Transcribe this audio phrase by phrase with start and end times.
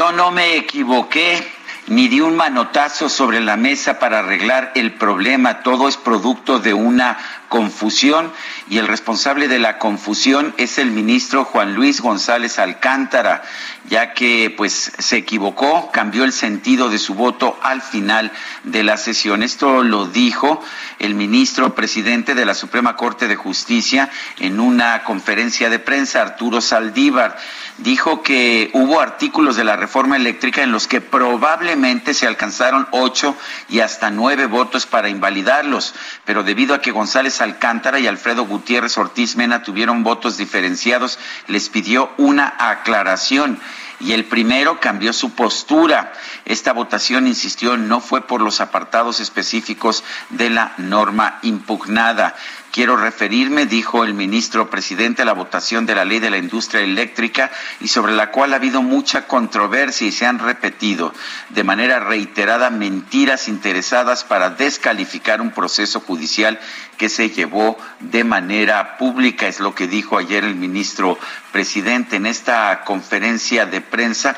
[0.00, 1.46] Yo no me equivoqué
[1.88, 5.62] ni di un manotazo sobre la mesa para arreglar el problema.
[5.62, 7.18] Todo es producto de una
[7.50, 8.32] confusión
[8.70, 13.42] y el responsable de la confusión es el ministro Juan Luis González Alcántara,
[13.90, 18.96] ya que pues se equivocó, cambió el sentido de su voto al final de la
[18.96, 19.42] sesión.
[19.42, 20.62] Esto lo dijo
[20.98, 26.60] el ministro presidente de la Suprema Corte de Justicia en una conferencia de prensa, Arturo
[26.60, 27.36] Saldívar.
[27.80, 33.34] Dijo que hubo artículos de la reforma eléctrica en los que probablemente se alcanzaron ocho
[33.70, 35.94] y hasta nueve votos para invalidarlos,
[36.26, 41.70] pero debido a que González Alcántara y Alfredo Gutiérrez Ortiz Mena tuvieron votos diferenciados, les
[41.70, 43.58] pidió una aclaración
[44.00, 46.12] y el primero cambió su postura.
[46.44, 52.34] Esta votación, insistió, no fue por los apartados específicos de la norma impugnada.
[52.72, 56.82] Quiero referirme, dijo el ministro presidente, a la votación de la ley de la industria
[56.82, 61.12] eléctrica y sobre la cual ha habido mucha controversia y se han repetido
[61.48, 66.60] de manera reiterada mentiras interesadas para descalificar un proceso judicial
[66.96, 71.18] que se llevó de manera pública, es lo que dijo ayer el ministro
[71.50, 74.36] presidente en esta conferencia de prensa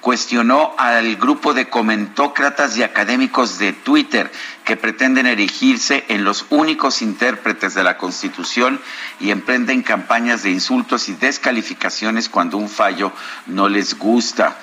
[0.00, 4.30] cuestionó al grupo de comentócratas y académicos de Twitter
[4.64, 8.80] que pretenden erigirse en los únicos intérpretes de la Constitución
[9.20, 13.12] y emprenden campañas de insultos y descalificaciones cuando un fallo
[13.46, 14.56] no les gusta.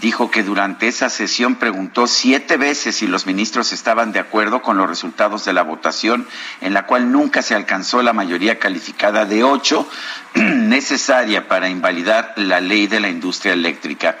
[0.00, 4.76] Dijo que durante esa sesión preguntó siete veces si los ministros estaban de acuerdo con
[4.76, 6.28] los resultados de la votación,
[6.60, 9.88] en la cual nunca se alcanzó la mayoría calificada de ocho
[10.34, 14.18] necesaria para invalidar la ley de la industria eléctrica.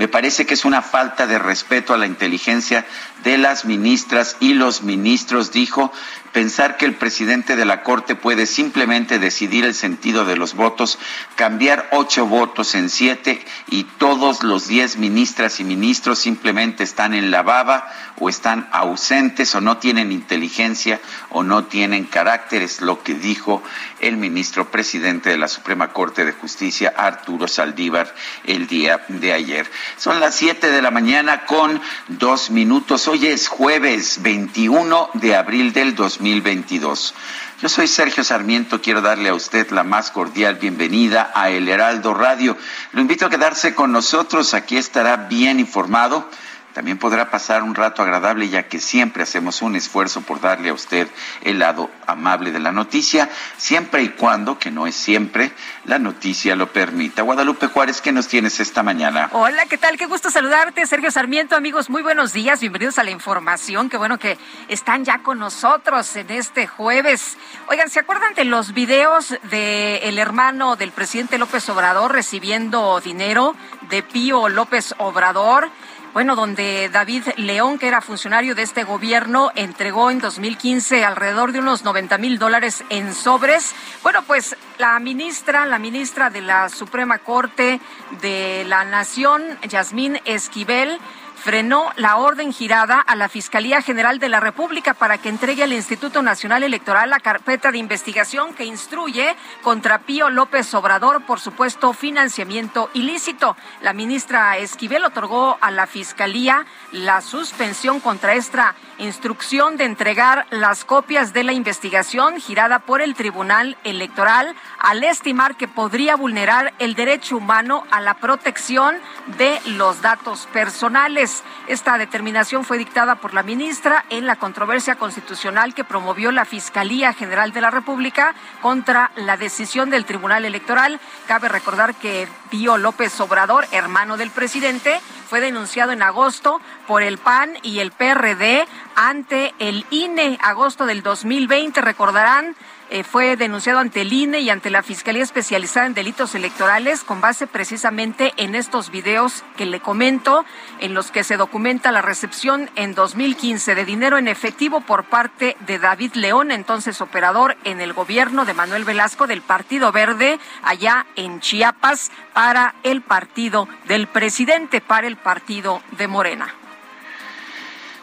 [0.00, 2.86] Me parece que es una falta de respeto a la inteligencia
[3.22, 5.92] de las ministras y los ministros, dijo,
[6.32, 10.98] pensar que el presidente de la Corte puede simplemente decidir el sentido de los votos,
[11.36, 17.30] cambiar ocho votos en siete y todos los diez ministras y ministros simplemente están en
[17.30, 23.02] la baba o están ausentes o no tienen inteligencia o no tienen carácter, es lo
[23.02, 23.62] que dijo
[24.00, 28.14] el ministro presidente de la Suprema Corte de Justicia, Arturo Saldívar,
[28.44, 29.70] el día de ayer.
[29.96, 33.08] Son las siete de la mañana con dos minutos.
[33.08, 37.14] Hoy es jueves 21 de abril del 2022.
[37.62, 42.12] Yo soy Sergio Sarmiento, quiero darle a usted la más cordial bienvenida a El Heraldo
[42.12, 42.56] Radio.
[42.92, 46.28] Lo invito a quedarse con nosotros, aquí estará bien informado
[46.72, 50.72] también podrá pasar un rato agradable ya que siempre hacemos un esfuerzo por darle a
[50.72, 51.08] usted
[51.42, 55.52] el lado amable de la noticia, siempre y cuando, que no es siempre,
[55.84, 57.22] la noticia lo permita.
[57.22, 59.28] Guadalupe Juárez, ¿qué nos tienes esta mañana?
[59.32, 59.96] Hola, ¿qué tal?
[59.96, 64.18] Qué gusto saludarte, Sergio Sarmiento, amigos, muy buenos días, bienvenidos a la información, qué bueno
[64.18, 64.38] que
[64.68, 67.36] están ya con nosotros en este jueves.
[67.68, 73.54] Oigan, ¿se acuerdan de los videos del hermano del presidente López Obrador recibiendo dinero
[73.88, 75.68] de Pío López Obrador?
[76.12, 81.60] Bueno, donde David León, que era funcionario de este gobierno, entregó en 2015 alrededor de
[81.60, 83.74] unos 90 mil dólares en sobres.
[84.02, 87.80] Bueno, pues la ministra, la ministra de la Suprema Corte
[88.20, 90.98] de la Nación, Yasmín Esquivel,
[91.42, 95.72] frenó la orden girada a la Fiscalía General de la República para que entregue al
[95.72, 101.94] Instituto Nacional Electoral la carpeta de investigación que instruye contra Pío López Obrador por supuesto
[101.94, 103.56] financiamiento ilícito.
[103.80, 110.84] La ministra Esquivel otorgó a la Fiscalía la suspensión contra esta instrucción de entregar las
[110.84, 116.94] copias de la investigación girada por el Tribunal Electoral al estimar que podría vulnerar el
[116.94, 118.96] derecho humano a la protección
[119.38, 121.42] de los datos personales.
[121.66, 127.12] Esta determinación fue dictada por la ministra en la controversia constitucional que promovió la Fiscalía
[127.12, 131.00] General de la República contra la decisión del Tribunal Electoral.
[131.26, 137.16] Cabe recordar que Pío López Obrador, hermano del presidente, fue denunciado en agosto por el
[137.18, 142.56] PAN y el PRD ante el INE, agosto del 2020, recordarán.
[142.92, 147.20] Eh, fue denunciado ante el INE y ante la Fiscalía Especializada en Delitos Electorales con
[147.20, 150.44] base precisamente en estos videos que le comento,
[150.80, 155.56] en los que se documenta la recepción en 2015 de dinero en efectivo por parte
[155.66, 161.06] de David León, entonces operador en el gobierno de Manuel Velasco del Partido Verde, allá
[161.14, 166.59] en Chiapas, para el partido del presidente, para el partido de Morena.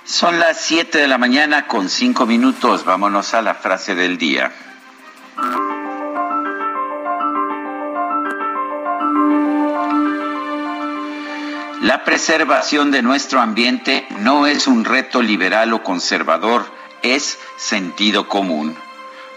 [0.07, 2.85] Son las 7 de la mañana con 5 minutos.
[2.85, 4.53] Vámonos a la frase del día.
[11.81, 16.65] La preservación de nuestro ambiente no es un reto liberal o conservador,
[17.01, 18.77] es sentido común.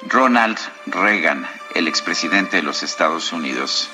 [0.06, 3.90] Ronald Reagan, el expresidente de los Estados Unidos.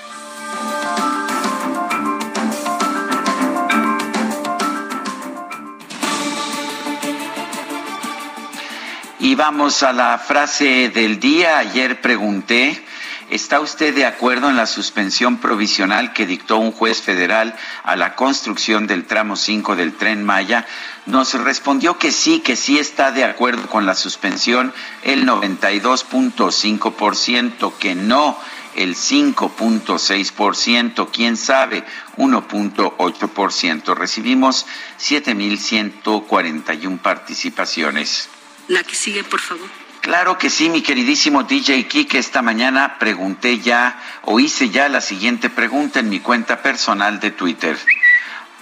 [9.26, 11.58] Y vamos a la frase del día.
[11.58, 12.80] Ayer pregunté,
[13.28, 18.14] ¿está usted de acuerdo en la suspensión provisional que dictó un juez federal a la
[18.14, 20.64] construcción del tramo 5 del tren Maya?
[21.06, 27.96] Nos respondió que sí, que sí está de acuerdo con la suspensión el 92.5%, que
[27.96, 28.38] no
[28.76, 31.82] el 5.6%, quién sabe,
[32.16, 33.96] 1.8%.
[33.96, 34.66] Recibimos
[35.00, 38.28] 7.141 participaciones.
[38.68, 39.68] La que sigue, por favor.
[40.00, 42.18] Claro que sí, mi queridísimo DJ Kike.
[42.18, 47.32] Esta mañana pregunté ya o hice ya la siguiente pregunta en mi cuenta personal de
[47.32, 47.76] Twitter.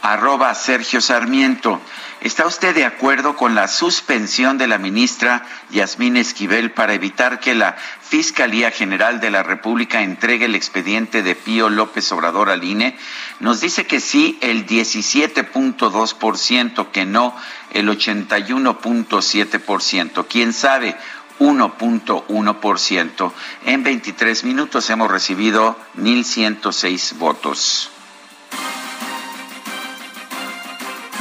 [0.01, 1.81] Arroba Sergio Sarmiento.
[2.21, 7.55] ¿Está usted de acuerdo con la suspensión de la ministra Yasmín Esquivel para evitar que
[7.55, 12.97] la Fiscalía General de la República entregue el expediente de Pío López Obrador al INE?
[13.41, 17.37] Nos dice que sí el 17.2%, que no
[17.75, 20.27] el 81.7%.
[20.27, 20.97] ¿Quién sabe?
[21.41, 23.33] 1.1%.
[23.67, 27.91] En 23 minutos hemos recibido 1.106 votos.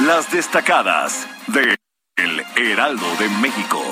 [0.00, 1.76] Las destacadas de
[2.16, 3.82] El Heraldo de México.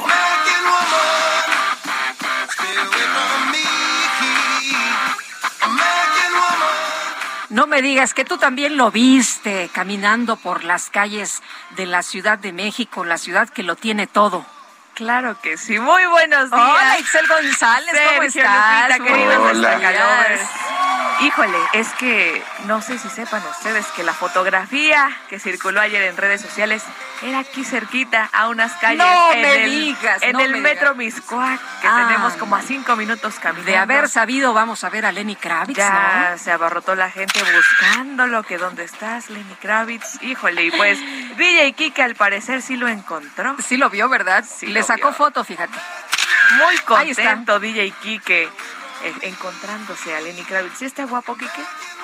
[7.53, 11.43] No me digas que tú también lo viste caminando por las calles
[11.77, 14.47] de la Ciudad de México, la ciudad que lo tiene todo.
[14.95, 15.79] Claro que sí.
[15.79, 16.63] Muy buenos días.
[16.63, 18.99] Hola, Excel González, ¿cómo Sergio estás?
[18.99, 20.39] Lupita, Hola.
[21.21, 26.17] Híjole, es que no sé si sepan ustedes que la fotografía que circuló ayer en
[26.17, 26.83] redes sociales
[27.23, 30.61] era aquí cerquita, a unas calles No en me el, digas, en no el me
[30.61, 30.95] metro.
[30.95, 32.67] Miscuac, que Ah, tenemos como a no.
[32.67, 33.71] cinco minutos caminando.
[33.71, 36.39] De haber sabido, vamos a ver a Lenny Kravitz, Ya ¿no?
[36.39, 40.23] se abarrotó la gente buscándolo, que dónde estás, Lenny Kravitz.
[40.23, 40.99] Híjole, y pues
[41.37, 43.57] DJ Kike al parecer sí lo encontró.
[43.67, 44.45] Sí lo vio, ¿verdad?
[44.49, 45.13] Sí Le sacó vio.
[45.17, 45.79] foto, fíjate.
[46.59, 48.49] Muy contento DJ Kike
[49.23, 50.79] encontrándose a Lenny Kravitz.
[50.79, 51.63] ¿Sí está guapo, Kike?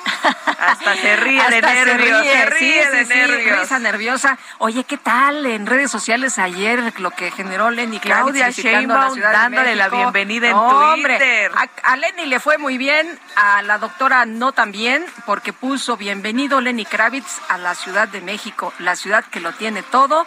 [0.59, 3.71] Hasta se ríe de Hasta nervios, se ríe, sí, de sí, nervios.
[3.81, 4.39] nerviosa.
[4.59, 9.15] Oye, ¿qué tal en redes sociales ayer lo que generó Lenny Kravitz Claudia la Sheinbaum
[9.15, 11.53] de dándole la bienvenida en No, hombre, Twitter.
[11.55, 15.97] A, a Lenny le fue muy bien, a la doctora no tan bien, porque puso
[15.97, 20.27] bienvenido Lenny Kravitz a la Ciudad de México, la ciudad que lo tiene todo.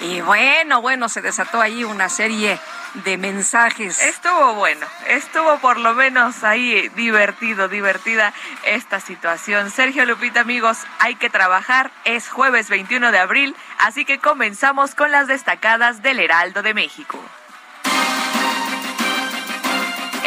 [0.00, 2.58] Y bueno, bueno, se desató ahí una serie
[3.04, 4.00] de mensajes.
[4.00, 8.32] Estuvo bueno, estuvo por lo menos ahí divertido, divertida
[8.64, 9.70] esta situación.
[9.70, 11.90] Sergio Lupita, amigos, hay que trabajar.
[12.04, 17.18] Es jueves 21 de abril, así que comenzamos con las destacadas del Heraldo de México.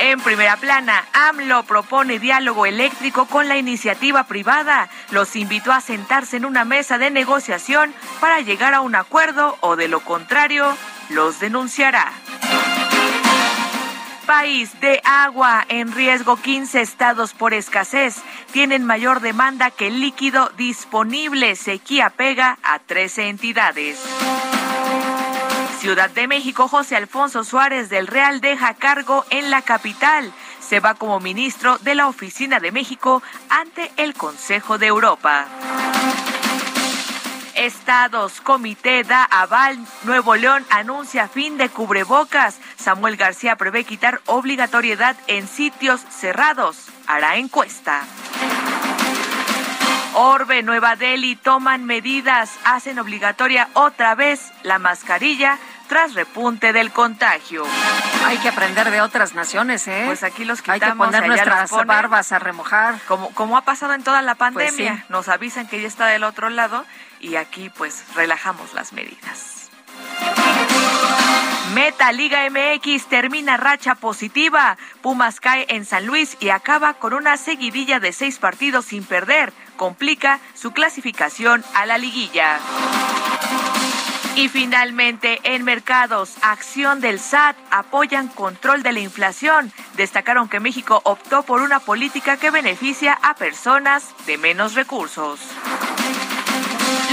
[0.05, 4.89] En primera plana, AMLO propone diálogo eléctrico con la iniciativa privada.
[5.11, 9.77] Los invitó a sentarse en una mesa de negociación para llegar a un acuerdo o
[9.77, 10.75] de lo contrario,
[11.07, 12.11] los denunciará.
[14.25, 18.17] País de agua en riesgo 15 estados por escasez
[18.51, 21.55] tienen mayor demanda que líquido disponible.
[21.55, 24.01] Sequía pega a 13 entidades.
[25.83, 30.31] Ciudad de México, José Alfonso Suárez del Real deja cargo en la capital.
[30.61, 35.45] Se va como ministro de la Oficina de México ante el Consejo de Europa.
[37.55, 39.77] Estados, comité da aval.
[40.03, 42.59] Nuevo León anuncia fin de cubrebocas.
[42.77, 46.77] Samuel García prevé quitar obligatoriedad en sitios cerrados.
[47.07, 48.05] Hará encuesta.
[50.15, 57.63] Orbe, Nueva Delhi toman medidas, hacen obligatoria otra vez la mascarilla tras repunte del contagio.
[58.25, 60.03] Hay que aprender de otras naciones, ¿eh?
[60.05, 60.83] Pues aquí los quitamos.
[60.83, 62.99] Hay que poner nuestras barbas a remojar.
[63.07, 65.05] Como, como ha pasado en toda la pues pandemia.
[65.09, 66.85] Nos avisan que ya está del otro lado
[67.19, 69.69] y aquí pues relajamos las medidas.
[71.73, 74.77] Meta Liga MX termina racha positiva.
[75.01, 79.53] Pumas cae en San Luis y acaba con una seguidilla de seis partidos sin perder.
[79.75, 82.59] Complica su clasificación a la liguilla.
[84.35, 89.71] Y finalmente, en mercados, acción del SAT apoyan control de la inflación.
[89.95, 95.39] Destacaron que México optó por una política que beneficia a personas de menos recursos.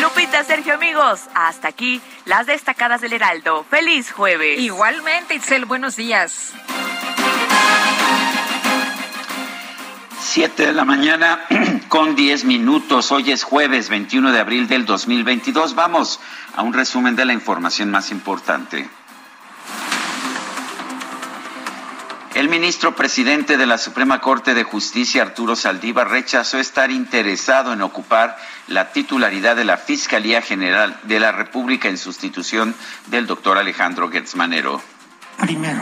[0.00, 3.65] Lupita, Sergio, amigos, hasta aquí las destacadas del Heraldo.
[3.65, 4.59] Feliz jueves.
[4.59, 6.55] Igualmente, Itzel, buenos días.
[10.23, 11.41] Siete de la mañana
[11.89, 13.11] con diez minutos.
[13.11, 15.75] Hoy es jueves 21 de abril del 2022.
[15.75, 16.21] Vamos
[16.55, 18.89] a un resumen de la información más importante.
[22.35, 27.83] El ministro presidente de la Suprema Corte de Justicia, Arturo Saldívar, rechazó estar interesado en
[27.83, 28.37] ocupar
[28.69, 32.75] la titularidad de la Fiscalía General de la República en sustitución
[33.09, 34.81] del doctor Alejandro Gertzmanero.
[35.39, 35.81] Primero,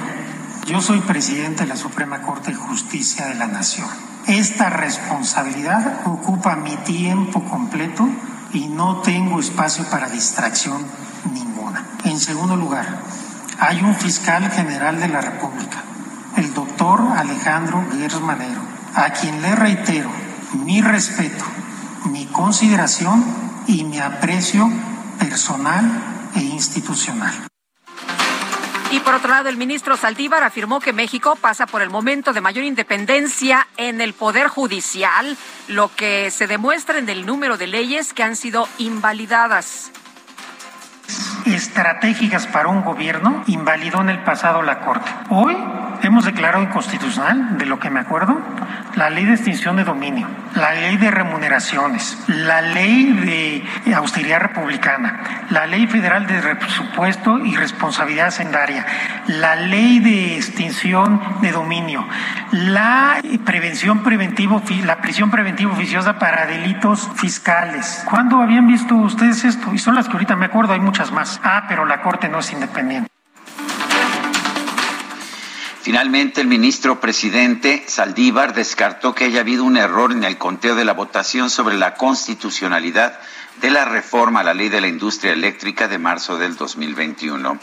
[0.68, 3.88] yo soy presidente de la Suprema Corte de Justicia de la Nación.
[4.26, 8.06] Esta responsabilidad ocupa mi tiempo completo
[8.52, 10.84] y no tengo espacio para distracción
[11.32, 11.87] ninguna.
[12.04, 13.00] En segundo lugar,
[13.58, 15.84] hay un fiscal general de la República
[16.37, 18.60] el doctor Alejandro Guerrero Manero,
[18.94, 20.10] a quien le reitero
[20.52, 21.44] mi respeto,
[22.12, 23.25] mi consideración
[23.66, 24.70] y mi aprecio
[25.18, 27.48] personal e institucional.
[28.90, 32.40] Y por otro lado, el ministro Saldívar afirmó que México pasa por el momento de
[32.40, 38.14] mayor independencia en el Poder Judicial, lo que se demuestra en el número de leyes
[38.14, 39.92] que han sido invalidadas
[41.47, 45.11] estratégicas para un gobierno invalidó en el pasado la Corte.
[45.31, 45.57] Hoy
[46.03, 48.41] hemos declarado inconstitucional, de lo que me acuerdo,
[48.95, 55.47] la ley de extinción de dominio, la ley de remuneraciones, la ley de austeridad republicana,
[55.50, 58.85] la ley federal de presupuesto y responsabilidad sendaria,
[59.27, 62.07] la ley de extinción de dominio,
[62.53, 68.05] la prevención preventivo, la prisión preventiva oficiosa para delitos fiscales.
[68.09, 69.73] ¿Cuándo habían visto ustedes esto?
[69.73, 71.40] Y son las que ahorita me acuerdo, hay muchas más.
[71.43, 73.09] Ah, pero la Corte no es independiente.
[75.83, 80.85] Finalmente, el ministro presidente Saldívar descartó que haya habido un error en el conteo de
[80.85, 83.19] la votación sobre la constitucionalidad
[83.62, 87.59] de la reforma a la ley de la industria eléctrica de marzo del 2021.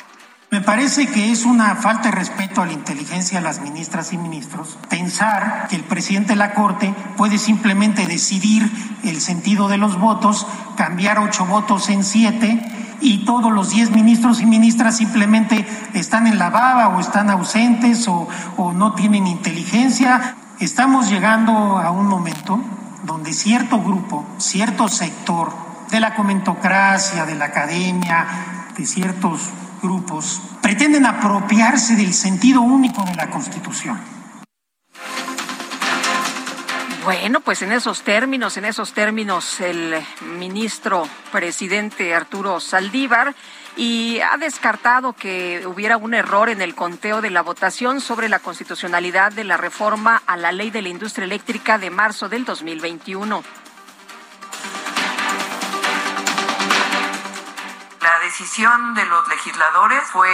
[0.52, 4.18] Me parece que es una falta de respeto a la inteligencia de las ministras y
[4.18, 8.72] ministros pensar que el presidente de la Corte puede simplemente decidir
[9.04, 14.42] el sentido de los votos, cambiar ocho votos en siete y todos los diez ministros
[14.42, 20.36] y ministras simplemente están en la baba o están ausentes o, o no tienen inteligencia.
[20.60, 22.60] Estamos llegando a un momento
[23.04, 25.54] donde cierto grupo, cierto sector
[25.92, 28.26] de la comentocracia, de la academia,
[28.76, 29.50] de ciertos
[29.82, 34.15] grupos, pretenden apropiarse del sentido único de la Constitución
[37.06, 39.96] bueno, pues en esos términos, en esos términos, el
[40.40, 43.36] ministro presidente Arturo Saldívar
[43.78, 48.40] y ha descartado que hubiera un error en el conteo de la votación sobre la
[48.40, 53.44] constitucionalidad de la reforma a la ley de la industria eléctrica de marzo del 2021.
[58.38, 60.30] Decisión de los legisladores fue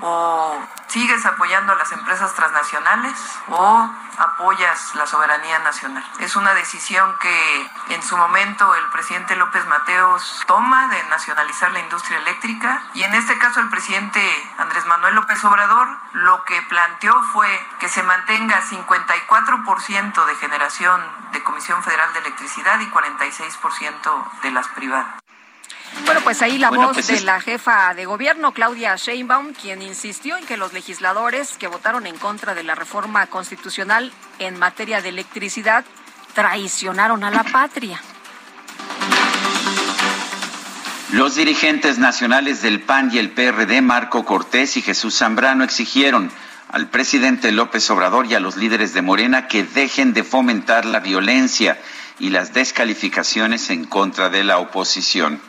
[0.00, 3.14] o sigues apoyando a las empresas transnacionales
[3.48, 6.04] o apoyas la soberanía nacional.
[6.18, 11.78] Es una decisión que en su momento el presidente López Mateos toma de nacionalizar la
[11.78, 14.20] industria eléctrica y en este caso el presidente
[14.58, 21.42] Andrés Manuel López Obrador lo que planteó fue que se mantenga 54% de generación de
[21.44, 25.23] Comisión Federal de Electricidad y 46% de las privadas.
[26.04, 30.36] Bueno, pues ahí la voz pues de la jefa de gobierno, Claudia Sheinbaum, quien insistió
[30.36, 35.10] en que los legisladores que votaron en contra de la reforma constitucional en materia de
[35.10, 35.84] electricidad
[36.34, 38.00] traicionaron a la patria.
[41.12, 46.30] Los dirigentes nacionales del PAN y el PRD, Marco Cortés y Jesús Zambrano, exigieron
[46.68, 50.98] al presidente López Obrador y a los líderes de Morena que dejen de fomentar la
[50.98, 51.78] violencia
[52.18, 55.40] y las descalificaciones en contra de la oposición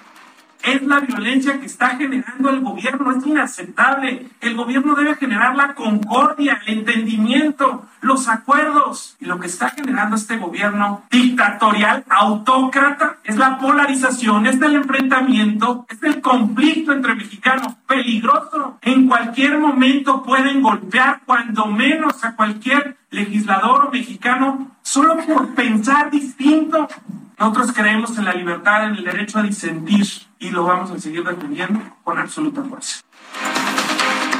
[0.63, 3.11] es la violencia que está generando el gobierno.
[3.11, 4.27] Es inaceptable.
[4.41, 9.15] El gobierno debe generar la concordia, el entendimiento, los acuerdos.
[9.19, 15.85] Y lo que está generando este gobierno dictatorial, autócrata, es la polarización, es el enfrentamiento,
[15.89, 18.79] es el conflicto entre mexicanos, peligroso.
[18.81, 26.87] En cualquier momento pueden golpear, cuando menos, a cualquier legislador mexicano solo por pensar distinto.
[27.37, 30.05] Nosotros creemos en la libertad, en el derecho a disentir
[30.39, 33.01] y lo vamos a seguir defendiendo con absoluta fuerza.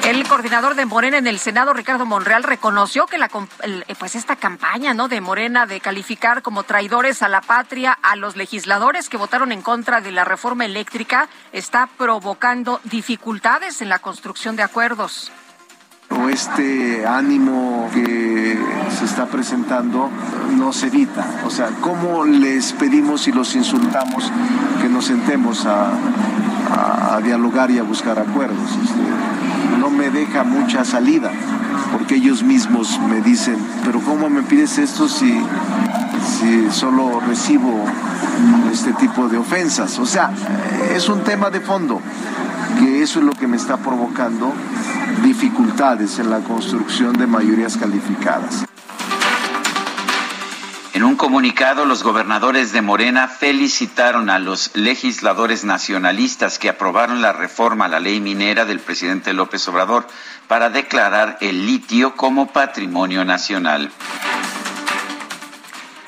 [0.06, 4.94] El coordinador de Morena en el Senado, Ricardo Monreal, reconoció que la, pues esta campaña
[4.94, 5.08] ¿no?
[5.08, 9.64] de Morena de calificar como traidores a la patria a los legisladores que votaron en
[9.64, 15.32] contra de la reforma eléctrica está provocando dificultades en la construcción de acuerdos
[16.10, 18.58] o este ánimo que
[18.98, 20.10] se está presentando
[20.58, 21.26] no se evita.
[21.46, 24.32] O sea, ¿cómo les pedimos y los insultamos
[24.82, 25.92] que nos sentemos a,
[27.24, 28.70] dialogar y a buscar acuerdos?
[28.84, 31.32] Este, no me deja mucha salida,
[31.92, 35.34] porque ellos mismos me dicen, pero ¿cómo me pides esto si,
[36.40, 37.86] si solo recibo
[38.72, 39.98] este tipo de ofensas?
[40.00, 40.32] O sea,
[40.94, 42.02] es un tema de fondo,
[42.80, 44.54] que eso es lo que me está provocando
[45.24, 48.66] dificultades en la construcción de mayorías calificadas.
[50.94, 57.34] En un comunicado, los gobernadores de Morena felicitaron a los legisladores nacionalistas que aprobaron la
[57.34, 60.08] reforma a la ley minera del presidente López Obrador
[60.48, 63.92] para declarar el litio como patrimonio nacional.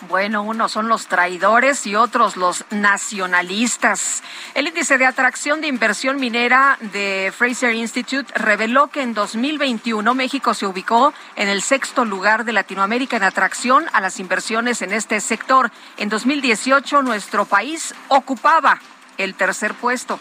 [0.08, 4.24] Bueno, unos son los traidores y otros los nacionalistas.
[4.54, 10.54] El índice de atracción de inversión minera de Fraser Institute reveló que en 2021 México
[10.54, 15.20] se ubicó en el sexto lugar de Latinoamérica en atracción a las inversiones en este
[15.20, 15.72] sector.
[15.98, 18.80] En 2018 nuestro país ocupaba
[19.18, 20.20] el tercer puesto.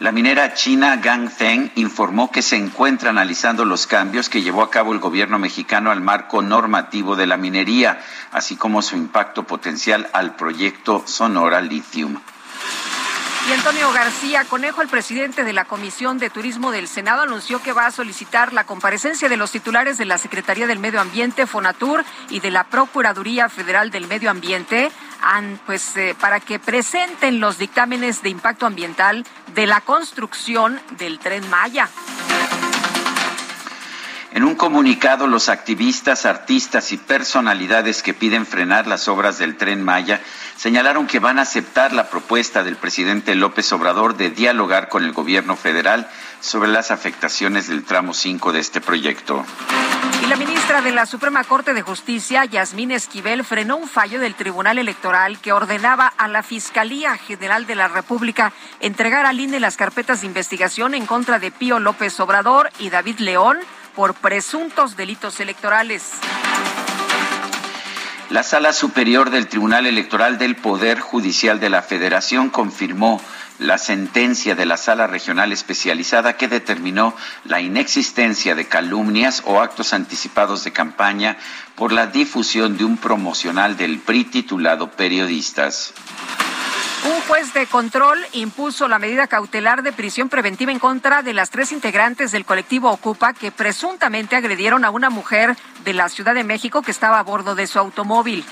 [0.00, 4.92] La minera china Ganfeng informó que se encuentra analizando los cambios que llevó a cabo
[4.92, 8.00] el gobierno mexicano al marco normativo de la minería,
[8.30, 12.20] así como su impacto potencial al proyecto Sonora Lithium.
[13.48, 17.72] Y Antonio García Conejo, el presidente de la Comisión de Turismo del Senado, anunció que
[17.72, 22.04] va a solicitar la comparecencia de los titulares de la Secretaría del Medio Ambiente, Fonatur,
[22.28, 24.92] y de la Procuraduría Federal del Medio Ambiente
[25.66, 31.48] pues, eh, para que presenten los dictámenes de impacto ambiental de la construcción del tren
[31.50, 31.88] Maya.
[34.30, 39.82] En un comunicado, los activistas, artistas y personalidades que piden frenar las obras del tren
[39.82, 40.20] Maya
[40.56, 45.12] señalaron que van a aceptar la propuesta del presidente López Obrador de dialogar con el
[45.12, 46.08] gobierno federal
[46.40, 49.44] sobre las afectaciones del tramo 5 de este proyecto.
[50.22, 54.34] Y la ministra de la Suprema Corte de Justicia, Yasmín Esquivel, frenó un fallo del
[54.34, 59.76] Tribunal Electoral que ordenaba a la Fiscalía General de la República entregar al INE las
[59.76, 63.58] carpetas de investigación en contra de Pío López Obrador y David León
[63.94, 66.12] por presuntos delitos electorales.
[68.30, 73.22] La Sala Superior del Tribunal Electoral del Poder Judicial de la Federación confirmó
[73.58, 79.92] la sentencia de la Sala Regional Especializada que determinó la inexistencia de calumnias o actos
[79.92, 81.36] anticipados de campaña
[81.74, 85.92] por la difusión de un promocional del PRI titulado Periodistas.
[87.04, 91.50] Un juez de control impuso la medida cautelar de prisión preventiva en contra de las
[91.50, 96.44] tres integrantes del colectivo Ocupa que presuntamente agredieron a una mujer de la Ciudad de
[96.44, 98.44] México que estaba a bordo de su automóvil.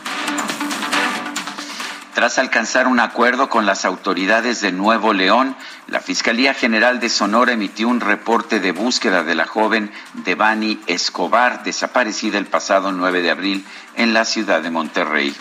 [2.16, 5.54] Tras alcanzar un acuerdo con las autoridades de Nuevo León,
[5.86, 9.92] la Fiscalía General de Sonora emitió un reporte de búsqueda de la joven
[10.24, 15.36] Devani Escobar, desaparecida el pasado 9 de abril en la ciudad de Monterrey.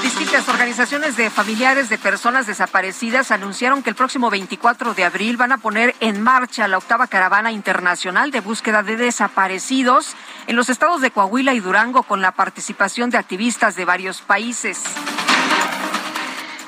[0.00, 5.50] Distintas organizaciones de familiares de personas desaparecidas anunciaron que el próximo 24 de abril van
[5.50, 10.14] a poner en marcha la octava caravana internacional de búsqueda de desaparecidos
[10.46, 14.84] en los estados de Coahuila y Durango con la participación de activistas de varios países.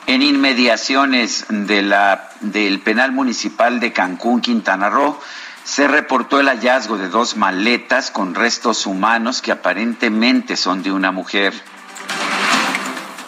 [0.09, 5.21] En inmediaciones de la, del penal municipal de Cancún, Quintana Roo,
[5.65, 11.13] se reportó el hallazgo de dos maletas con restos humanos que aparentemente son de una
[11.13, 11.53] mujer.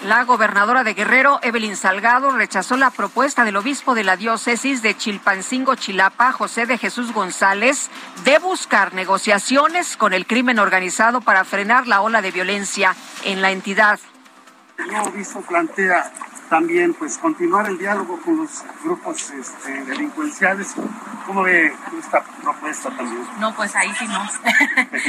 [0.07, 4.97] La gobernadora de Guerrero, Evelyn Salgado, rechazó la propuesta del obispo de la diócesis de
[4.97, 7.91] Chilpancingo, Chilapa, José de Jesús González,
[8.25, 13.51] de buscar negociaciones con el crimen organizado para frenar la ola de violencia en la
[13.51, 14.01] entidad.
[14.79, 16.11] El obispo plantea
[16.51, 20.75] también pues continuar el diálogo con los grupos este, delincuenciales.
[21.25, 23.23] ¿Cómo ve esta propuesta también?
[23.39, 24.29] No, pues ahí sí no.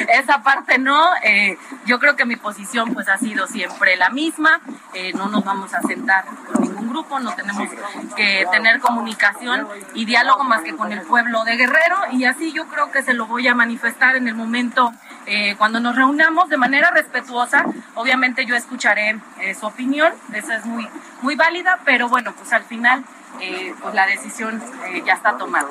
[0.08, 1.10] Esa parte no.
[1.23, 4.62] Eh, Yo creo que mi posición pues ha sido siempre la misma,
[4.93, 7.67] eh, no nos vamos a sentar con ningún grupo, no tenemos
[8.15, 12.67] que tener comunicación y diálogo más que con el pueblo de Guerrero y así yo
[12.67, 14.93] creo que se lo voy a manifestar en el momento
[15.25, 17.65] eh, cuando nos reunamos de manera respetuosa.
[17.95, 20.88] Obviamente yo escucharé eh, su opinión, esa es muy,
[21.21, 23.03] muy válida, pero bueno, pues al final
[23.81, 24.61] pues la decisión
[25.05, 25.67] ya está tomada.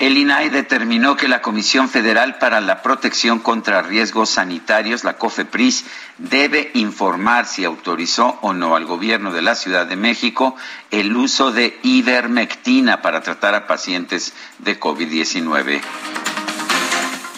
[0.00, 5.84] El INAI determinó que la Comisión Federal para la Protección contra Riesgos Sanitarios, la COFEPRIS,
[6.16, 10.56] debe informar si autorizó o no al gobierno de la Ciudad de México
[10.90, 15.82] el uso de ivermectina para tratar a pacientes de COVID-19.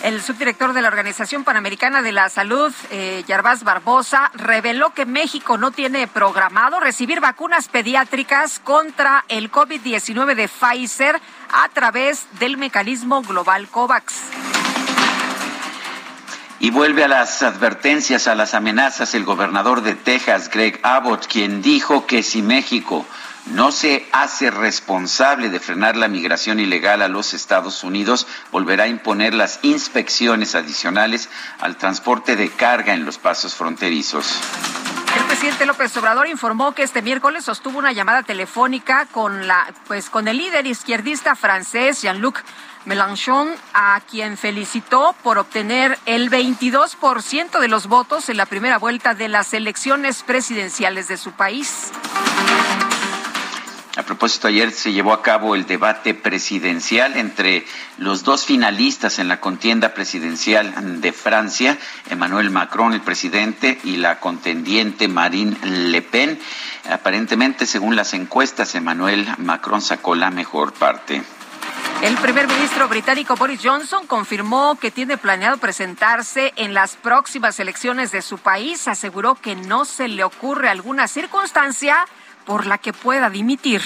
[0.03, 3.25] El subdirector de la Organización Panamericana de la Salud, eh,
[3.63, 11.21] Barbosa, reveló que México no tiene programado recibir vacunas pediátricas contra el COVID-19 de Pfizer
[11.53, 14.15] a través del mecanismo global COVAX.
[16.59, 21.63] Y vuelve a las advertencias, a las amenazas el gobernador de Texas, Greg Abbott, quien
[21.63, 23.07] dijo que si México
[23.47, 28.89] no se hace responsable de frenar la migración ilegal a los Estados Unidos, volverá a
[28.89, 31.29] imponer las inspecciones adicionales
[31.61, 34.41] al transporte de carga en los pasos fronterizos.
[35.17, 40.09] El presidente López Obrador informó que este miércoles sostuvo una llamada telefónica con la pues
[40.09, 42.43] con el líder izquierdista francés Jean-Luc
[42.87, 49.15] Mélenchon, a quien felicitó por obtener el 22% de los votos en la primera vuelta
[49.15, 51.91] de las elecciones presidenciales de su país.
[53.95, 57.67] A propósito, ayer se llevó a cabo el debate presidencial entre
[57.99, 61.77] los dos finalistas en la contienda presidencial de Francia,
[62.09, 66.41] Emmanuel Macron, el presidente, y la contendiente Marine Le Pen.
[66.91, 71.23] Aparentemente, según las encuestas, Emmanuel Macron sacó la mejor parte.
[72.01, 78.11] El primer ministro británico Boris Johnson confirmó que tiene planeado presentarse en las próximas elecciones
[78.11, 78.89] de su país.
[78.89, 82.07] Aseguró que no se le ocurre alguna circunstancia
[82.45, 83.83] por la que pueda dimitir.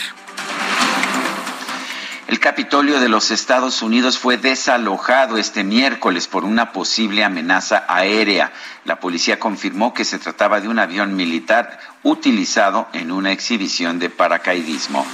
[2.29, 8.53] El Capitolio de los Estados Unidos fue desalojado este miércoles por una posible amenaza aérea.
[8.85, 14.11] La policía confirmó que se trataba de un avión militar utilizado en una exhibición de
[14.11, 15.07] paracaidismo.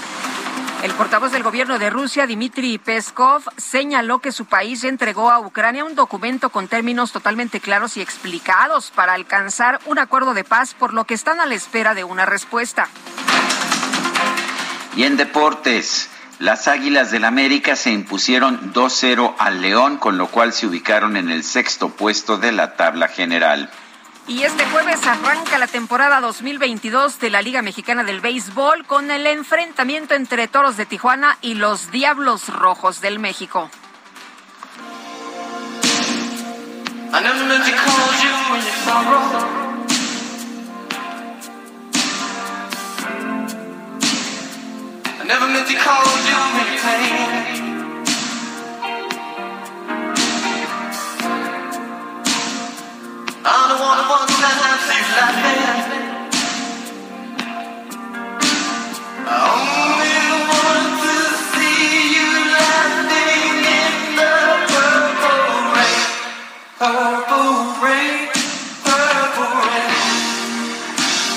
[0.82, 5.84] El portavoz del gobierno de Rusia, Dmitry Peskov, señaló que su país entregó a Ucrania
[5.84, 10.92] un documento con términos totalmente claros y explicados para alcanzar un acuerdo de paz, por
[10.92, 12.88] lo que están a la espera de una respuesta.
[14.96, 20.52] Y en deportes, las Águilas del América se impusieron 2-0 al León, con lo cual
[20.52, 23.70] se ubicaron en el sexto puesto de la tabla general.
[24.28, 29.26] Y este jueves arranca la temporada 2022 de la Liga Mexicana del Béisbol con el
[29.26, 33.68] enfrentamiento entre Toros de Tijuana y los Diablos Rojos del México.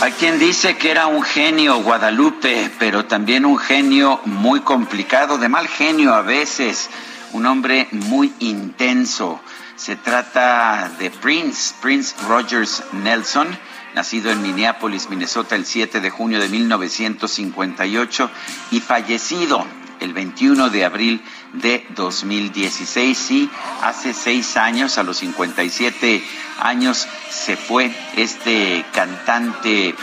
[0.02, 5.50] Hay quien dice que era un genio Guadalupe, pero también un genio muy complicado, de
[5.50, 6.89] mal genio a veces,
[7.34, 9.39] un hombre muy intenso.
[9.75, 13.47] Se trata de Prince, Prince Rogers Nelson,
[13.93, 18.31] nacido en Minneapolis, Minnesota, el 7 de junio de 1958
[18.71, 19.65] y fallecido
[19.99, 23.17] el 21 de abril de 2016.
[23.17, 23.49] Sí,
[23.81, 26.23] hace seis años, a los 57
[26.59, 29.93] años, se fue este cantante,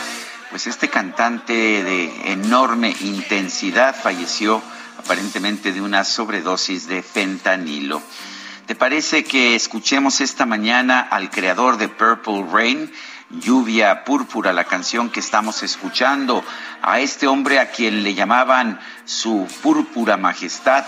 [0.51, 4.63] pues este cantante de enorme intensidad, falleció
[4.99, 8.03] aparentemente de una sobredosis de fentanilo.
[8.73, 12.91] ¿Te parece que escuchemos esta mañana al creador de Purple Rain,
[13.29, 16.43] Lluvia Púrpura, la canción que estamos escuchando,
[16.81, 20.87] a este hombre a quien le llamaban su púrpura majestad?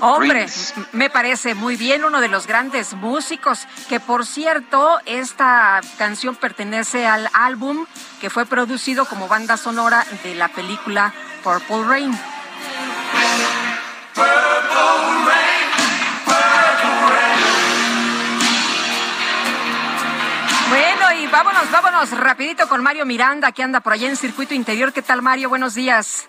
[0.00, 0.46] Hombre,
[0.92, 7.06] me parece muy bien, uno de los grandes músicos, que por cierto, esta canción pertenece
[7.06, 7.84] al álbum
[8.18, 11.12] que fue producido como banda sonora de la película
[11.44, 12.18] Purple Rain.
[21.38, 24.92] Vámonos, vámonos rapidito con Mario Miranda, que anda por allá en Circuito Interior.
[24.92, 25.48] ¿Qué tal, Mario?
[25.48, 26.28] Buenos días.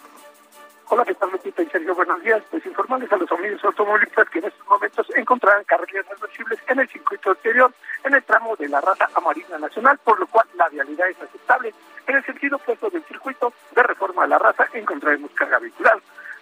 [0.89, 1.95] Hola, ¿qué tal, Lupita y Sergio?
[1.95, 2.43] Buenos días.
[2.51, 6.89] Pues informarles a los amigos automovilistas que en estos momentos encontrarán carriles reversibles en el
[6.89, 11.09] circuito exterior en el tramo de la raza amarina nacional, por lo cual la vialidad
[11.09, 11.73] es aceptable.
[12.05, 15.99] En el sentido opuesto del circuito de reforma de la raza encontraremos carga vehicular.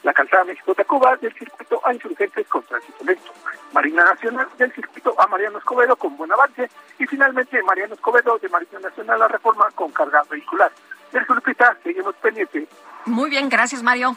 [0.08, 3.30] La calzada México-Tacuba del circuito a insurgentes con tránsito lento.
[3.74, 8.48] Marina Nacional del circuito a Mariano Escobedo con buen avance y finalmente Mariano Escobedo de
[8.48, 10.72] Marina Nacional a reforma con carga vehicular.
[11.12, 12.70] Sergio Lupita, seguimos pendientes.
[13.04, 14.16] Muy bien, gracias Mario.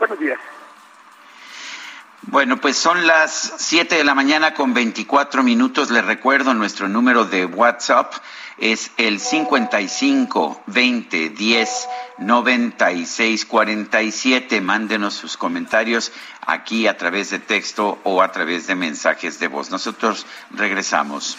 [0.00, 0.40] Buenos días.
[2.22, 5.90] Bueno, pues son las 7 de la mañana con 24 minutos.
[5.90, 8.12] Les recuerdo nuestro número de WhatsApp
[8.60, 14.60] es el 55 20 10 96 47.
[14.60, 16.12] Mándenos sus comentarios
[16.46, 19.70] aquí a través de texto o a través de mensajes de voz.
[19.70, 21.38] Nosotros regresamos.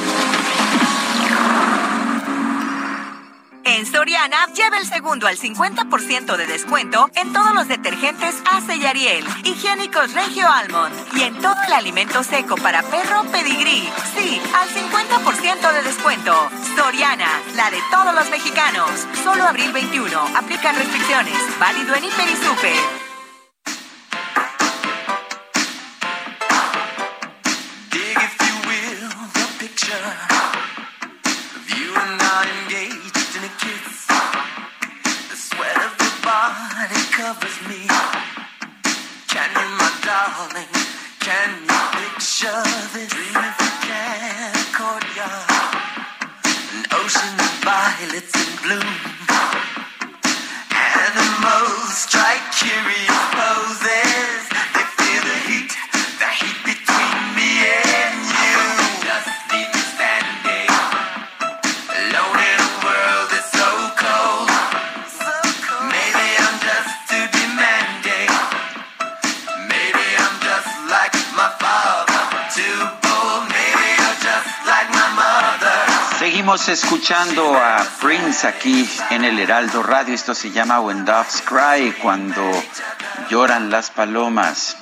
[3.63, 8.85] En Soriana, lleva el segundo al 50% de descuento en todos los detergentes Ace y
[8.85, 13.87] Ariel, higiénicos Regio Almond y en todo el alimento seco para perro Pedigrí.
[14.15, 16.33] Sí, al 50% de descuento.
[16.75, 18.89] Soriana, la de todos los mexicanos.
[19.23, 20.19] Solo abril 21.
[20.35, 21.37] Aplican restricciones.
[21.59, 23.10] Válido en Hiper y Super.
[37.33, 37.87] Covers me.
[39.27, 40.67] Can you, my darling,
[41.19, 42.63] can you picture
[42.93, 43.09] this?
[43.09, 45.47] Dream if you can, a courtyard,
[46.75, 49.10] an ocean of violets in bloom.
[76.41, 80.15] Seguimos escuchando a Prince aquí en el Heraldo Radio.
[80.15, 82.41] Esto se llama When Doves Cry, cuando
[83.29, 84.80] lloran las palomas.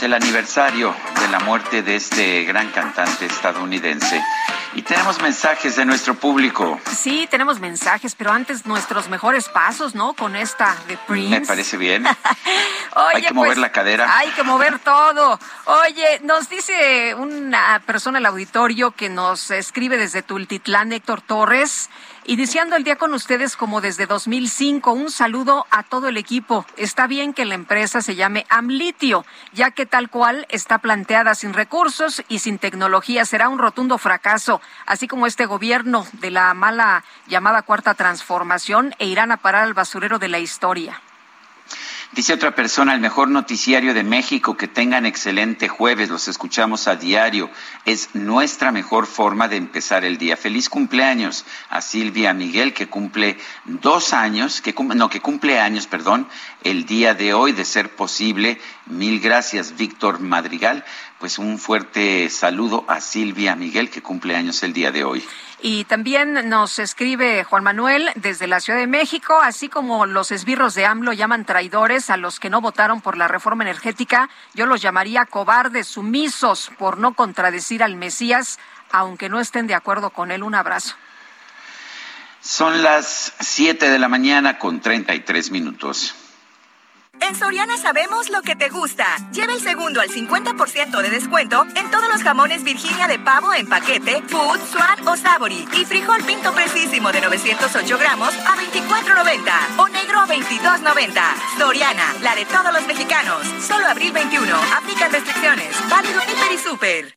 [0.00, 4.24] Es el aniversario de la muerte de este gran cantante estadounidense.
[4.72, 6.80] Y tenemos mensajes de nuestro público.
[6.90, 10.14] Sí, tenemos mensajes, pero antes nuestros mejores pasos, ¿no?
[10.14, 11.40] Con esta de Prince.
[11.40, 12.06] Me parece bien.
[12.96, 14.16] Oye, Hay que mover pues, la cadera.
[14.16, 15.38] Hay que mover todo.
[15.66, 21.90] Oye, nos dice una persona en el auditorio que nos escribe desde Tultitlán, Héctor Torres,
[22.24, 24.92] iniciando el día con ustedes como desde 2005.
[24.92, 26.64] Un saludo a todo el equipo.
[26.76, 31.52] Está bien que la empresa se llame Amlitio, ya que tal cual está planteada sin
[31.52, 33.24] recursos y sin tecnología.
[33.24, 39.06] Será un rotundo fracaso, así como este gobierno de la mala llamada cuarta transformación e
[39.06, 41.00] irán a parar al basurero de la historia.
[42.12, 46.96] Dice otra persona, el mejor noticiario de México, que tengan excelente jueves, los escuchamos a
[46.96, 47.48] diario.
[47.84, 50.36] Es nuestra mejor forma de empezar el día.
[50.36, 55.86] Feliz cumpleaños a Silvia Miguel, que cumple dos años, que cum- no, que cumple años,
[55.86, 56.26] perdón,
[56.64, 58.60] el día de hoy, de ser posible.
[58.86, 60.84] Mil gracias, Víctor Madrigal.
[61.20, 65.24] Pues un fuerte saludo a Silvia Miguel, que cumple años el día de hoy.
[65.62, 70.74] Y también nos escribe Juan Manuel desde la Ciudad de México, así como los esbirros
[70.74, 74.80] de AMLO llaman traidores a los que no votaron por la reforma energética, yo los
[74.80, 78.58] llamaría cobardes, sumisos por no contradecir al Mesías,
[78.90, 80.42] aunque no estén de acuerdo con él.
[80.42, 80.94] Un abrazo.
[82.40, 86.14] Son las 7 de la mañana con 33 minutos.
[87.20, 89.06] En Soriana sabemos lo que te gusta.
[89.32, 93.68] Lleva el segundo al 50% de descuento en todos los jamones Virginia de pavo en
[93.68, 95.68] paquete, Food, Swan o Savory.
[95.72, 101.22] Y frijol pinto precisísimo de 908 gramos a 24.90 o negro a 22.90.
[101.58, 103.46] Soriana, la de todos los mexicanos.
[103.60, 104.54] Solo abril 21.
[104.76, 105.76] Aplican restricciones.
[105.88, 107.14] Válido Hiper y Super.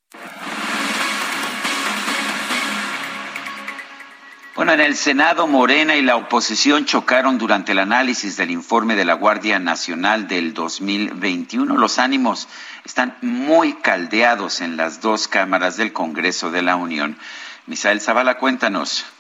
[4.56, 9.04] Bueno, en el Senado, Morena y la oposición chocaron durante el análisis del informe de
[9.04, 11.76] la Guardia Nacional del 2021.
[11.76, 12.48] Los ánimos
[12.86, 17.18] están muy caldeados en las dos cámaras del Congreso de la Unión.
[17.66, 19.12] Misael Zavala, cuéntanos.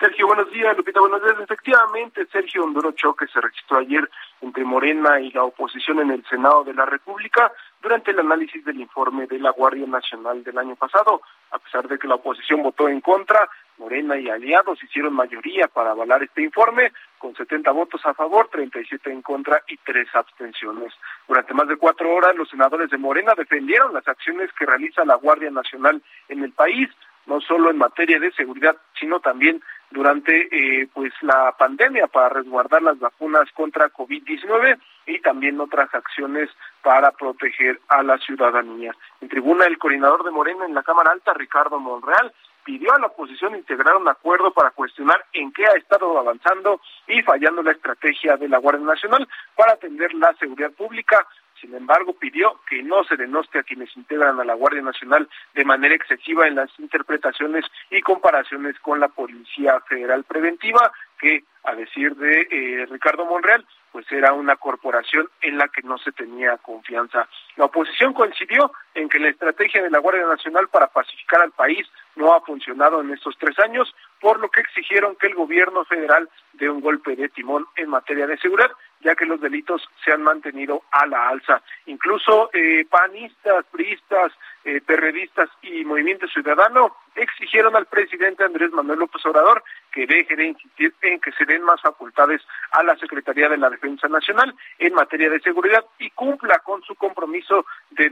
[0.00, 0.76] Sergio, buenos días.
[0.76, 1.36] Lupita, buenos días.
[1.40, 4.10] Efectivamente, Sergio, un duro choque se registró ayer
[4.40, 7.52] entre Morena y la oposición en el Senado de la República
[7.82, 11.22] durante el análisis del informe de la Guardia Nacional del año pasado.
[11.50, 15.92] A pesar de que la oposición votó en contra, Morena y aliados hicieron mayoría para
[15.92, 20.92] avalar este informe, con 70 votos a favor, 37 en contra y tres abstenciones.
[21.26, 25.14] Durante más de cuatro horas, los senadores de Morena defendieron las acciones que realiza la
[25.14, 26.90] Guardia Nacional en el país,
[27.26, 32.82] no solo en materia de seguridad, sino también durante eh, pues la pandemia para resguardar
[32.82, 36.48] las vacunas contra COVID-19 y también otras acciones
[36.82, 38.94] para proteger a la ciudadanía.
[39.20, 42.32] En tribuna, el coordinador de Morena en la Cámara Alta, Ricardo Monreal,
[42.64, 47.22] pidió a la oposición integrar un acuerdo para cuestionar en qué ha estado avanzando y
[47.22, 51.26] fallando la estrategia de la Guardia Nacional para atender la seguridad pública.
[51.60, 55.64] Sin embargo, pidió que no se denoste a quienes integran a la Guardia Nacional de
[55.64, 62.16] manera excesiva en las interpretaciones y comparaciones con la Policía Federal Preventiva, que, a decir
[62.16, 67.28] de eh, Ricardo Monreal, pues era una corporación en la que no se tenía confianza.
[67.56, 71.86] La oposición coincidió en que la estrategia de la Guardia Nacional para pacificar al país
[72.16, 76.28] no ha funcionado en estos tres años, por lo que exigieron que el gobierno federal
[76.54, 80.22] dé un golpe de timón en materia de seguridad, ya que los delitos se han
[80.22, 81.62] mantenido a la alza.
[81.86, 84.32] Incluso eh, panistas, priistas,
[84.64, 90.46] eh, perredistas y Movimiento Ciudadano exigieron al presidente Andrés Manuel López Obrador que deje de
[90.48, 94.94] insistir en que se den más facultades a la Secretaría de la Defensa Nacional en
[94.94, 98.10] materia de seguridad y cumpla con su compromiso de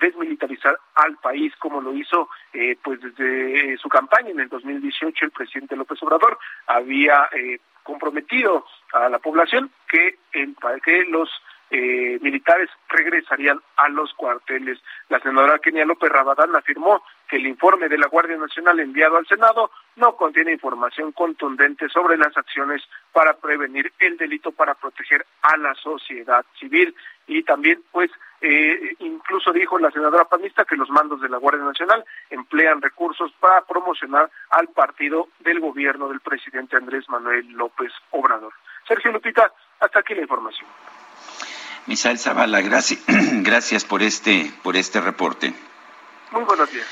[0.00, 5.30] desmilitarizar al país como lo hizo eh, pues desde su campaña en el 2018 el
[5.32, 11.28] presidente López Obrador había eh, comprometido a la población que, en, que los
[11.70, 14.78] eh, militares regresarían a los cuarteles.
[15.08, 19.26] La senadora Kenia López Rabadán afirmó que el informe de la Guardia Nacional enviado al
[19.26, 25.56] Senado no contiene información contundente sobre las acciones para prevenir el delito para proteger a
[25.56, 26.94] la sociedad civil
[27.26, 28.10] y también pues
[28.42, 33.32] eh, incluso dijo la senadora panista que los mandos de la Guardia Nacional emplean recursos
[33.40, 38.52] para promocionar al partido del gobierno del presidente Andrés Manuel López Obrador.
[38.86, 40.68] Sergio Lupita, hasta aquí la información.
[41.86, 43.02] Misael Zavala, gracias,
[43.42, 45.54] gracias por este, por este reporte.
[46.30, 46.86] Muy buenos días.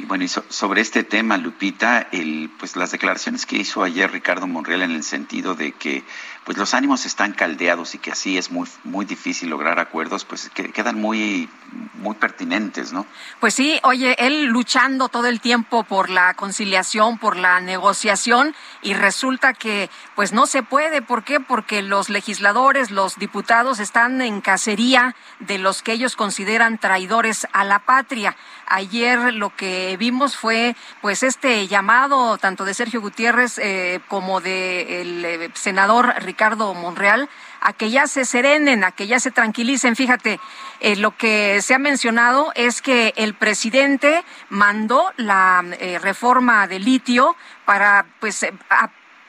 [0.00, 4.46] Y bueno, y sobre este tema, Lupita, el, pues las declaraciones que hizo ayer Ricardo
[4.46, 6.04] Monreal en el sentido de que
[6.44, 10.50] pues los ánimos están caldeados y que así es muy muy difícil lograr acuerdos, pues
[10.54, 11.50] que quedan muy
[11.94, 13.06] muy pertinentes, ¿no?
[13.40, 18.94] Pues sí, oye, él luchando todo el tiempo por la conciliación, por la negociación y
[18.94, 21.40] resulta que pues no se puede, ¿por qué?
[21.40, 27.64] Porque los legisladores, los diputados están en cacería de los que ellos consideran traidores a
[27.64, 28.34] la patria.
[28.66, 35.02] Ayer lo que vimos fue pues este llamado tanto de Sergio Gutiérrez eh, como de
[35.02, 37.28] eh, senador Ricardo Monreal
[37.60, 39.96] a que ya se serenen, a que ya se tranquilicen.
[39.96, 40.40] Fíjate,
[40.80, 46.78] eh, lo que se ha mencionado es que el presidente mandó la eh, reforma de
[46.78, 48.46] litio para pues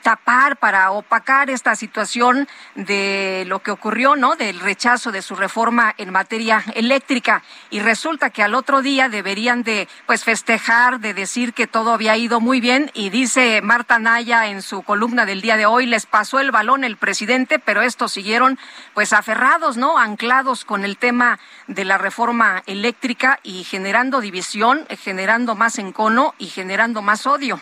[0.02, 4.36] tapar, para opacar esta situación de lo que ocurrió, ¿no?
[4.36, 7.42] Del rechazo de su reforma en materia eléctrica.
[7.70, 12.16] Y resulta que al otro día deberían de, pues, festejar, de decir que todo había
[12.16, 12.90] ido muy bien.
[12.94, 16.84] Y dice Marta Naya en su columna del día de hoy, les pasó el balón
[16.84, 18.58] el presidente, pero estos siguieron,
[18.94, 19.98] pues, aferrados, ¿no?
[19.98, 26.46] Anclados con el tema de la reforma eléctrica y generando división, generando más encono y
[26.46, 27.60] generando más odio.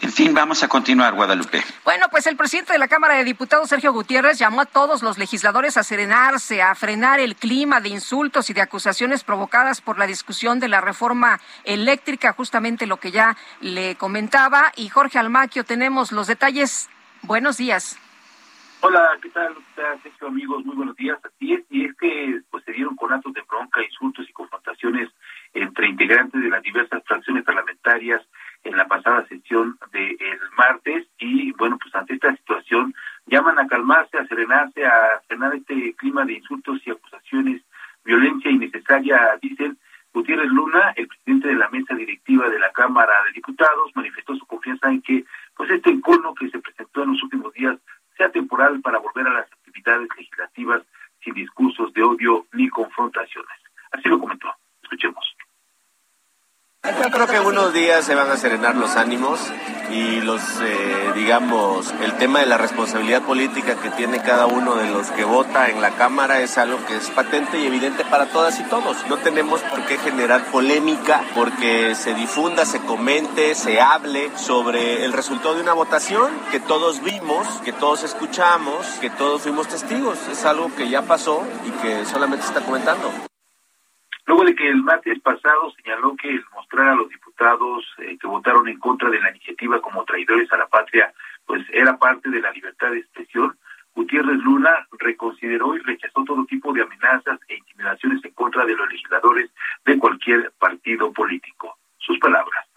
[0.00, 1.60] En fin, vamos a continuar, Guadalupe.
[1.84, 5.18] Bueno, pues el presidente de la Cámara de Diputados, Sergio Gutiérrez, llamó a todos los
[5.18, 10.06] legisladores a serenarse, a frenar el clima de insultos y de acusaciones provocadas por la
[10.06, 14.72] discusión de la reforma eléctrica, justamente lo que ya le comentaba.
[14.76, 16.88] Y Jorge Almaquio, tenemos los detalles.
[17.22, 17.98] Buenos días.
[18.80, 19.56] Hola, ¿qué tal?
[20.04, 20.64] Sergio, amigos?
[20.64, 21.18] Muy buenos días.
[21.24, 25.08] Así es, y es que pues, se dieron con actos de bronca, insultos y confrontaciones
[25.54, 28.22] entre integrantes de las diversas fracciones parlamentarias
[28.64, 30.18] en la pasada sesión del
[30.56, 32.94] martes y bueno, pues ante esta situación
[33.26, 37.62] llaman a calmarse, a serenarse, a frenar este clima de insultos y acusaciones,
[38.04, 39.78] violencia innecesaria, dicen.
[40.10, 44.46] Gutiérrez Luna, el presidente de la mesa directiva de la Cámara de Diputados, manifestó su
[44.46, 47.78] confianza en que pues este encono que se presentó en los últimos días
[48.16, 50.82] sea temporal para volver a las actividades legislativas
[51.22, 53.58] sin discursos de odio ni confrontaciones.
[53.92, 54.52] Así lo comentó.
[54.82, 55.36] Escuchemos.
[56.84, 59.40] Yo creo que unos días se van a serenar los ánimos
[59.90, 64.88] y los, eh, digamos, el tema de la responsabilidad política que tiene cada uno de
[64.90, 68.60] los que vota en la Cámara es algo que es patente y evidente para todas
[68.60, 68.96] y todos.
[69.08, 75.12] No tenemos por qué generar polémica porque se difunda, se comente, se hable sobre el
[75.12, 80.18] resultado de una votación que todos vimos, que todos escuchamos, que todos fuimos testigos.
[80.30, 83.10] Es algo que ya pasó y que solamente se está comentando.
[84.28, 88.26] Luego de que el martes pasado señaló que el mostrar a los diputados eh, que
[88.26, 91.14] votaron en contra de la iniciativa como traidores a la patria,
[91.46, 93.56] pues era parte de la libertad de expresión,
[93.94, 98.86] Gutiérrez Luna reconsideró y rechazó todo tipo de amenazas e intimidaciones en contra de los
[98.90, 99.50] legisladores
[99.86, 101.78] de cualquier partido político.
[101.96, 102.67] Sus palabras.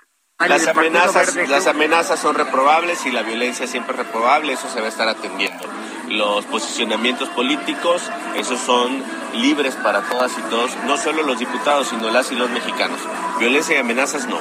[0.48, 4.88] Las amenazas, las amenazas son reprobables y la violencia siempre es reprobable, eso se va
[4.88, 5.64] a estar atendiendo.
[6.10, 9.04] Los posicionamientos políticos, esos son
[9.36, 13.00] libres para todas y todos, no solo los diputados, sino las y los mexicanos.
[13.40, 14.40] Violencia y amenazas no.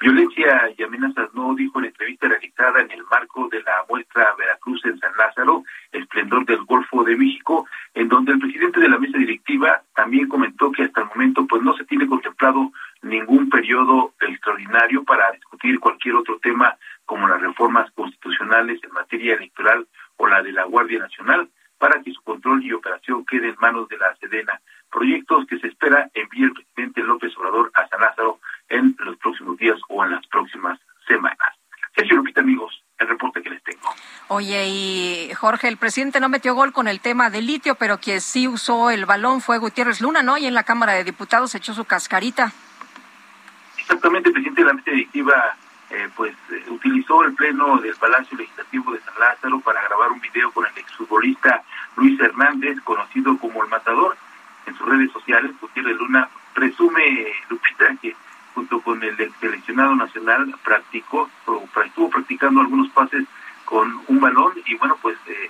[0.00, 4.34] Violencia y amenazas no, dijo en la entrevista realizada en el marco de la muestra
[4.38, 8.98] Veracruz en San Lázaro, Esplendor del Golfo de México, en donde el presidente de la
[8.98, 12.72] mesa directiva también comentó que hasta el momento pues no se tiene contemplado
[13.08, 19.86] ningún periodo extraordinario para discutir cualquier otro tema como las reformas constitucionales en materia electoral
[20.16, 21.48] o la de la Guardia Nacional
[21.78, 24.60] para que su control y operación quede en manos de la Sedena.
[24.90, 29.56] Proyectos que se espera envíe el presidente López Obrador a San Lázaro en los próximos
[29.58, 31.54] días o en las próximas semanas.
[31.94, 33.88] Sergio Lupita, amigos, el reporte que les tengo.
[34.28, 38.20] Oye, y Jorge, el presidente no metió gol con el tema del litio, pero quien
[38.20, 40.36] sí usó el balón fue Gutiérrez Luna, ¿no?
[40.36, 42.52] Y en la Cámara de Diputados echó su cascarita.
[43.86, 45.56] Exactamente, presidente de la mesa directiva
[45.90, 50.20] eh, pues eh, utilizó el pleno del Palacio Legislativo de San Lázaro para grabar un
[50.20, 51.62] video con el exfutbolista
[51.94, 54.16] Luis Hernández, conocido como el Matador.
[54.66, 58.16] En sus redes sociales, Gutiérrez Luna resume, Lupita, que
[58.56, 63.24] junto con el seleccionado nacional practicó, o estuvo practicando algunos pases
[63.64, 65.48] con un balón y bueno, pues eh,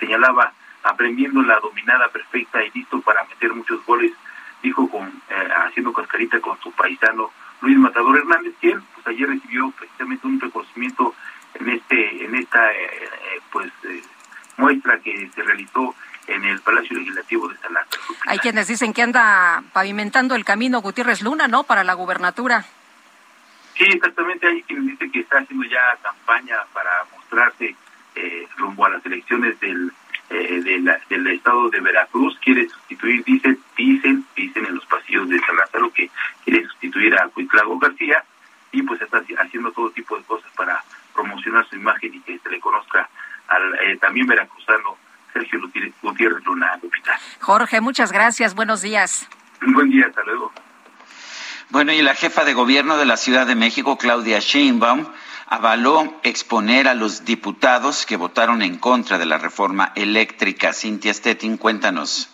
[0.00, 0.54] señalaba
[0.84, 4.12] aprendiendo la dominada perfecta y listo para meter muchos goles,
[4.62, 7.30] dijo con eh, haciendo cascarita con su paisano
[7.64, 11.14] Luis Matador Hernández, quien pues ayer recibió precisamente un reconocimiento
[11.54, 14.02] en este en esta eh, eh, pues eh,
[14.58, 15.94] muestra que se realizó
[16.26, 18.02] en el Palacio Legislativo de San Lázaro.
[18.26, 21.64] Hay quienes dicen que anda pavimentando el camino Gutiérrez Luna, ¿no?
[21.64, 22.64] Para la gubernatura.
[23.76, 24.46] Sí, exactamente.
[24.46, 27.74] Hay quien dice que está haciendo ya campaña para mostrarse
[28.14, 29.92] eh, rumbo a las elecciones del
[30.30, 32.38] eh, de la- del estado de Veracruz.
[32.40, 36.10] Quiere sustituir, dicen, dicen, dicen en los pasillos de San Lázaro que
[36.44, 38.24] quiere sustituir a Cuitlago García
[38.72, 40.82] y pues está haci- haciendo todo tipo de cosas para
[41.14, 43.08] promocionar su imagen y que se le conozca
[43.48, 44.96] al eh, también veracruzano
[45.32, 45.60] Sergio
[46.02, 47.18] Gutiérrez Luna Lupita.
[47.40, 48.54] Jorge, muchas gracias.
[48.54, 49.28] Buenos días.
[49.62, 50.52] Un buen día, hasta luego.
[51.70, 55.06] Bueno, y la jefa de gobierno de la Ciudad de México, Claudia Sheinbaum,
[55.46, 60.72] avaló exponer a los diputados que votaron en contra de la reforma eléctrica.
[60.72, 62.30] Cintia Stettin, cuéntanos.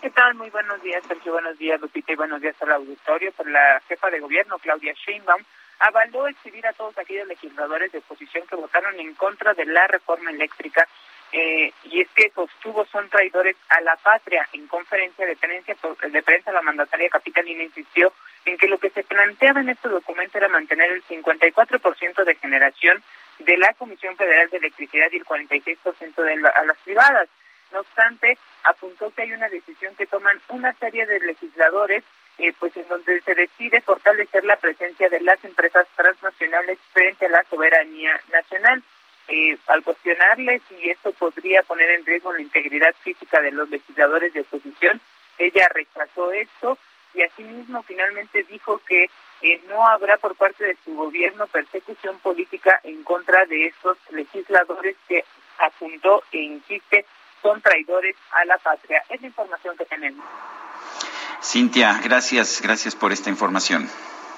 [0.00, 0.34] ¿Qué tal?
[0.34, 1.32] Muy buenos días, Sergio.
[1.32, 3.32] Buenos días, Lupita, y buenos días al auditorio.
[3.32, 5.42] Por la jefa de gobierno, Claudia Sheinbaum,
[5.80, 10.30] avaló exhibir a todos aquellos legisladores de oposición que votaron en contra de la reforma
[10.30, 10.86] eléctrica.
[11.32, 14.48] eh, y es que sostuvo son traidores a la patria.
[14.52, 15.72] En conferencia de prensa,
[16.08, 18.12] de prensa, la mandataria capitalina insistió
[18.44, 23.02] en que lo que se planteaba en este documento era mantener el 54% de generación
[23.38, 27.28] de la Comisión Federal de Electricidad y el 46% de la- a las privadas.
[27.72, 32.04] No obstante, apuntó que hay una decisión que toman una serie de legisladores,
[32.38, 37.30] eh, pues en donde se decide fortalecer la presencia de las empresas transnacionales frente a
[37.30, 38.82] la soberanía nacional.
[39.26, 44.34] Eh, al cuestionarle si esto podría poner en riesgo la integridad física de los legisladores
[44.34, 45.00] de oposición,
[45.38, 46.78] ella rechazó esto
[47.14, 49.10] y asimismo finalmente dijo que
[49.42, 54.96] eh, no habrá por parte de su gobierno persecución política en contra de estos legisladores
[55.08, 55.24] que
[55.58, 57.06] apuntó e insiste
[57.42, 59.02] son traidores a la patria.
[59.08, 60.24] Es la información que tenemos.
[61.42, 63.88] Cintia, gracias, gracias por esta información.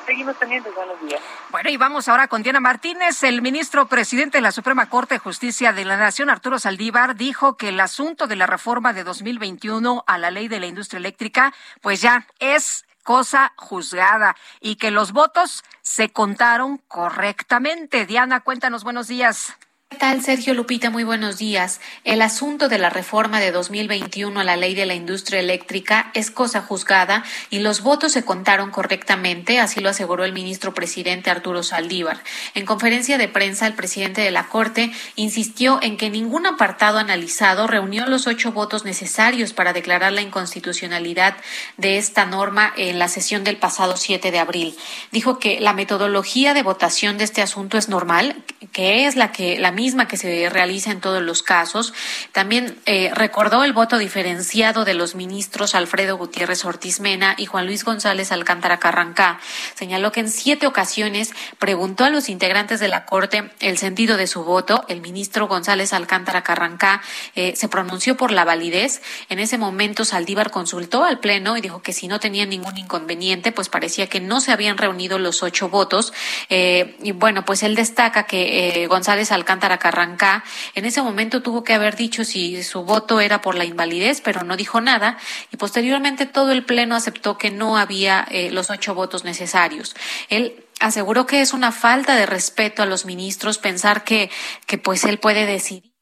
[0.07, 1.21] Seguimos teniendo buenos días.
[1.51, 3.25] Bueno, y vamos ahora con Diana Martínez.
[3.25, 7.57] El ministro presidente de la Suprema Corte de Justicia de la Nación, Arturo Saldívar, dijo
[7.57, 11.53] que el asunto de la reforma de 2021 a la ley de la industria eléctrica,
[11.81, 18.07] pues ya es cosa juzgada y que los votos se contaron correctamente.
[18.07, 19.57] Diana, cuéntanos, buenos días.
[19.89, 20.91] ¿Qué tal, Sergio Lupita?
[20.91, 21.80] Muy buenos días.
[22.03, 26.32] El asunto de la reforma de 2021 a la ley de la industria eléctrica es
[26.32, 31.62] cosa juzgada y los votos se contaron correctamente, así lo aseguró el ministro presidente Arturo
[31.62, 32.20] Saldívar.
[32.55, 37.68] En conferencia de prensa, el presidente de la Corte insistió en que ningún apartado analizado
[37.68, 41.37] reunió los ocho votos necesarios para declarar la inconstitucionalidad
[41.76, 44.76] de esta norma en la sesión del pasado 7 de abril.
[45.12, 49.61] Dijo que la metodología de votación de este asunto es normal, que es la que
[49.61, 51.95] la misma que se realiza en todos los casos.
[52.33, 57.66] También eh, recordó el voto diferenciado de los ministros Alfredo Gutiérrez Ortiz Mena y Juan
[57.66, 59.39] Luis González Alcántara Carrancá.
[59.74, 64.27] Señaló que en siete ocasiones preguntó a los integrantes de la Corte el sentido de
[64.27, 64.85] su voto.
[64.89, 67.03] El ministro González Alcántara Carrancá
[67.35, 69.03] eh, se pronunció por la validez.
[69.29, 73.53] En ese momento Saldívar consultó al Pleno y dijo que si no tenía ningún inconveniente,
[73.53, 76.14] pues parecía que no se habían reunido los ocho votos.
[76.49, 80.45] Eh, y bueno, pues él destaca que González Alcántara Carrancá
[80.75, 84.43] en ese momento tuvo que haber dicho si su voto era por la invalidez, pero
[84.43, 85.19] no dijo nada.
[85.53, 89.95] Y posteriormente todo el Pleno aceptó que no había eh, los ocho votos necesarios.
[90.29, 94.31] Él aseguró que es una falta de respeto a los ministros pensar que,
[94.67, 95.93] que pues él puede decidir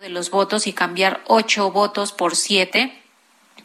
[0.00, 3.01] de los votos y cambiar ocho votos por siete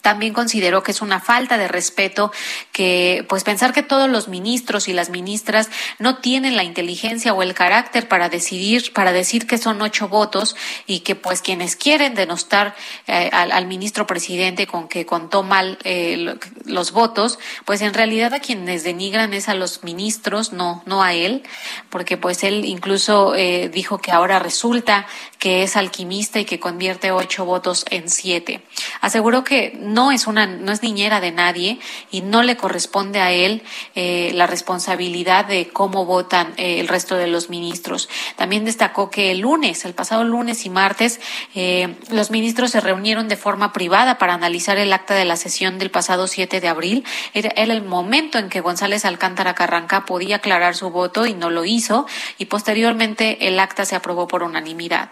[0.08, 2.32] también consideró que es una falta de respeto
[2.72, 7.43] que pues pensar que todos los ministros y las ministras no tienen la inteligencia o
[7.43, 10.55] el carácter para decidir para decir que son ocho votos
[10.86, 12.74] y que pues quienes quieren denostar
[13.08, 18.39] eh, al, ministro presidente con que contó mal eh, los votos pues en realidad a
[18.39, 21.43] quienes denigran es a los ministros no no a él
[21.89, 25.05] porque pues él incluso eh, dijo que ahora resulta
[25.38, 28.62] que es alquimista y que convierte ocho votos en siete.
[29.01, 31.79] Aseguró que no es una, no es niñera de nadie
[32.11, 33.63] y no le corresponde a él
[33.95, 38.07] eh, la responsabilidad de cómo votan eh, el resto de los ministros.
[38.35, 41.19] También destacó que el lunes, el pasado lunes y martes,
[41.55, 45.79] eh, los ministros se reunieron de forma privada para analizar el acta de la sesión
[45.79, 47.03] del pasado 7 de abril.
[47.33, 51.49] Era, era el momento en que González Alcántara Carranca podía aclarar su voto y no
[51.49, 52.05] lo hizo
[52.37, 55.09] y posteriormente el acta se aprobó por unanimidad.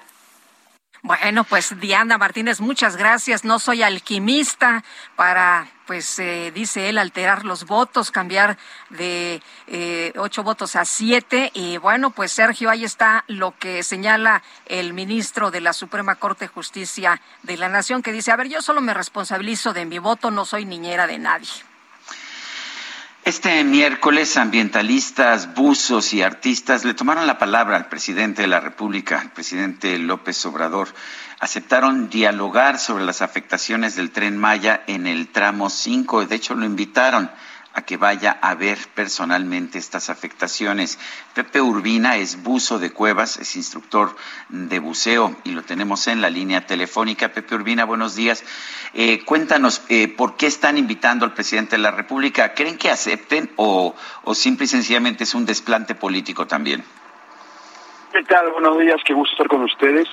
[1.05, 3.43] Bueno, pues Diana Martínez, muchas gracias.
[3.43, 4.83] No soy alquimista
[5.15, 8.57] para, pues eh, dice él, alterar los votos, cambiar
[8.89, 11.51] de eh, ocho votos a siete.
[11.53, 16.45] Y bueno, pues Sergio, ahí está lo que señala el ministro de la Suprema Corte
[16.45, 19.99] de Justicia de la Nación, que dice, a ver, yo solo me responsabilizo de mi
[19.99, 21.74] voto, no soy niñera de nadie.
[23.25, 29.19] Este miércoles, ambientalistas, buzos y artistas le tomaron la palabra al presidente de la República,
[29.19, 30.89] el presidente López Obrador.
[31.39, 36.27] Aceptaron dialogar sobre las afectaciones del tren Maya en el tramo 5.
[36.27, 37.31] De hecho, lo invitaron
[37.75, 40.97] a que vaya a ver personalmente estas afectaciones.
[41.33, 44.15] Pepe Urbina es buzo de cuevas, es instructor
[44.47, 47.29] de buceo y lo tenemos en la línea telefónica.
[47.29, 48.45] Pepe Urbina, buenos días.
[48.93, 52.53] Eh, cuéntanos, eh, ¿por qué están invitando al presidente de la República?
[52.53, 56.81] ¿Creen que acepten o, o simple y sencillamente es un desplante político también?
[58.13, 58.51] ¿Qué tal?
[58.51, 60.07] Buenos días, qué gusto estar con ustedes.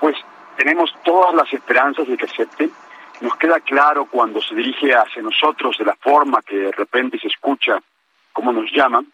[0.00, 0.16] Pues
[0.56, 2.72] tenemos todas las esperanzas de que acepten
[3.20, 7.28] nos queda claro cuando se dirige hacia nosotros de la forma que de repente se
[7.28, 7.80] escucha
[8.32, 9.06] cómo nos llaman,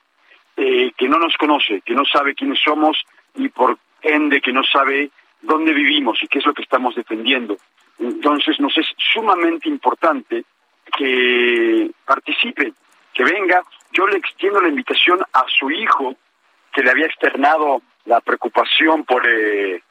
[0.56, 4.64] eh, que no nos conoce, que no sabe quiénes somos y por ende que no
[4.64, 5.10] sabe
[5.42, 7.56] dónde vivimos y qué es lo que estamos defendiendo.
[7.98, 10.44] Entonces nos es sumamente importante
[10.96, 12.72] que participe,
[13.12, 13.62] que venga.
[13.92, 16.16] Yo le extiendo la invitación a su hijo,
[16.72, 19.82] que le había externado la preocupación por, eh,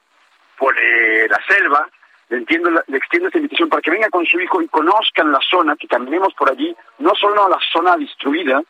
[0.57, 1.87] por eh, la selva,
[2.29, 5.39] le, entiendo, le extiendo esta invitación para que venga con su hijo y conozcan la
[5.41, 8.61] zona, que caminemos por allí, no solo la zona destruida,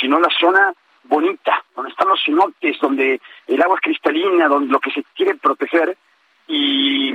[0.00, 0.72] sino la zona
[1.04, 5.36] bonita, donde están los cenotes, donde el agua es cristalina, donde lo que se quiere
[5.36, 5.96] proteger,
[6.48, 7.12] y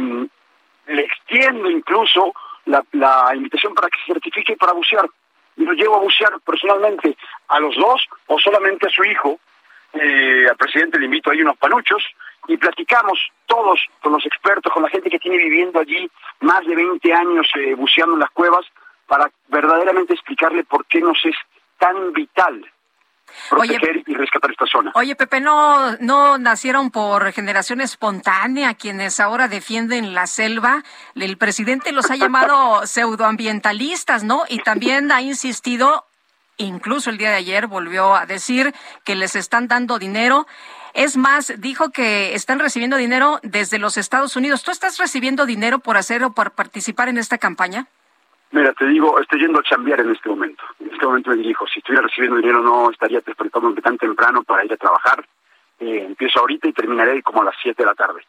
[0.88, 2.34] le extiendo incluso
[2.66, 5.08] la, la invitación para que se certifique para bucear.
[5.58, 7.18] Y lo llevo a bucear personalmente
[7.50, 9.40] a los dos o solamente a su hijo.
[9.94, 12.04] Eh, al presidente le invito ahí unos panuchos
[12.50, 16.10] y platicamos todos con los expertos, con la gente que tiene viviendo allí
[16.42, 18.66] más de 20 años eh, buceando en las cuevas,
[19.08, 21.36] para verdaderamente explicarle por qué nos es
[21.78, 22.66] tan vital
[23.50, 24.92] proteger oye, y rescatar esta zona.
[24.96, 30.84] Oye, Pepe, ¿no, ¿no nacieron por generación espontánea quienes ahora defienden la selva?
[31.16, 34.44] El presidente los ha llamado pseudoambientalistas, ¿no?
[34.50, 36.06] Y también ha insistido,
[36.58, 38.74] incluso el día de ayer volvió a decir
[39.04, 40.48] que les están dando dinero.
[40.94, 44.64] Es más, dijo que están recibiendo dinero desde los Estados Unidos.
[44.64, 47.88] ¿Tú estás recibiendo dinero por hacer o por participar en esta campaña?
[48.52, 50.64] Mira, te digo, estoy yendo a chambear en este momento.
[50.80, 54.66] En este momento me dirijo, si estuviera recibiendo dinero no estaría despertándome tan temprano para
[54.66, 55.24] ir a trabajar.
[55.80, 58.22] Eh, empiezo ahorita y terminaré como a las 7 de la tarde.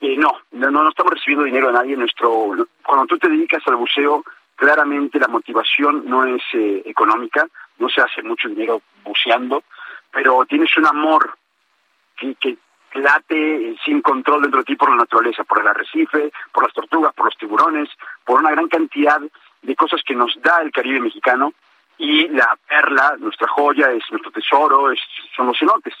[0.00, 1.96] Eh, no, no, no estamos recibiendo dinero de nadie.
[1.96, 2.54] Nuestro,
[2.84, 7.48] cuando tú te dedicas al buceo, claramente la motivación no es eh, económica,
[7.78, 9.64] no se hace mucho dinero buceando,
[10.12, 11.36] pero tienes un amor
[12.16, 12.58] que, que
[12.94, 16.72] late eh, sin control dentro de ti por la naturaleza, por el arrecife, por las
[16.72, 17.88] tortugas, por los tiburones,
[18.24, 19.20] por una gran cantidad
[19.62, 21.52] de cosas que nos da el Caribe mexicano
[21.98, 25.00] y la perla, nuestra joya, es nuestro tesoro, es,
[25.36, 25.94] son los cenotes.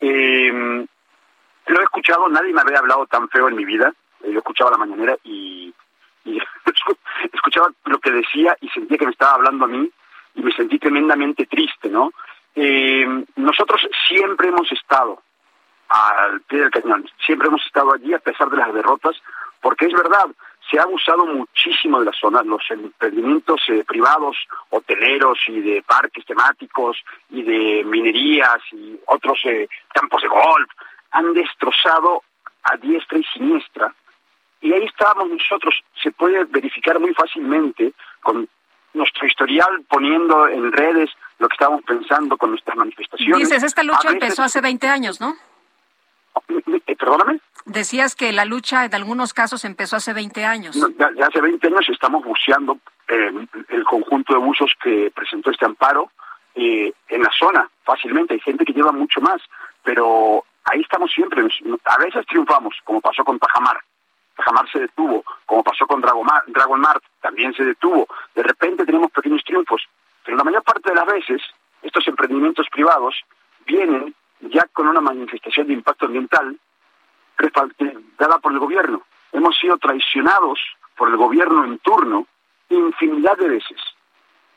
[0.00, 0.86] Eh,
[1.66, 3.92] lo he escuchado, nadie me había hablado tan feo en mi vida.
[4.22, 5.72] Eh, Yo escuchaba la mañanera y,
[6.24, 6.38] y
[7.32, 9.90] escuchaba lo que decía y sentía que me estaba hablando a mí
[10.34, 12.12] y me sentí tremendamente triste, ¿no?
[12.54, 15.22] Eh, nosotros siempre hemos estado
[15.90, 19.16] al pie del cañón, siempre hemos estado allí a pesar de las derrotas,
[19.60, 20.26] porque es verdad,
[20.70, 24.36] se ha abusado muchísimo de la zona, los emprendimientos eh, privados,
[24.70, 26.96] hoteleros y de parques temáticos
[27.28, 30.70] y de minerías y otros eh, campos de golf,
[31.10, 32.22] han destrozado
[32.62, 33.92] a diestra y siniestra.
[34.60, 38.48] Y ahí estábamos nosotros, se puede verificar muy fácilmente con
[38.92, 43.38] nuestro historial poniendo en redes lo que estábamos pensando con nuestras manifestaciones.
[43.38, 45.34] Dices, esta lucha veces- empezó hace 20 años, ¿no?
[46.48, 47.40] Eh, perdóname.
[47.64, 50.76] Decías que la lucha en algunos casos empezó hace 20 años.
[50.76, 52.78] No, ya, ya hace 20 años estamos buceando
[53.08, 56.10] eh, el conjunto de buzos que presentó este amparo
[56.54, 58.34] eh, en la zona, fácilmente.
[58.34, 59.40] Hay gente que lleva mucho más,
[59.82, 61.42] pero ahí estamos siempre.
[61.84, 63.78] A veces triunfamos, como pasó con Tajamar.
[64.36, 68.06] Tajamar se detuvo, como pasó con Dragomar, Dragon Mart, también se detuvo.
[68.34, 69.82] De repente tenemos pequeños triunfos,
[70.24, 71.42] pero la mayor parte de las veces
[71.82, 73.14] estos emprendimientos privados
[73.66, 76.58] vienen ya con una manifestación de impacto ambiental
[78.18, 79.02] dada por el gobierno.
[79.32, 80.60] Hemos sido traicionados
[80.96, 82.26] por el gobierno en turno
[82.68, 83.80] infinidad de veces.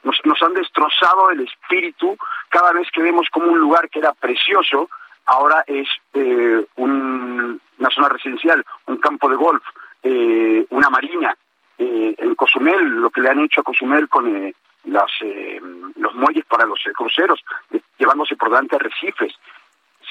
[0.04, 2.18] Nos, nos han destrozado el espíritu
[2.50, 4.90] cada vez que vemos como un lugar que era precioso,
[5.26, 9.64] ahora es eh, un- una zona residencial, un campo de golf,
[10.04, 11.36] eh, una marina.
[11.78, 14.54] Eh, en Cozumel, lo que le han hecho a Cozumel con eh,
[14.86, 15.60] las, eh,
[15.96, 17.44] los muelles para los cruceros,
[17.98, 19.34] llevándose por delante arrecifes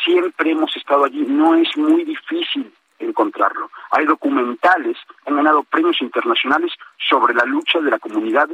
[0.04, 3.70] siempre hemos estado allí, no es muy difícil encontrarlo.
[3.90, 4.96] Hay documentales,
[5.26, 6.72] han ganado premios internacionales
[7.08, 8.48] sobre la lucha de la comunidad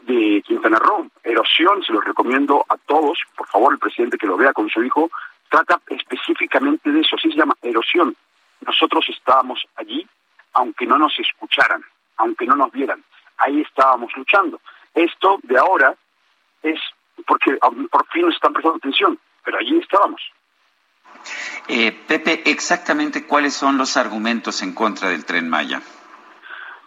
[0.00, 1.10] de Quintana Roo.
[1.22, 4.82] Erosión, se los recomiendo a todos, por favor, el presidente que lo vea con su
[4.82, 5.10] hijo,
[5.48, 8.16] trata específicamente de eso, así se llama erosión.
[8.64, 10.06] Nosotros estábamos allí,
[10.54, 11.82] aunque no nos escucharan,
[12.16, 13.02] aunque no nos vieran,
[13.38, 14.60] ahí estábamos luchando.
[14.94, 15.94] Esto de ahora
[16.62, 16.80] es
[17.26, 20.20] porque ah, por fin nos están prestando atención, pero allí estábamos.
[21.68, 25.82] Eh, Pepe, exactamente cuáles son los argumentos en contra del tren Maya.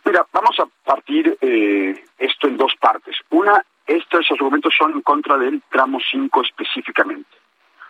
[0.03, 3.15] Mira, vamos a partir eh, esto en dos partes.
[3.29, 7.29] Una, estos argumentos son en contra del tramo 5 específicamente.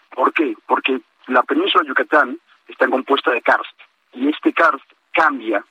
[0.09, 0.55] ¿Por qué?
[0.67, 3.79] Porque la península de Yucatán está compuesta de karst
[4.13, 5.63] y este karst cambia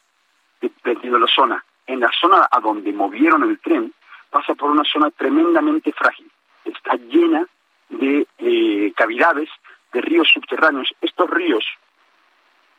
[0.60, 1.64] dependiendo de la zona.
[1.86, 3.92] En la zona a donde movieron el tren
[4.30, 6.30] pasa por una zona tremendamente frágil.
[6.64, 7.46] Está llena
[7.88, 9.50] de eh, cavidades,
[9.92, 10.92] de ríos subterráneos.
[11.00, 11.64] Estos ríos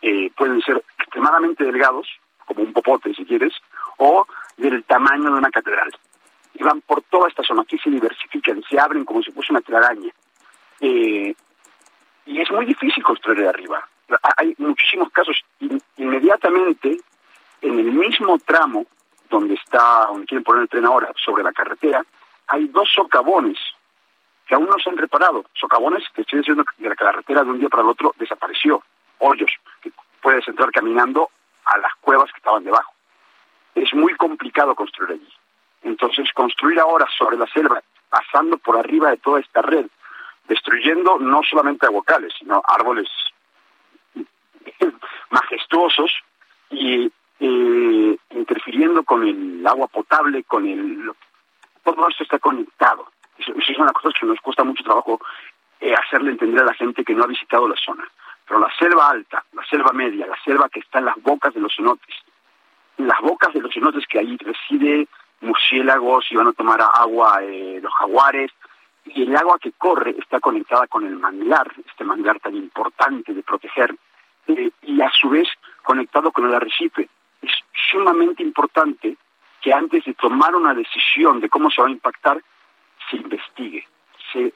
[0.02, 2.08] eh, pueden ser extremadamente delgados,
[2.46, 3.54] como un popote si quieres,
[3.98, 4.26] o
[4.58, 5.92] del tamaño de una catedral.
[6.54, 9.62] Y van por toda esta zona, aquí se diversifican, se abren como si fuese una
[9.62, 10.12] telaraña.
[10.80, 11.34] Eh,
[12.26, 13.88] y es muy difícil construir de arriba.
[14.24, 15.40] Ha- Hay muchísimos casos.
[15.60, 16.98] In- inmediatamente,
[17.62, 18.86] en el mismo tramo
[19.30, 22.04] donde está, donde quieren poner el tren ahora, sobre la carretera,
[22.48, 23.58] hay dos socavones
[24.52, 25.46] que aún no se han reparado.
[25.54, 28.84] Socavones que estoy diciendo que la carretera de un día para el otro desapareció.
[29.20, 29.50] Hoyos
[29.82, 31.30] que puedes entrar caminando
[31.64, 32.92] a las cuevas que estaban debajo.
[33.76, 35.34] Es muy complicado construir allí.
[35.84, 39.86] Entonces, construir ahora sobre la selva, pasando por arriba de toda esta red,
[40.50, 43.08] destruyendo no solamente aguacales, sino árboles
[45.30, 46.12] majestuosos
[46.72, 51.10] y interfiriendo con el agua potable, con el...
[51.86, 53.08] Todo esto está conectado.
[53.48, 55.20] Es una cosa que nos cuesta mucho trabajo
[55.80, 58.08] eh, hacerle entender a la gente que no ha visitado la zona.
[58.48, 61.62] Pero la selva alta, la selva media, la selva que está en las bocas de
[61.62, 62.16] los cenotes,
[62.98, 65.08] en las bocas de los cenotes que ahí reside
[65.42, 68.52] murciélagos y van a tomar agua eh, los jaguares,
[69.06, 73.42] y el agua que corre está conectada con el manglar, este manglar tan importante de
[73.42, 73.96] proteger,
[74.48, 75.48] eh, y a su vez
[75.82, 77.10] conectado con el arrecife.
[77.42, 77.52] Es
[77.90, 79.18] sumamente importante
[79.62, 82.42] que antes de tomar una decisión de cómo se va a impactar,
[83.12, 83.86] se investigue,
[84.34, 84.54] se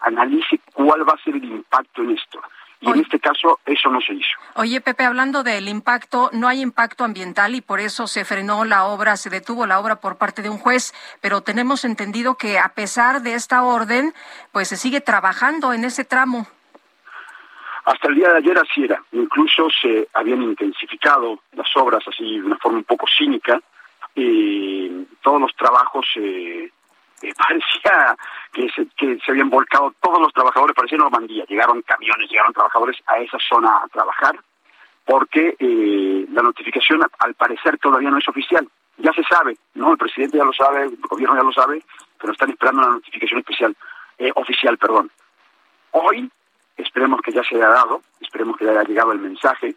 [0.00, 2.40] analice cuál va a ser el impacto en esto.
[2.82, 4.30] Y en este caso eso no se hizo.
[4.54, 8.84] Oye, Pepe, hablando del impacto, no hay impacto ambiental y por eso se frenó la
[8.84, 12.70] obra, se detuvo la obra por parte de un juez, pero tenemos entendido que a
[12.70, 14.14] pesar de esta orden,
[14.50, 16.46] pues se sigue trabajando en ese tramo.
[17.84, 19.02] Hasta el día de ayer así era.
[19.12, 23.60] Incluso se habían intensificado las obras así de una forma un poco cínica.
[24.14, 26.70] y todos los trabajos eh,
[27.36, 28.16] parecía
[28.52, 31.44] que se, habían volcado todos los trabajadores, parecía Normandía.
[31.48, 34.38] Llegaron camiones, llegaron trabajadores a esa zona a trabajar
[35.04, 38.68] porque eh, la notificación al parecer todavía no es oficial.
[38.98, 39.92] Ya se sabe, ¿no?
[39.92, 41.82] El presidente ya lo sabe, el gobierno ya lo sabe,
[42.18, 43.76] pero están esperando la notificación especial,
[44.18, 45.10] eh, oficial, perdón.
[45.92, 46.30] Hoy
[46.76, 49.74] esperemos que ya se haya dado, esperemos que ya haya llegado el mensaje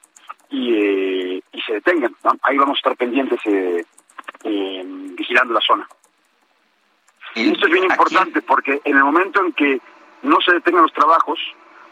[0.50, 2.16] y, eh, y se detengan.
[2.44, 3.84] Ahí vamos a estar pendientes eh,
[4.44, 5.88] eh, vigilando la zona.
[7.36, 9.82] Y esto es bien importante porque en el momento en que
[10.22, 11.40] no se detengan los trabajos,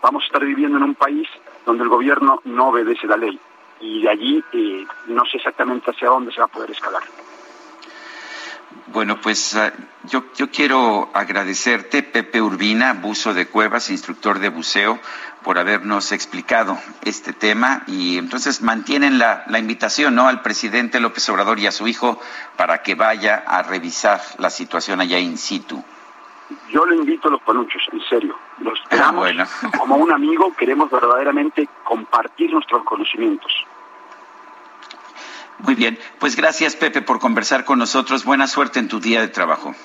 [0.01, 1.27] vamos a estar viviendo en un país
[1.65, 3.39] donde el gobierno no obedece la ley.
[3.79, 7.01] Y de allí eh, no sé exactamente hacia dónde se va a poder escalar.
[8.87, 9.71] Bueno, pues ah,
[10.03, 14.99] yo, yo quiero agradecerte, Pepe Urbina, buzo de cuevas, instructor de buceo,
[15.43, 20.27] por habernos explicado este tema y entonces mantienen la, la invitación ¿no?
[20.27, 22.19] al presidente López Obrador y a su hijo
[22.57, 25.83] para que vaya a revisar la situación allá in situ.
[26.69, 28.35] Yo le invito a los panuchos, en serio.
[28.59, 29.45] Los Ah, esperamos bueno.
[29.79, 33.51] como un amigo, queremos verdaderamente compartir nuestros conocimientos.
[35.63, 38.25] Muy bien, pues gracias Pepe por conversar con nosotros.
[38.25, 39.75] Buena suerte en tu día de trabajo.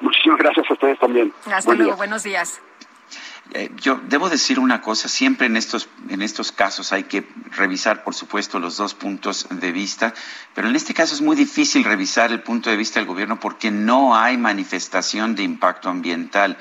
[0.00, 1.32] Muchísimas gracias a ustedes también.
[1.46, 1.96] Hasta Buen luego, día.
[1.96, 2.60] buenos días.
[3.54, 8.02] Eh, yo debo decir una cosa, siempre en estos, en estos casos hay que revisar,
[8.02, 10.14] por supuesto, los dos puntos de vista,
[10.54, 13.70] pero en este caso es muy difícil revisar el punto de vista del gobierno porque
[13.70, 16.58] no hay manifestación de impacto ambiental.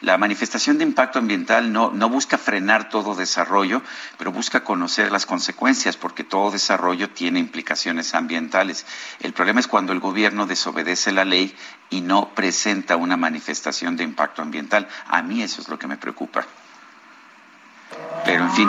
[0.00, 3.82] La manifestación de impacto ambiental no, busca frenar todo desarrollo,
[4.16, 8.86] pero busca conocer las consecuencias, porque todo desarrollo tiene implicaciones ambientales.
[9.18, 11.52] El problema es cuando el gobierno desobedece la ley
[11.90, 14.86] y no presenta una manifestación de impacto ambiental.
[15.08, 16.46] A mí eso es lo que me preocupa.
[18.24, 18.68] Pero en fin.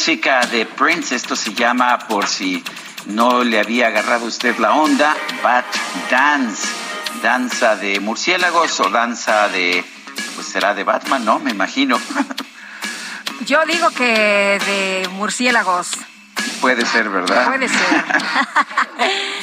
[0.00, 1.14] Música de Prince.
[1.14, 2.64] Esto se llama, por si
[3.04, 5.66] no le había agarrado usted la onda, Bat
[6.10, 6.66] Dance.
[7.22, 9.84] Danza de murciélagos o danza de,
[10.36, 11.38] pues será de Batman, ¿no?
[11.38, 12.00] Me imagino.
[13.46, 15.90] Yo digo que de murciélagos.
[16.62, 17.44] Puede ser, ¿verdad?
[17.44, 18.04] Puede ser.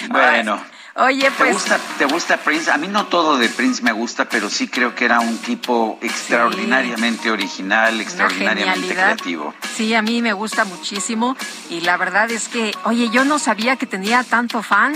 [0.09, 0.59] Bueno.
[0.99, 1.53] Oye, ¿Te pues.
[1.53, 2.71] gusta, ¿Te gusta Prince?
[2.71, 5.99] A mí no todo de Prince me gusta, pero sí creo que era un tipo
[6.01, 9.53] extraordinariamente original, extraordinariamente creativo.
[9.75, 11.37] Sí, a mí me gusta muchísimo
[11.69, 14.95] y la verdad es que, oye, yo no sabía que tenía tanto fan.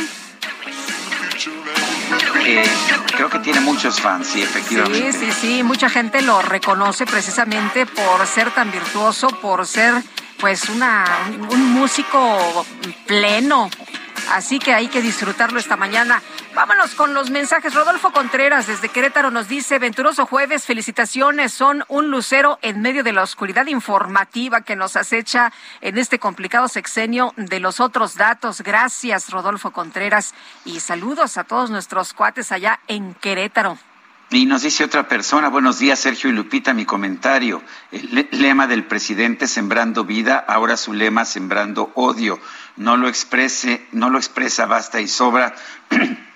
[2.46, 2.64] Eh,
[3.16, 5.14] creo que tiene muchos fans, sí, Sí, efectivamente.
[5.14, 9.94] sí, sí, mucha gente lo reconoce precisamente por ser tan virtuoso, por ser
[10.40, 12.66] pues una, un, un músico
[13.06, 13.70] pleno.
[14.32, 16.22] Así que hay que disfrutarlo esta mañana.
[16.56, 17.74] Vámonos con los mensajes.
[17.74, 23.12] Rodolfo Contreras desde Querétaro nos dice, venturoso jueves, felicitaciones, son un lucero en medio de
[23.12, 25.52] la oscuridad informativa que nos acecha
[25.82, 28.62] en este complicado sexenio de los otros datos.
[28.62, 33.78] Gracias, Rodolfo Contreras, y saludos a todos nuestros cuates allá en Querétaro.
[34.32, 37.62] Y nos dice otra persona, buenos días Sergio y Lupita, mi comentario.
[37.92, 42.40] El le- lema del presidente sembrando vida, ahora su lema sembrando odio.
[42.78, 45.54] No lo exprese, no lo expresa basta y sobra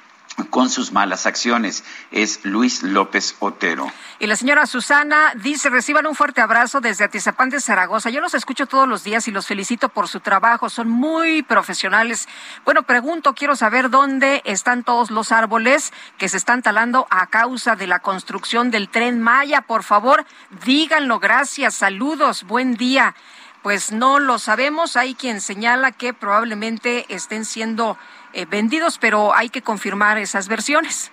[0.49, 1.83] con sus malas acciones.
[2.11, 3.91] Es Luis López Otero.
[4.19, 8.09] Y la señora Susana dice, reciban un fuerte abrazo desde Atizapán de Zaragoza.
[8.09, 10.69] Yo los escucho todos los días y los felicito por su trabajo.
[10.69, 12.27] Son muy profesionales.
[12.63, 17.75] Bueno, pregunto, quiero saber dónde están todos los árboles que se están talando a causa
[17.75, 19.61] de la construcción del tren Maya.
[19.61, 20.25] Por favor,
[20.65, 21.19] díganlo.
[21.19, 21.75] Gracias.
[21.75, 22.43] Saludos.
[22.43, 23.15] Buen día.
[23.61, 24.95] Pues no lo sabemos.
[24.95, 27.97] Hay quien señala que probablemente estén siendo
[28.36, 31.11] eh, vendidos, pero hay que confirmar esas versiones.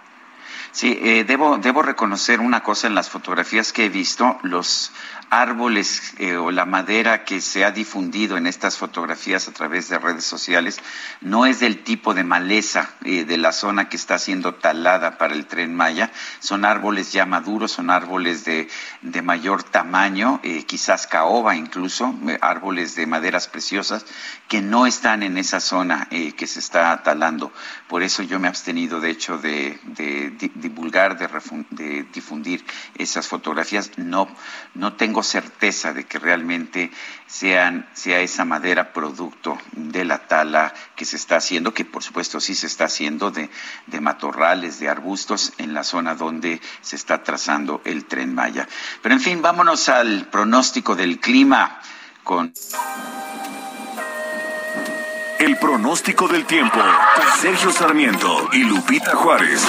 [0.72, 4.38] Sí, eh, debo, debo reconocer una cosa en las fotografías que he visto.
[4.42, 4.92] Los
[5.32, 9.98] árboles eh, o la madera que se ha difundido en estas fotografías a través de
[9.98, 10.78] redes sociales
[11.22, 15.32] no es del tipo de maleza eh, de la zona que está siendo talada para
[15.32, 16.12] el tren Maya.
[16.38, 18.68] Son árboles ya maduros, son árboles de,
[19.00, 24.04] de mayor tamaño, eh, quizás caoba incluso, árboles de maderas preciosas
[24.48, 27.52] que no están en esa zona que se está talando.
[27.88, 31.26] Por eso yo me he abstenido, de hecho, de, de di- divulgar, de,
[31.70, 32.62] de difundir
[32.96, 33.92] esas fotografías.
[33.96, 34.28] No,
[34.74, 36.90] no tengo certeza de que realmente
[37.26, 42.40] sean, sea esa madera producto de la tala que se está haciendo, que por supuesto
[42.40, 43.50] sí se está haciendo de,
[43.86, 48.68] de matorrales, de arbustos en la zona donde se está trazando el tren Maya.
[49.02, 51.80] Pero en fin, vámonos al pronóstico del clima
[52.24, 52.52] con
[55.38, 56.78] El pronóstico del tiempo.
[57.40, 59.66] Sergio Sarmiento y Lupita Juárez.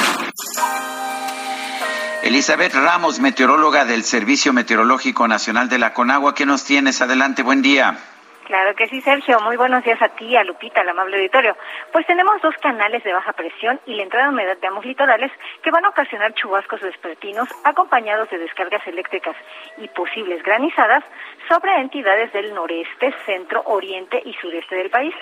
[2.24, 6.34] Elizabeth Ramos, meteoróloga del Servicio Meteorológico Nacional de la Conagua.
[6.34, 7.02] ¿Qué nos tienes?
[7.02, 7.98] Adelante, buen día.
[8.46, 9.40] Claro que sí, Sergio.
[9.42, 11.58] Muy buenos días a ti, a Lupita, al amable auditorio.
[11.92, 15.32] Pues tenemos dos canales de baja presión y la entrada de humedad de ambos litorales
[15.64, 19.36] que van a ocasionar chubascos vespertinos acompañados de descargas eléctricas
[19.78, 21.04] y posibles granizadas
[21.50, 25.14] sobre entidades del noreste, centro, oriente y sureste del país,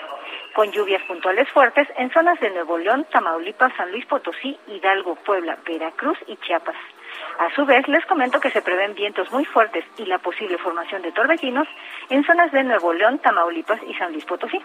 [0.54, 5.58] con lluvias puntuales fuertes en zonas de Nuevo León, Tamaulipas, San Luis Potosí, Hidalgo, Puebla,
[5.66, 6.76] Veracruz y Chiapas.
[7.38, 11.02] A su vez, les comento que se prevén vientos muy fuertes y la posible formación
[11.02, 11.68] de torbellinos
[12.08, 14.60] en zonas de Nuevo León, Tamaulipas y San Luis Potosí.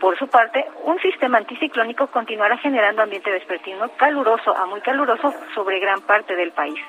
[0.00, 5.78] Por su parte, un sistema anticiclónico continuará generando ambiente vespertino caluroso a muy caluroso sobre
[5.78, 6.80] gran parte del país.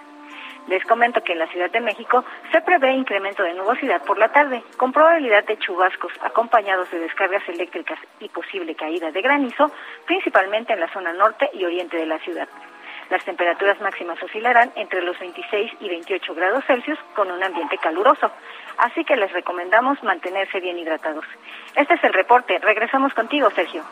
[0.67, 4.31] Les comento que en la Ciudad de México se prevé incremento de nubosidad por la
[4.31, 9.71] tarde, con probabilidad de chubascos acompañados de descargas eléctricas y posible caída de granizo,
[10.05, 12.47] principalmente en la zona norte y oriente de la ciudad.
[13.09, 18.31] Las temperaturas máximas oscilarán entre los 26 y 28 grados Celsius con un ambiente caluroso,
[18.77, 21.25] así que les recomendamos mantenerse bien hidratados.
[21.75, 22.57] Este es el reporte.
[22.59, 23.83] Regresamos contigo, Sergio.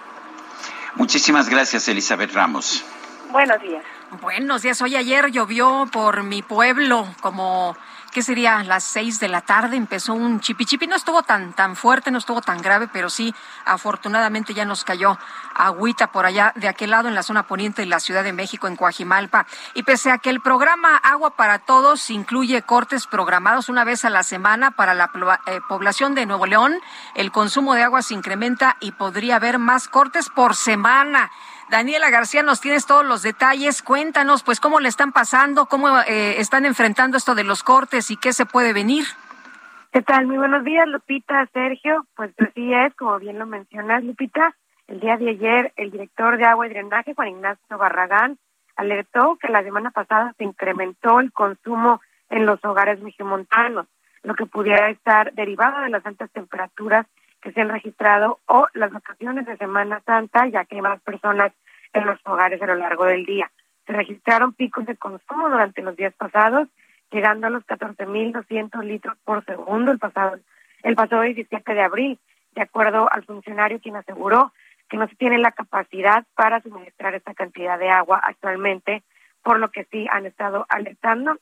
[0.96, 2.86] Muchísimas gracias, Elizabeth Ramos.
[3.32, 3.84] Buenos días.
[4.22, 4.82] Buenos días.
[4.82, 7.76] Hoy ayer llovió por mi pueblo como
[8.12, 8.64] ¿qué sería?
[8.64, 10.86] Las seis de la tarde empezó un chipichipi.
[10.86, 13.34] No estuvo tan, tan fuerte, no estuvo tan grave, pero sí,
[13.66, 15.18] afortunadamente ya nos cayó
[15.56, 18.68] agüita por allá, de aquel lado, en la zona poniente de la Ciudad de México,
[18.68, 19.46] en Coajimalpa.
[19.74, 24.10] Y pese a que el programa Agua para Todos incluye cortes programados una vez a
[24.10, 25.10] la semana para la
[25.48, 26.76] eh, población de Nuevo León,
[27.16, 31.32] el consumo de agua se incrementa y podría haber más cortes por semana.
[31.72, 33.82] Daniela García, nos tienes todos los detalles.
[33.82, 38.18] Cuéntanos, pues, cómo le están pasando, cómo eh, están enfrentando esto de los cortes y
[38.18, 39.06] qué se puede venir.
[39.94, 40.28] ¿Qué tal?
[40.28, 42.06] Muy buenos días, Lupita, Sergio.
[42.14, 44.54] Pues así es, como bien lo mencionas, Lupita.
[44.88, 48.38] El día de ayer, el director de Agua y Drenaje, Juan Ignacio Barragán,
[48.76, 53.88] alertó que la semana pasada se incrementó el consumo en los hogares meximontanos,
[54.24, 57.06] lo que pudiera estar derivado de las altas temperaturas
[57.42, 61.52] que se han registrado o las vacaciones de Semana Santa, ya que hay más personas
[61.94, 63.52] en los hogares a lo largo del día.
[63.86, 66.68] Se registraron picos de consumo durante los días pasados,
[67.12, 70.40] llegando a los 14.200 litros por segundo el pasado
[70.84, 72.20] el pasado 17 de abril,
[72.54, 74.52] de acuerdo al funcionario quien aseguró
[74.90, 79.04] que no se tiene la capacidad para suministrar esta cantidad de agua actualmente,
[79.44, 81.38] por lo que sí han estado alertando,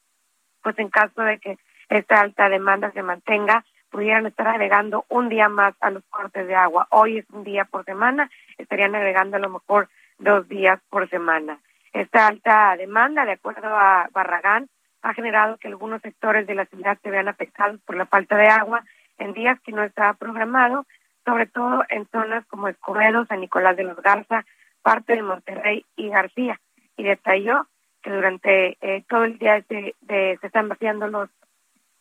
[0.61, 1.57] pues en caso de que
[1.89, 6.55] esta alta demanda se mantenga, pudieran estar agregando un día más a los cortes de
[6.55, 6.87] agua.
[6.91, 11.59] Hoy es un día por semana, estarían agregando a lo mejor dos días por semana.
[11.93, 14.69] Esta alta demanda, de acuerdo a Barragán,
[15.01, 18.47] ha generado que algunos sectores de la ciudad se vean afectados por la falta de
[18.47, 18.83] agua
[19.17, 20.85] en días que no estaba programado,
[21.25, 24.45] sobre todo en zonas como Escobedo, San Nicolás de los Garza,
[24.81, 26.59] parte de Monterrey y García.
[26.97, 27.67] Y detalló
[28.01, 31.29] que durante eh, todo el día de- de- se están vaciando los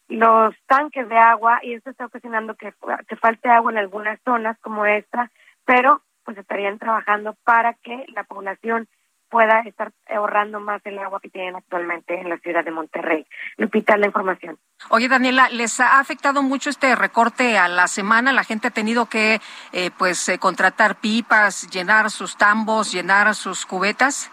[0.09, 2.73] los tanques de agua y esto está ocasionando que,
[3.07, 5.31] que falte agua en algunas zonas como esta,
[5.65, 8.89] pero pues estarían trabajando para que la población
[9.29, 13.27] pueda estar ahorrando más el agua que tienen actualmente en la ciudad de Monterrey.
[13.57, 14.59] Lupita, la información.
[14.91, 18.33] Oye, Daniela, ¿les ha afectado mucho este recorte a la semana?
[18.33, 19.41] La gente ha tenido que,
[19.73, 24.31] eh, pues, eh, contratar pipas, llenar sus tambos, llenar sus cubetas.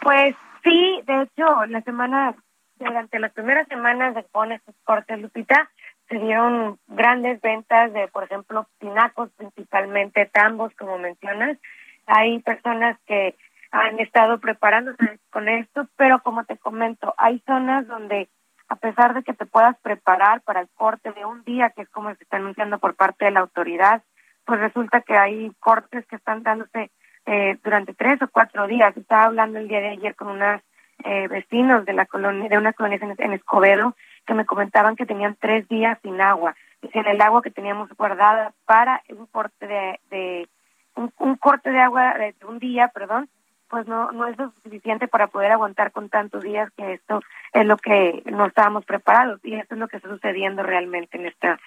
[0.00, 2.34] Pues sí, de hecho, la semana,
[2.78, 5.70] durante las primeras semanas de con estos cortes, Lupita,
[6.08, 11.58] se dieron grandes ventas de, por ejemplo, tinacos, principalmente tambos, como mencionas.
[12.06, 13.34] Hay personas que
[13.72, 18.28] han estado preparándose con esto, pero como te comento, hay zonas donde
[18.68, 21.88] a pesar de que te puedas preparar para el corte de un día, que es
[21.88, 24.02] como se está anunciando por parte de la autoridad,
[24.44, 26.90] pues resulta que hay cortes que están dándose
[27.26, 28.96] eh, durante tres o cuatro días.
[28.96, 30.60] Estaba hablando el día de ayer con unos
[31.04, 33.94] eh, vecinos de la colonia, de una colonia en, en Escobedo,
[34.26, 36.54] que me comentaban que tenían tres días sin agua.
[36.82, 40.48] Decían el agua que teníamos guardada para un corte de, de
[40.94, 43.28] un, un corte de agua de un día, perdón,
[43.68, 47.20] pues no no es lo suficiente para poder aguantar con tantos días que esto
[47.52, 51.26] es lo que no estábamos preparados y esto es lo que está sucediendo realmente en
[51.26, 51.58] esta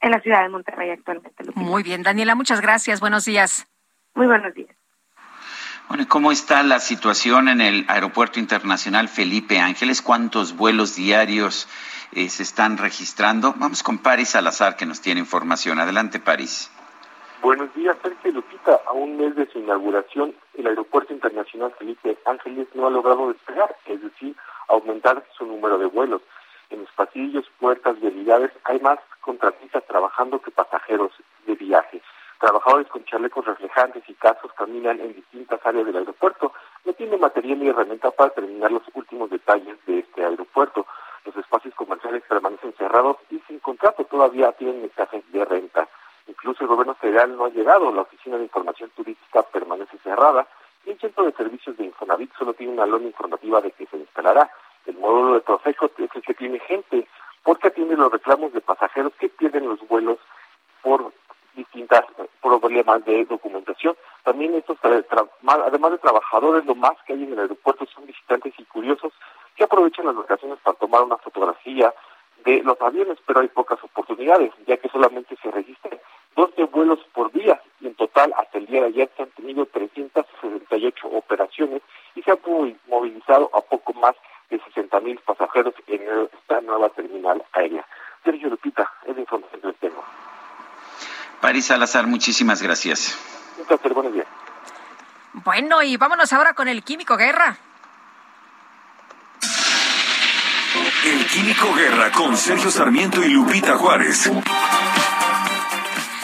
[0.00, 1.44] en la ciudad de Monterrey actualmente.
[1.44, 1.60] Lupita.
[1.60, 3.00] Muy bien, Daniela, muchas gracias.
[3.00, 3.66] Buenos días.
[4.14, 4.76] Muy buenos días.
[5.88, 10.00] Bueno, ¿y ¿cómo está la situación en el Aeropuerto Internacional Felipe Ángeles?
[10.00, 11.68] ¿Cuántos vuelos diarios
[12.12, 13.54] eh, se están registrando?
[13.58, 15.78] Vamos con Paris Salazar, que nos tiene información.
[15.78, 16.70] Adelante, Paris.
[17.42, 18.80] Buenos días, Sergio Lupita.
[18.86, 23.76] A un mes de su inauguración, el Aeropuerto Internacional Felipe Ángeles no ha logrado despegar,
[23.84, 24.34] es decir,
[24.68, 26.22] aumentar su número de vuelos.
[26.70, 31.12] En los pasillos, puertas y unidades hay más contratistas trabajando que pasajeros
[31.46, 32.00] de viaje.
[32.38, 36.52] Trabajadores con chalecos reflejantes y cascos caminan en distintas áreas del aeropuerto.
[36.84, 40.86] No tiene material ni herramienta para terminar los últimos detalles de este aeropuerto.
[41.24, 45.88] Los espacios comerciales permanecen cerrados y sin contrato todavía tienen mensajes de renta.
[46.26, 50.46] Incluso el gobierno federal no ha llegado, la Oficina de Información Turística permanece cerrada
[50.86, 53.96] y el Centro de Servicios de Infonavit solo tiene una lona informativa de que se
[53.96, 54.50] instalará.
[54.86, 57.08] El módulo de Profeco es el que tiene gente,
[57.42, 60.18] porque atiende los reclamos de pasajeros que pierden los vuelos
[60.82, 61.12] por
[61.54, 62.00] distintos
[62.42, 63.96] problemas de documentación.
[64.22, 68.64] También estos, además de trabajadores, lo más que hay en el aeropuerto son visitantes y
[68.64, 69.12] curiosos
[69.56, 71.92] que aprovechan las vacaciones para tomar una fotografía
[72.44, 75.98] de los aviones, pero hay pocas oportunidades, ya que solamente se registran
[76.36, 79.64] 12 vuelos por día y en total hasta el día de ayer se han tenido
[79.66, 81.80] 368 operaciones
[82.14, 84.14] y se han movi- movilizado a poco más
[84.50, 86.02] de 60 mil pasajeros en
[86.32, 87.86] esta nueva terminal aérea.
[88.24, 89.76] Sergio Lupita, es la información que les
[91.44, 93.18] Paris Salazar, muchísimas gracias.
[93.58, 94.26] Un placer, buenos días.
[95.34, 97.58] Bueno, y vámonos ahora con el Químico Guerra.
[101.04, 104.32] El Químico Guerra con Sergio Sarmiento y Lupita Juárez.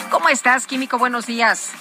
[0.09, 0.97] ¿Cómo estás, Químico?
[0.97, 1.71] Buenos días.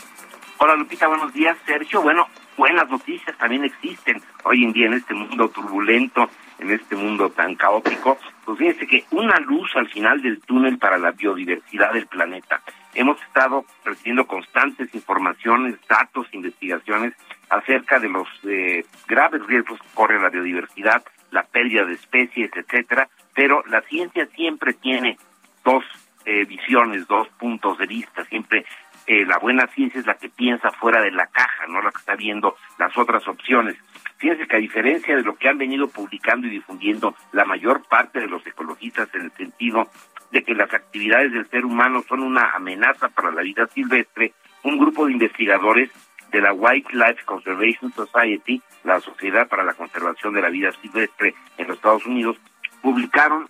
[0.58, 1.56] Hola Lupita, buenos días.
[1.64, 2.28] Sergio, bueno,
[2.58, 6.28] buenas noticias también existen hoy en día en este mundo turbulento,
[6.58, 8.18] en este mundo tan caótico.
[8.44, 12.60] Pues fíjense que una luz al final del túnel para la biodiversidad del planeta.
[12.94, 17.14] Hemos estado recibiendo constantes informaciones, datos, investigaciones
[17.48, 23.08] acerca de los eh, graves riesgos que corre la biodiversidad, la pérdida de especies, etcétera,
[23.34, 25.18] pero la ciencia siempre tiene
[25.64, 25.84] dos
[26.24, 28.64] eh, visiones, dos puntos de vista, siempre
[29.06, 31.98] eh, la buena ciencia es la que piensa fuera de la caja, no la que
[31.98, 33.76] está viendo las otras opciones.
[34.18, 38.20] Fíjense que a diferencia de lo que han venido publicando y difundiendo la mayor parte
[38.20, 39.88] de los ecologistas en el sentido
[40.30, 44.78] de que las actividades del ser humano son una amenaza para la vida silvestre, un
[44.78, 45.90] grupo de investigadores
[46.30, 51.66] de la Wildlife Conservation Society, la Sociedad para la Conservación de la Vida Silvestre en
[51.66, 52.36] los Estados Unidos,
[52.82, 53.48] publicaron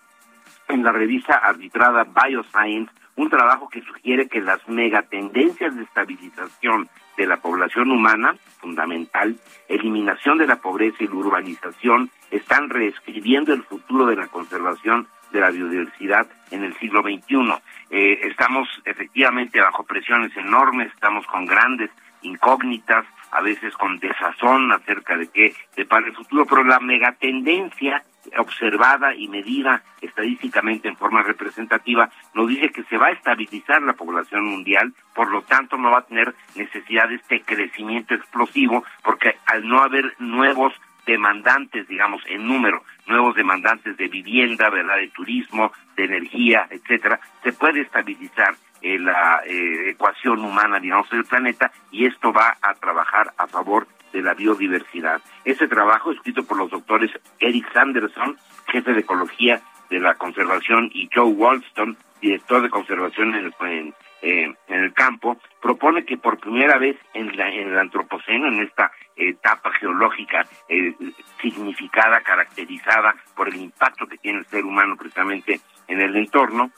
[0.69, 7.27] en la revista arbitrada Bioscience un trabajo que sugiere que las megatendencias de estabilización de
[7.27, 9.37] la población humana, fundamental,
[9.69, 15.41] eliminación de la pobreza y la urbanización, están reescribiendo el futuro de la conservación de
[15.41, 17.55] la biodiversidad en el siglo XXI.
[17.91, 21.91] Eh, estamos efectivamente bajo presiones enormes, estamos con grandes
[22.23, 28.03] incógnitas, a veces con desazón acerca de qué depara el futuro, pero la megatendencia
[28.39, 33.95] observada y medida estadísticamente en forma representativa nos dice que se va a estabilizar la
[33.95, 39.37] población mundial, por lo tanto no va a tener necesidad de este crecimiento explosivo, porque
[39.47, 40.75] al no haber nuevos
[41.11, 47.53] demandantes, digamos, en número, nuevos demandantes de vivienda, ¿verdad?, de turismo, de energía, etcétera, se
[47.53, 53.33] puede estabilizar eh, la eh, ecuación humana, digamos, del planeta y esto va a trabajar
[53.37, 55.21] a favor de la biodiversidad.
[55.45, 58.37] Ese trabajo, escrito por los doctores Eric Sanderson,
[58.69, 63.95] jefe de ecología de la conservación, y Joe Walston, director de conservación en el, en,
[64.23, 68.61] eh, en el campo, propone que por primera vez en, la, en el antropoceno, en
[68.61, 70.95] esta etapa geológica eh,
[71.41, 76.71] significada, caracterizada por el impacto que tiene el ser humano precisamente en el entorno,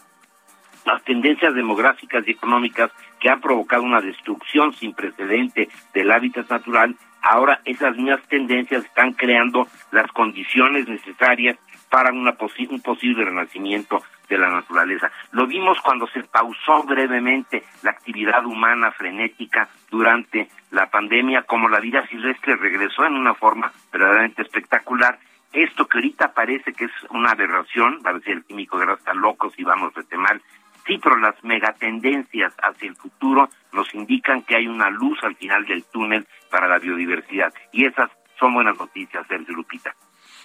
[0.84, 2.90] las tendencias demográficas y económicas
[3.20, 9.12] que han provocado una destrucción sin precedente del hábitat natural, ahora esas mismas tendencias están
[9.12, 11.56] creando las condiciones necesarias
[11.92, 15.12] para una posi un posible renacimiento de la naturaleza.
[15.32, 21.80] Lo vimos cuando se pausó brevemente la actividad humana frenética durante la pandemia, como la
[21.80, 25.18] vida silvestre regresó en una forma verdaderamente espectacular.
[25.52, 29.12] Esto que ahorita parece que es una aberración, va a decir el químico que está
[29.12, 30.40] loco si vamos de mal,
[30.86, 35.66] sí, pero las megatendencias hacia el futuro nos indican que hay una luz al final
[35.66, 37.52] del túnel para la biodiversidad.
[37.70, 39.94] Y esas son buenas noticias, Sergio Lupita.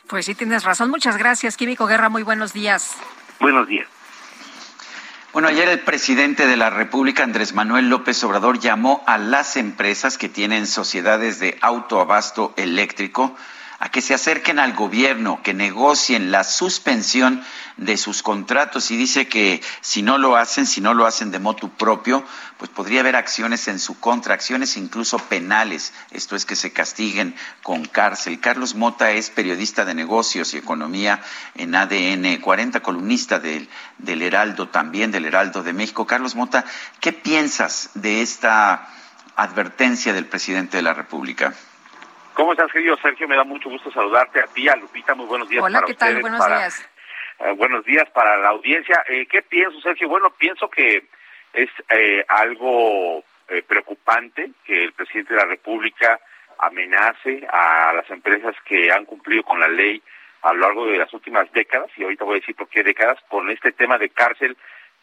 [0.07, 0.89] Pues sí, tienes razón.
[0.89, 2.09] Muchas gracias, Químico Guerra.
[2.09, 2.95] Muy buenos días.
[3.39, 3.87] Buenos días.
[5.33, 10.17] Bueno, ayer el presidente de la República, Andrés Manuel López Obrador, llamó a las empresas
[10.17, 13.35] que tienen sociedades de autoabasto eléctrico
[13.79, 17.43] a que se acerquen al gobierno, que negocien la suspensión
[17.77, 21.37] de sus contratos y dice que si no lo hacen, si no lo hacen de
[21.37, 22.25] motu propio,
[22.57, 27.35] pues podría haber acciones en su contra, acciones incluso penales, esto es que se castiguen
[27.61, 28.39] con cárcel.
[28.39, 31.21] Carlos Mota es periodista de negocios y economía
[31.53, 33.69] en ADN 40, columnista del,
[33.99, 36.07] del Heraldo también, del Heraldo de México.
[36.07, 36.65] Carlos Mota,
[36.99, 38.89] ¿qué piensas de esta
[39.35, 41.53] advertencia del presidente de la República?
[42.37, 43.27] ¿Cómo estás, querido Sergio?
[43.27, 45.15] Me da mucho gusto saludarte a ti, a Lupita.
[45.15, 46.07] Muy buenos días Hola, para ¿qué tal?
[46.09, 46.89] ustedes, Buenos para- días.
[47.39, 49.03] eh, buenos días para la audiencia.
[49.07, 50.07] Eh, ¿Qué pienso, Sergio?
[50.07, 51.07] Bueno, pienso que
[51.53, 56.19] es eh, algo eh, preocupante que el presidente de la República
[56.59, 59.99] amenace a las empresas que han cumplido con la ley
[60.43, 63.17] a lo largo de las últimas décadas, y ahorita voy a decir por qué décadas,
[63.29, 64.55] con este tema de cárcel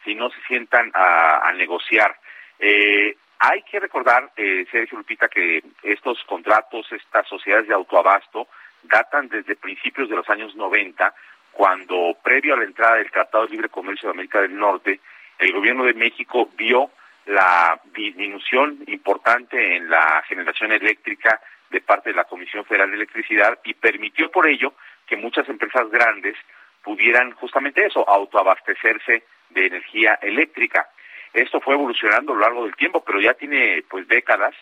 [0.05, 2.17] si no se sientan a, a negociar.
[2.59, 8.47] Eh, hay que recordar, eh, Sergio Lupita, que estos contratos, estas sociedades de autoabasto,
[8.83, 11.13] datan desde principios de los años 90,
[11.51, 14.99] cuando previo a la entrada del Tratado de Libre Comercio de América del Norte,
[15.39, 16.91] el gobierno de México vio
[17.25, 23.59] la disminución importante en la generación eléctrica de parte de la Comisión Federal de Electricidad
[23.63, 24.73] y permitió por ello
[25.07, 26.35] que muchas empresas grandes
[26.83, 30.89] pudieran justamente eso, autoabastecerse de energía eléctrica.
[31.35, 34.55] Esto fue evolucionando a lo largo del tiempo, pero ya tiene pues décadas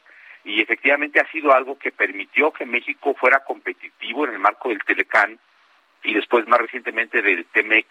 [0.43, 4.83] y efectivamente ha sido algo que permitió que México fuera competitivo en el marco del
[4.83, 5.39] Telecán
[6.03, 7.85] y después más recientemente del TEMEC,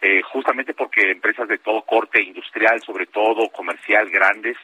[0.00, 4.56] eh, justamente porque empresas de todo corte industrial, sobre todo comercial, grandes,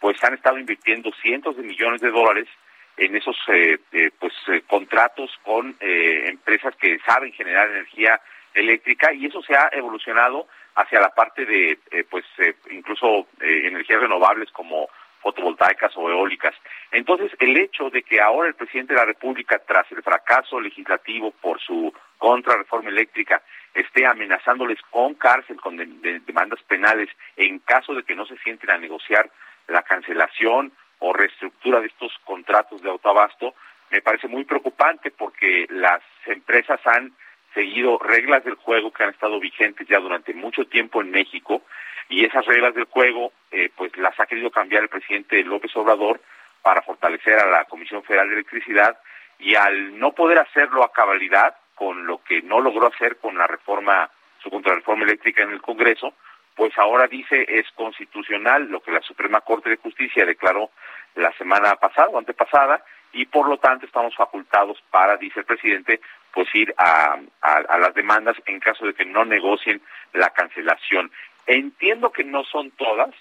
[0.00, 2.48] pues han estado invirtiendo cientos de millones de dólares
[2.96, 8.20] en esos eh, eh, pues eh, contratos con eh, empresas que saben generar energía
[8.52, 13.62] eléctrica y eso se ha evolucionado hacia la parte de eh, pues eh, incluso eh,
[13.66, 14.88] energías renovables como
[15.20, 16.54] fotovoltaicas o eólicas.
[16.90, 21.30] Entonces, el hecho de que ahora el presidente de la República, tras el fracaso legislativo
[21.40, 23.40] por su contrarreforma eléctrica,
[23.72, 28.36] esté amenazándoles con cárcel, con de- de- demandas penales, en caso de que no se
[28.38, 29.30] sienten a negociar
[29.68, 33.54] la cancelación o reestructura de estos contratos de autoabasto,
[33.90, 37.12] me parece muy preocupante porque las empresas han
[37.54, 41.62] seguido reglas del juego que han estado vigentes ya durante mucho tiempo en México
[42.08, 46.20] y esas reglas del juego eh, pues las ha querido cambiar el presidente López Obrador
[46.62, 48.98] para fortalecer a la Comisión Federal de Electricidad
[49.38, 53.46] y al no poder hacerlo a cabalidad con lo que no logró hacer con la
[53.46, 54.10] reforma
[54.42, 56.14] su contrarreforma eléctrica en el Congreso
[56.54, 60.70] pues ahora dice es constitucional lo que la Suprema Corte de Justicia declaró
[61.14, 66.00] la semana pasada o antepasada y por lo tanto estamos facultados para, dice el presidente,
[66.32, 69.80] pues ir a, a, a las demandas en caso de que no negocien
[70.12, 71.10] la cancelación.
[71.46, 73.14] Entiendo que no son todas,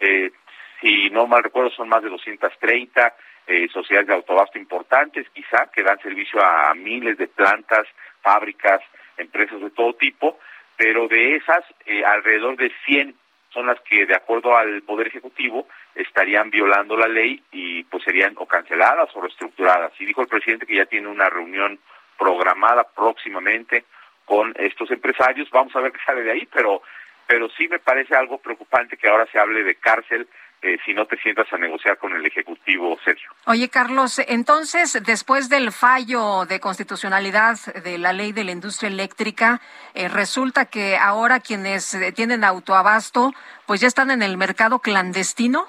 [0.00, 0.30] eh,
[0.80, 3.14] si no mal recuerdo son más de 230
[3.46, 7.86] eh, sociedades de autobasto importantes, quizá, que dan servicio a, miles de plantas,
[8.22, 8.80] fábricas,
[9.16, 10.38] empresas de todo tipo,
[10.76, 13.14] pero de esas, eh, alrededor de 100
[13.50, 18.34] son las que, de acuerdo al Poder Ejecutivo, estarían violando la ley y pues serían
[18.36, 19.92] o canceladas o reestructuradas.
[20.00, 21.78] Y dijo el presidente que ya tiene una reunión
[22.18, 23.84] programada próximamente
[24.24, 25.50] con estos empresarios.
[25.50, 26.82] Vamos a ver qué sale de ahí, pero
[27.26, 30.28] pero sí me parece algo preocupante que ahora se hable de cárcel
[30.62, 33.28] eh, si no te sientas a negociar con el Ejecutivo, Sergio.
[33.46, 39.60] Oye, Carlos, entonces, después del fallo de constitucionalidad de la ley de la industria eléctrica,
[39.92, 43.32] eh, resulta que ahora quienes eh, tienen autoabasto,
[43.66, 45.66] pues ya están en el mercado clandestino.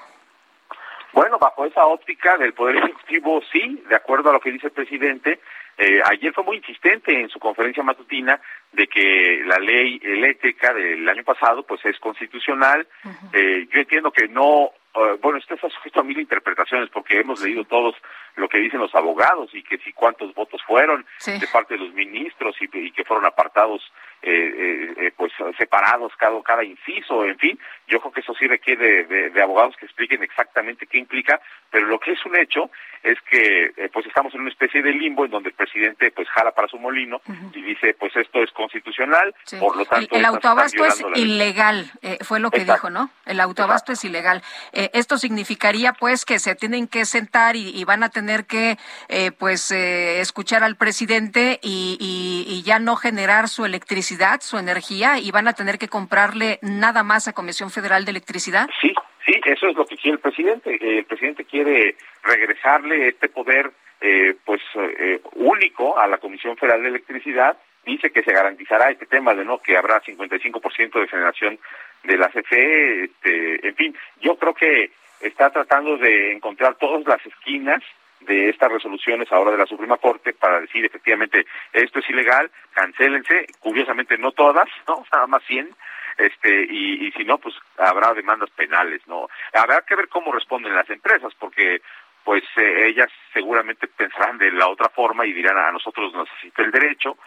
[1.11, 4.73] Bueno, bajo esa óptica del Poder Ejecutivo, sí, de acuerdo a lo que dice el
[4.73, 5.41] presidente.
[5.77, 8.39] Eh, ayer fue muy insistente en su conferencia matutina
[8.71, 12.87] de que la ley eléctrica del año pasado pues es constitucional.
[13.33, 17.41] Eh, yo entiendo que no, eh, bueno, esto está sujeto a mil interpretaciones porque hemos
[17.41, 17.95] leído todos
[18.37, 21.37] lo que dicen los abogados y que si cuántos votos fueron Sí.
[21.39, 23.81] de parte de los ministros y, y que fueron apartados,
[24.21, 28.47] eh, eh, eh, pues separados cada, cada inciso, en fin, yo creo que eso sí
[28.47, 31.39] requiere de, de- de abogados que expliquen exactamente qué implica,
[31.69, 32.71] pero lo que es un hecho
[33.03, 36.27] es que eh, pues estamos en una especie de limbo en donde el presidente pues
[36.29, 37.21] jala para su molino
[37.53, 39.57] y dice pues esto es constitucional, Sí.
[39.57, 41.91] por lo tanto el autoabasto es ilegal,
[42.21, 42.87] fue lo que Exacto.
[42.87, 43.09] dijo, ¿no?
[43.25, 44.41] El autoabasto es ilegal.
[44.71, 48.77] Esto significaría, pues, que se tienen que sentar y, y van a tener que,
[49.07, 54.57] eh, pues, eh, escuchar al presidente y, y- y ya no generar su electricidad, su
[54.57, 58.69] energía, y van a tener que comprarle nada más a Comisión Federal de Electricidad.
[58.81, 58.93] Sí,
[59.25, 60.75] sí, eso es lo que quiere el presidente.
[60.75, 63.71] Eh, el presidente quiere regresarle este poder,
[64.01, 69.05] eh, pues, eh, único a la Comisión Federal de Electricidad dice que se garantizará este
[69.05, 71.59] tema de no que habrá 55% de generación
[72.03, 77.23] de la CFE, este, en fin, yo creo que está tratando de encontrar todas las
[77.25, 77.83] esquinas
[78.25, 83.47] de estas resoluciones ahora de la Suprema Corte para decir efectivamente esto es ilegal, cancélense,
[83.59, 85.69] curiosamente no todas, no, nada más 100,
[86.17, 89.27] este y, y si no pues habrá demandas penales, no.
[89.53, 91.81] Habrá que ver cómo responden las empresas porque
[92.23, 96.27] pues eh, ellas seguramente pensarán de la otra forma y dirán a nosotros nos
[96.57, 97.17] el derecho,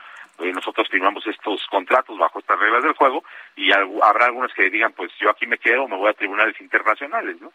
[0.40, 3.22] eh, nosotros firmamos estos contratos bajo estas reglas del juego
[3.56, 7.40] y habrá algunas que digan pues yo aquí me quedo, me voy a tribunales internacionales,
[7.40, 7.52] ¿no?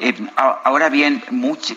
[0.00, 1.24] Eh, ahora bien,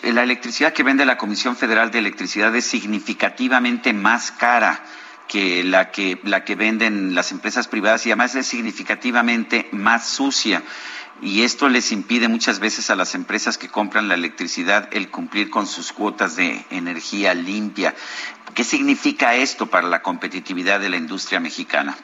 [0.04, 4.84] la electricidad que vende la Comisión Federal de Electricidad es significativamente más cara
[5.26, 10.62] que la que la que venden las empresas privadas y además es significativamente más sucia.
[11.20, 15.50] Y esto les impide muchas veces a las empresas que compran la electricidad el cumplir
[15.50, 17.94] con sus cuotas de energía limpia.
[18.54, 21.96] ¿Qué significa esto para la competitividad de la industria mexicana?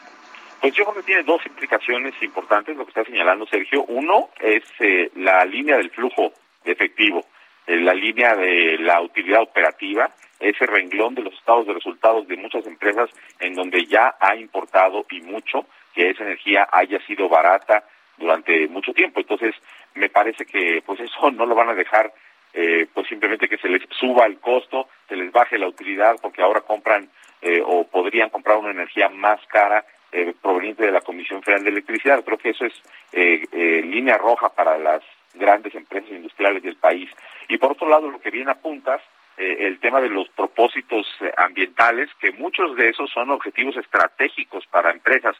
[0.61, 3.85] Pues yo creo que tiene dos implicaciones importantes lo que está señalando Sergio.
[3.85, 6.33] Uno es eh, la línea del flujo
[6.65, 7.25] efectivo,
[7.67, 10.11] eh, la línea de la utilidad operativa,
[10.41, 13.09] ese renglón de los estados de resultados de muchas empresas
[13.39, 17.85] en donde ya ha importado y mucho que esa energía haya sido barata
[18.17, 19.21] durante mucho tiempo.
[19.21, 19.55] Entonces,
[19.95, 22.13] me parece que pues eso no lo van a dejar
[22.53, 26.43] eh, pues simplemente que se les suba el costo, se les baje la utilidad porque
[26.43, 27.09] ahora compran
[27.43, 31.71] eh, o podrían comprar una energía más cara eh, proveniente de la Comisión Federal de
[31.71, 32.25] Electricidad.
[32.25, 32.75] Creo que eso es
[33.13, 35.03] eh, eh, línea roja para las
[35.35, 37.11] grandes empresas industriales del país.
[37.49, 39.01] Y por otro lado, lo que bien apuntas,
[39.37, 44.67] eh, el tema de los propósitos eh, ambientales, que muchos de esos son objetivos estratégicos
[44.67, 45.37] para empresas.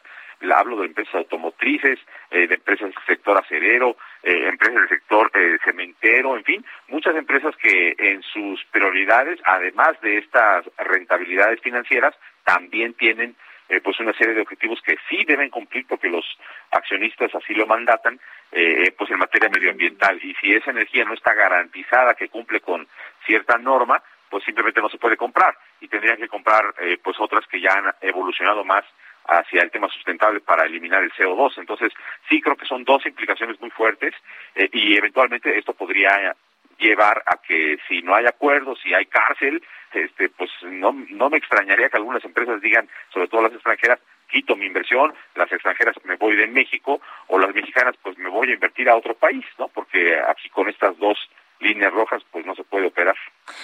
[0.55, 1.99] Hablo de empresas automotrices,
[2.31, 5.29] de empresas del sector acerero, empresas del sector
[5.65, 12.15] cementero, en fin, muchas empresas que en sus prioridades, además de estas rentabilidades financieras,
[12.45, 13.35] también tienen
[13.69, 16.25] eh, pues una serie de objetivos que sí deben cumplir porque los
[16.71, 18.19] accionistas así lo mandatan,
[18.51, 20.19] eh, pues en materia medioambiental.
[20.23, 22.87] Y si esa energía no está garantizada que cumple con
[23.25, 27.45] cierta norma, pues simplemente no se puede comprar y tendrían que comprar eh, pues otras
[27.47, 28.85] que ya han evolucionado más
[29.25, 31.57] hacia el tema sustentable para eliminar el CO2.
[31.57, 31.91] Entonces,
[32.27, 34.13] sí creo que son dos implicaciones muy fuertes
[34.55, 36.35] eh, y eventualmente esto podría
[36.79, 39.61] llevar a que si no hay acuerdo, si hay cárcel,
[39.93, 43.99] este, pues no, no me extrañaría que algunas empresas digan, sobre todo las extranjeras,
[44.29, 48.49] quito mi inversión, las extranjeras me voy de México o las mexicanas pues me voy
[48.49, 49.67] a invertir a otro país, ¿no?
[49.67, 51.17] Porque aquí con estas dos
[51.59, 53.15] líneas rojas pues no se puede operar.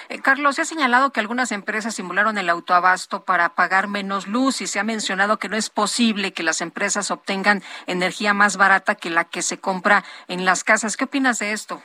[0.09, 4.61] Eh, Carlos, se ha señalado que algunas empresas simularon el autoabasto para pagar menos luz
[4.61, 8.95] y se ha mencionado que no es posible que las empresas obtengan energía más barata
[8.95, 10.97] que la que se compra en las casas.
[10.97, 11.81] ¿Qué opinas de esto?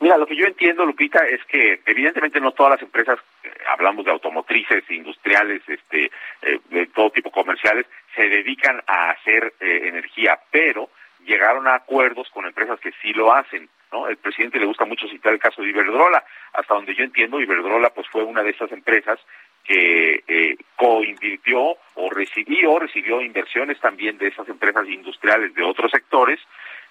[0.00, 4.06] Mira, lo que yo entiendo, Lupita, es que evidentemente no todas las empresas, eh, hablamos
[4.06, 6.10] de automotrices, industriales, este,
[6.40, 10.88] eh, de todo tipo comerciales, se dedican a hacer eh, energía, pero
[11.26, 14.08] llegaron a acuerdos con empresas que sí lo hacen, ¿no?
[14.08, 16.24] El presidente le gusta mucho citar el caso de Iberdrola,
[16.54, 19.20] hasta donde yo entiendo, Iberdrola pues fue una de esas empresas
[19.64, 26.40] que eh, coinvirtió o recibió, recibió inversiones también de esas empresas industriales de otros sectores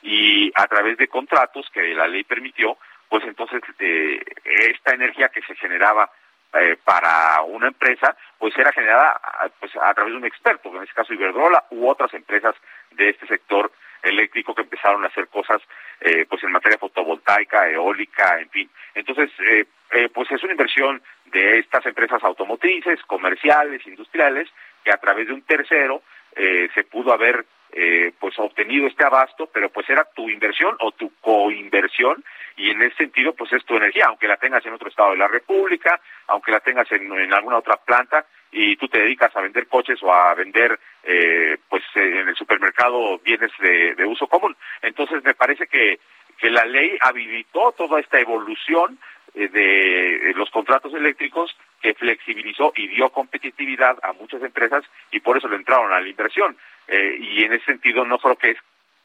[0.02, 2.78] y a través de contratos que la ley permitió,
[3.10, 6.10] pues entonces eh, esta energía que se generaba
[6.54, 10.84] eh, para una empresa, pues era generada a, pues, a través de un experto, en
[10.84, 12.56] este caso Iberdrola u otras empresas
[12.92, 13.72] de este sector
[14.04, 15.62] eléctrico que empezaron a hacer cosas
[16.00, 18.70] eh, pues en materia fotovoltaica, eólica, en fin.
[18.96, 24.50] Entonces, eh, eh, pues es una inversión de estas empresas automotrices, comerciales, industriales,
[24.84, 26.02] que a través de un tercero
[26.36, 30.92] eh, se pudo haber eh, pues obtenido este abasto, pero pues era tu inversión o
[30.92, 32.24] tu coinversión
[32.58, 35.18] y en ese sentido pues es tu energía, aunque la tengas en otro estado de
[35.18, 39.68] la República, aunque la tengas en, alguna otra planta y tú te dedicas a vender
[39.68, 44.56] coches o a vender eh, pues en el supermercado bienes de, de uso común.
[44.82, 46.00] Entonces me parece que,
[46.38, 48.98] que la ley habilitó toda esta evolución
[49.36, 55.38] eh, de los contratos eléctricos que flexibilizó y dio competitividad a muchas empresas y por
[55.38, 56.58] eso le entraron a la inversión.
[56.88, 58.58] Eh, y en ese sentido no creo que es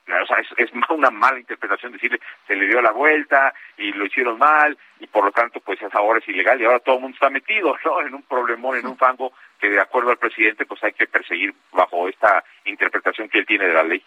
[0.90, 5.24] una mala interpretación decirle se le dio la vuelta y lo hicieron mal y por
[5.24, 8.00] lo tanto pues ahora es ilegal y ahora todo el mundo está metido ¿no?
[8.02, 11.54] en un problemón, en un fango que de acuerdo al presidente pues hay que perseguir
[11.72, 14.02] bajo esta interpretación que él tiene de la ley.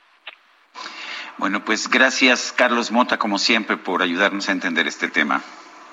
[1.38, 5.42] Bueno, pues gracias Carlos Mota, como siempre, por ayudarnos a entender este tema.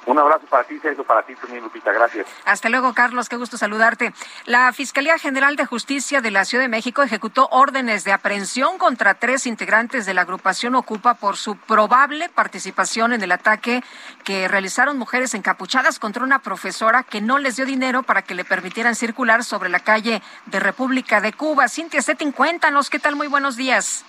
[0.06, 1.90] Un abrazo para ti, Sergio, para ti también, Lupita.
[1.92, 2.26] Gracias.
[2.44, 3.28] Hasta luego, Carlos.
[3.28, 4.12] Qué gusto saludarte.
[4.44, 9.14] La Fiscalía General de Justicia de la Ciudad de México ejecutó órdenes de aprehensión contra
[9.14, 13.82] tres integrantes de la agrupación Ocupa por su probable participación en el ataque
[14.24, 18.44] que realizaron mujeres encapuchadas contra una profesora que no les dio dinero para que le
[18.44, 21.68] permitieran circular sobre la calle de República de Cuba.
[21.68, 23.16] Cintia Settin, cuéntanos, ¿qué tal?
[23.16, 24.04] Muy buenos días.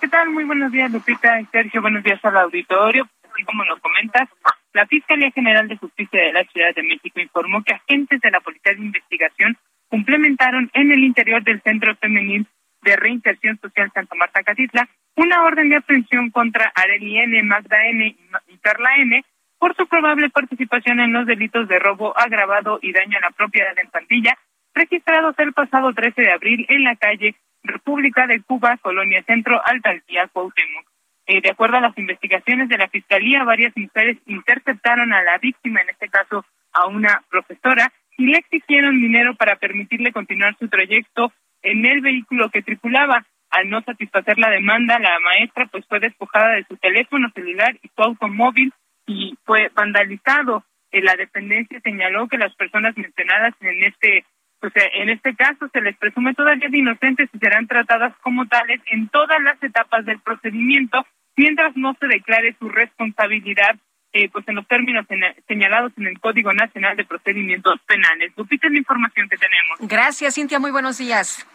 [0.00, 0.30] ¿Qué tal?
[0.30, 1.82] Muy buenos días, Lupita y Sergio.
[1.82, 3.06] Buenos días al auditorio.
[3.30, 4.28] Así como nos comentas,
[4.72, 8.40] la Fiscalía General de Justicia de la Ciudad de México informó que agentes de la
[8.40, 9.56] Policía de Investigación
[9.88, 12.46] complementaron en el interior del Centro Femenil
[12.82, 18.16] de Reinserción Social Santa Marta Catitla una orden de aprehensión contra Areli N, Magda N
[18.48, 19.24] y Carla N
[19.58, 23.78] por su probable participación en los delitos de robo agravado y daño a la propiedad
[23.78, 24.38] en Pandilla,
[24.74, 30.28] registrados el pasado 13 de abril en la calle República de Cuba, Colonia Centro, Alcaldía
[30.28, 30.89] Cuauhtémoc.
[31.32, 35.80] Eh, de acuerdo a las investigaciones de la Fiscalía, varias mujeres interceptaron a la víctima,
[35.80, 41.32] en este caso a una profesora, y le exigieron dinero para permitirle continuar su trayecto
[41.62, 43.24] en el vehículo que tripulaba.
[43.48, 47.88] Al no satisfacer la demanda, la maestra pues fue despojada de su teléfono celular y
[47.94, 48.72] su automóvil
[49.06, 50.64] y fue vandalizado.
[50.90, 54.24] Eh, la dependencia señaló que las personas mencionadas en este
[54.58, 58.46] pues eh, en este caso se les presume todavía de inocentes y serán tratadas como
[58.46, 63.76] tales en todas las etapas del procedimiento mientras no se declare su responsabilidad
[64.12, 68.32] eh, pues en los términos en- señalados en el Código Nacional de Procedimientos Penales.
[68.36, 69.78] Lupita es la información que tenemos.
[69.80, 70.58] Gracias, Cintia.
[70.58, 71.46] Muy buenos días.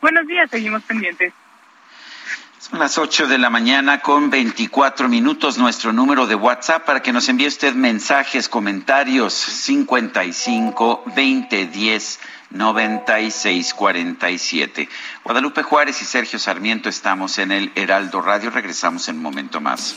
[0.00, 1.34] Buenos días, seguimos pendientes.
[2.58, 5.58] Son las 8 de la mañana con 24 minutos.
[5.58, 13.74] Nuestro número de WhatsApp para que nos envíe usted mensajes, comentarios 55 20 10 96
[13.74, 14.88] 47.
[15.24, 18.50] Guadalupe Juárez y Sergio Sarmiento estamos en el Heraldo Radio.
[18.50, 19.96] Regresamos en un momento más.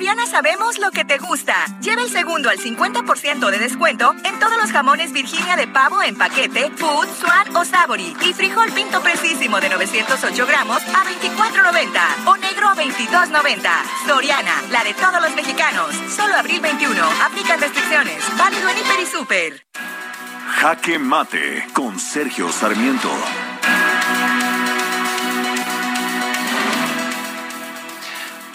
[0.00, 1.54] Soriana sabemos lo que te gusta.
[1.82, 6.16] Lleva el segundo al 50% de descuento en todos los jamones Virginia de pavo en
[6.16, 8.16] paquete, Food, Swan o Savory.
[8.22, 13.70] Y frijol pinto precisísimo de 908 gramos a 24.90 o negro a 22.90.
[14.06, 15.94] Soriana, la de todos los mexicanos.
[16.16, 16.98] Solo abril 21.
[17.22, 18.24] Aplican restricciones.
[18.38, 19.66] Válido en Hiper y Super.
[20.60, 23.10] Jaque Mate con Sergio Sarmiento.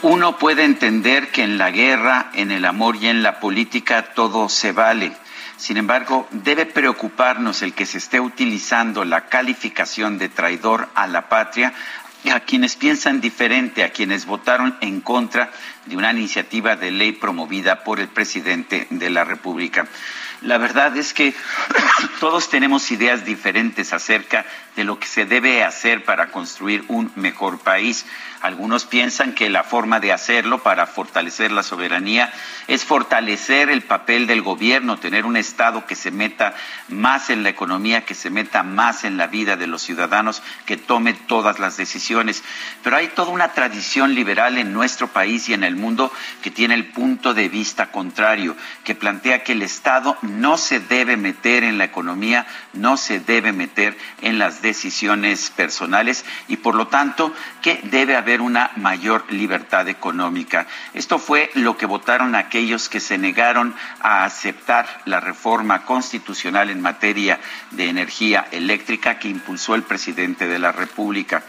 [0.07, 4.49] Uno puede entender que en la guerra, en el amor y en la política todo
[4.49, 5.11] se vale.
[5.57, 11.27] Sin embargo, debe preocuparnos el que se esté utilizando la calificación de traidor a la
[11.27, 11.73] patria
[12.31, 15.51] a quienes piensan diferente, a quienes votaron en contra
[15.85, 19.87] de una iniciativa de ley promovida por el presidente de la República.
[20.45, 21.33] La verdad es que
[22.19, 24.45] todos tenemos ideas diferentes acerca
[24.75, 28.05] de lo que se debe hacer para construir un mejor país.
[28.41, 32.31] Algunos piensan que la forma de hacerlo para fortalecer la soberanía
[32.67, 36.53] es fortalecer el papel del gobierno, tener un Estado que se meta
[36.89, 40.77] más en la economía, que se meta más en la vida de los ciudadanos, que
[40.77, 42.43] tome todas las decisiones.
[42.83, 46.11] Pero hay toda una tradición liberal en nuestro país y en el mundo
[46.43, 50.17] que tiene el punto de vista contrario, que plantea que el Estado
[50.57, 56.57] se debe meter en la economía, no se debe meter en las decisiones personales y
[56.57, 60.67] por lo tanto que debe haber una mayor libertad económica.
[60.93, 66.81] Esto fue lo que votaron aquellos que se negaron a aceptar la reforma constitucional en
[66.81, 67.39] materia
[67.71, 71.43] de energía eléctrica que impulsó el presidente de la República.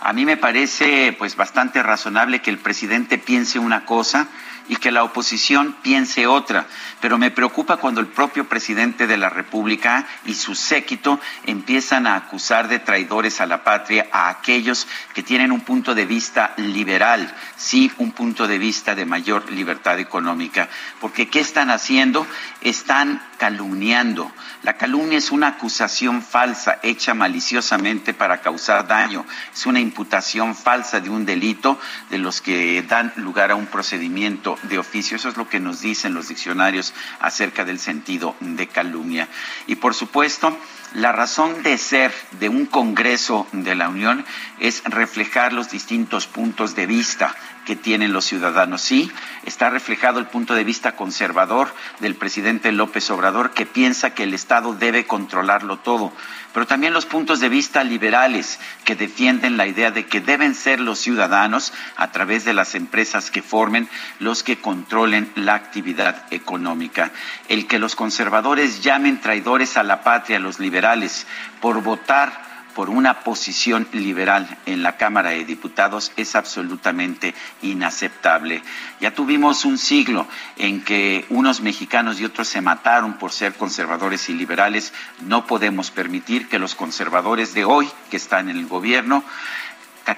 [0.00, 4.26] A mí me parece pues bastante razonable que el presidente piense una cosa
[4.68, 6.66] y que la oposición piense otra,
[7.00, 12.16] pero me preocupa cuando el propio presidente de la República y su séquito empiezan a
[12.16, 17.34] acusar de traidores a la patria a aquellos que tienen un punto de vista liberal,
[17.56, 20.68] sí, un punto de vista de mayor libertad económica,
[21.00, 22.26] porque ¿qué están haciendo?
[22.60, 24.30] Están calumniando.
[24.62, 31.00] La calumnia es una acusación falsa hecha maliciosamente para causar daño, es una imputación falsa
[31.00, 31.80] de un delito
[32.10, 35.16] de los que dan lugar a un procedimiento de oficio.
[35.16, 39.28] Eso es lo que nos dicen los diccionarios acerca del sentido de calumnia.
[39.66, 40.56] Y por supuesto,
[40.94, 44.24] la razón de ser de un Congreso de la Unión
[44.58, 47.34] es reflejar los distintos puntos de vista
[47.64, 48.82] que tienen los ciudadanos.
[48.82, 49.10] Sí,
[49.44, 54.34] está reflejado el punto de vista conservador del presidente López Obrador, que piensa que el
[54.34, 56.12] Estado debe controlarlo todo,
[56.52, 60.80] pero también los puntos de vista liberales, que defienden la idea de que deben ser
[60.80, 67.10] los ciudadanos, a través de las empresas que formen, los que controlen la actividad económica.
[67.48, 71.26] El que los conservadores llamen traidores a la patria los liberales
[71.60, 78.62] por votar por una posición liberal en la Cámara de Diputados es absolutamente inaceptable.
[79.00, 80.26] Ya tuvimos un siglo
[80.56, 84.92] en que unos mexicanos y otros se mataron por ser conservadores y liberales.
[85.20, 89.24] No podemos permitir que los conservadores de hoy, que están en el gobierno,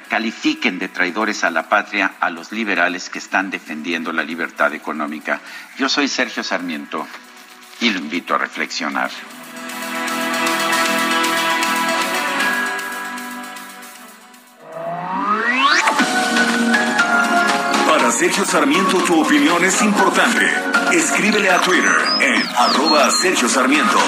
[0.09, 5.41] califiquen de traidores a la patria a los liberales que están defendiendo la libertad económica.
[5.79, 7.07] Yo soy Sergio Sarmiento
[7.81, 9.11] y lo invito a reflexionar.
[18.19, 20.49] Sergio Sarmiento tu opinión es importante.
[20.93, 23.99] Escríbele a Twitter en arroba Sergio Sarmiento.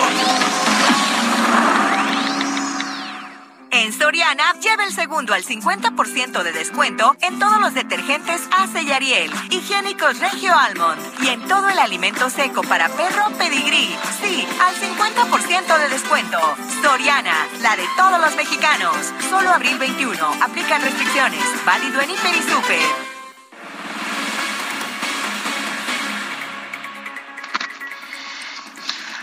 [3.73, 8.93] En Soriana, lleva el segundo al 50% de descuento en todos los detergentes Ace y
[8.93, 13.89] Ariel, higiénicos Regio Almond y en todo el alimento seco para perro Pedigrí.
[14.23, 16.39] Sí, al 50% de descuento.
[16.81, 18.97] Soriana, la de todos los mexicanos.
[19.29, 20.15] Solo abril 21.
[20.43, 21.43] Aplican restricciones.
[21.67, 23.16] Válido en Hiper y Super.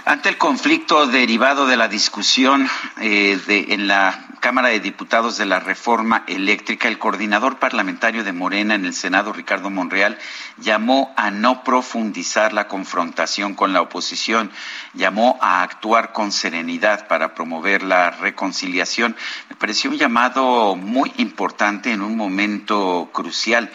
[0.05, 2.69] Ante el conflicto derivado de la discusión
[2.99, 8.33] eh, de, en la Cámara de Diputados de la reforma eléctrica, el coordinador parlamentario de
[8.33, 10.19] Morena en el Senado, Ricardo Monreal,
[10.57, 14.51] llamó a no profundizar la confrontación con la oposición,
[14.93, 19.15] llamó a actuar con serenidad para promover la reconciliación.
[19.49, 23.71] Me pareció un llamado muy importante en un momento crucial.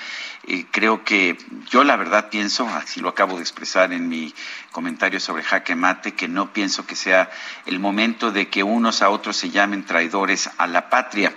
[0.51, 1.37] Eh, creo que
[1.69, 4.33] yo la verdad pienso, así lo acabo de expresar en mi
[4.73, 7.31] comentario sobre jaque mate, que no pienso que sea
[7.67, 11.35] el momento de que unos a otros se llamen traidores a la patria.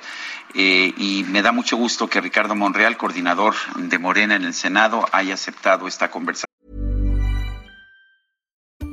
[0.54, 5.06] Eh, y me da mucho gusto que Ricardo Monreal, coordinador de Morena en el Senado,
[5.12, 6.46] haya aceptado esta conversación.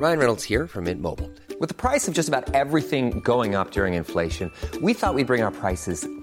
[0.01, 1.29] Ryan Reynolds here from Mint Mobile.
[1.61, 4.51] With the price of just about everything going up during inflation,
[4.81, 6.05] we thought we'd bring our prices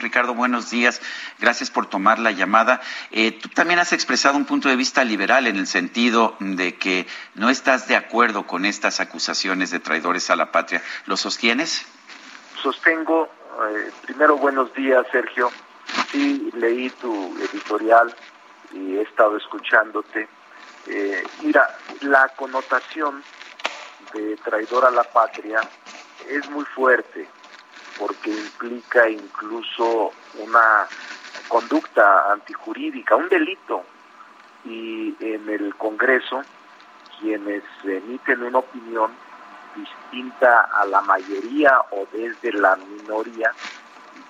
[0.00, 1.00] Ricardo, buenos días.
[1.38, 2.80] Gracias por tomar la llamada.
[3.12, 7.06] Eh, tú también has expresado un punto de vista liberal en el sentido de que
[7.36, 10.82] no estás de acuerdo con estas acusaciones de traidores a la patria.
[11.06, 11.86] ¿Lo sostienes?
[12.60, 13.28] Sostengo,
[13.70, 15.52] eh, primero buenos días Sergio,
[16.10, 18.12] sí leí tu editorial
[18.72, 20.28] y he estado escuchándote.
[20.88, 23.22] Eh, mira, la connotación
[24.14, 25.60] de traidor a la patria
[26.28, 27.28] es muy fuerte
[28.00, 30.88] porque implica incluso una
[31.48, 33.84] conducta antijurídica, un delito.
[34.64, 36.42] Y en el Congreso,
[37.20, 39.10] quienes emiten una opinión
[39.76, 43.52] distinta a la mayoría o desde la minoría,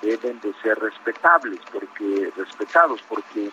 [0.03, 3.53] deben de ser respetables, porque respetados, porque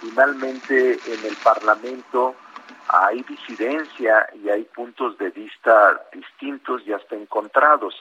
[0.00, 2.34] finalmente en el Parlamento
[2.88, 7.94] hay disidencia y hay puntos de vista distintos y hasta encontrados.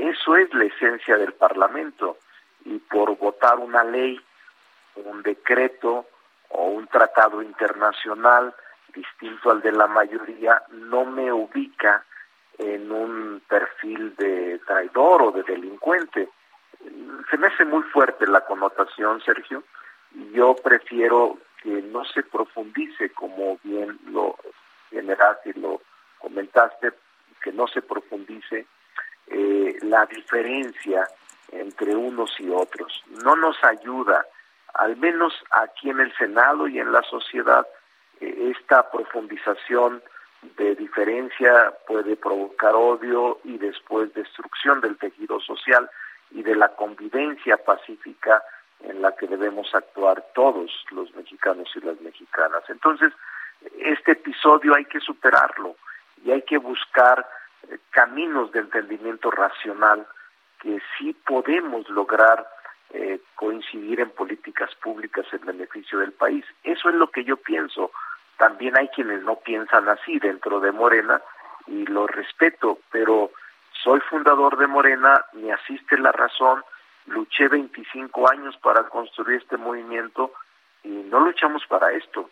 [0.00, 2.16] Eso es la esencia del Parlamento
[2.64, 4.18] y por votar una ley,
[4.94, 6.06] un decreto
[6.48, 8.54] o un tratado internacional
[8.94, 12.02] distinto al de la mayoría no me ubica
[12.56, 16.30] en un perfil de traidor o de delincuente.
[17.30, 19.64] Se me hace muy fuerte la connotación, Sergio,
[20.14, 24.34] y yo prefiero que no se profundice como bien lo
[24.88, 25.82] generaste y lo
[26.18, 26.92] comentaste
[27.42, 28.66] que no se profundice
[29.30, 31.08] eh, la diferencia
[31.52, 33.02] entre unos y otros.
[33.24, 34.26] No nos ayuda,
[34.74, 37.66] al menos aquí en el Senado y en la sociedad,
[38.20, 40.02] eh, esta profundización
[40.56, 45.88] de diferencia puede provocar odio y después destrucción del tejido social
[46.30, 48.42] y de la convivencia pacífica
[48.82, 52.62] en la que debemos actuar todos los mexicanos y las mexicanas.
[52.68, 53.12] Entonces,
[53.78, 55.76] este episodio hay que superarlo
[56.24, 57.26] y hay que buscar
[57.90, 60.06] caminos de entendimiento racional
[60.60, 62.46] que sí podemos lograr
[62.92, 66.44] eh, coincidir en políticas públicas en beneficio del país.
[66.64, 67.92] Eso es lo que yo pienso.
[68.36, 71.20] También hay quienes no piensan así dentro de Morena
[71.66, 73.30] y lo respeto, pero
[73.82, 76.64] soy fundador de Morena, me asiste la razón,
[77.06, 80.32] luché 25 años para construir este movimiento
[80.82, 82.30] y no luchamos para esto,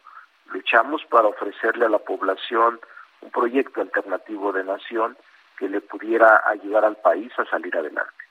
[0.52, 2.80] luchamos para ofrecerle a la población
[3.20, 5.16] un proyecto alternativo de nación
[5.58, 8.27] que le pudiera ayudar al país a salir adelante.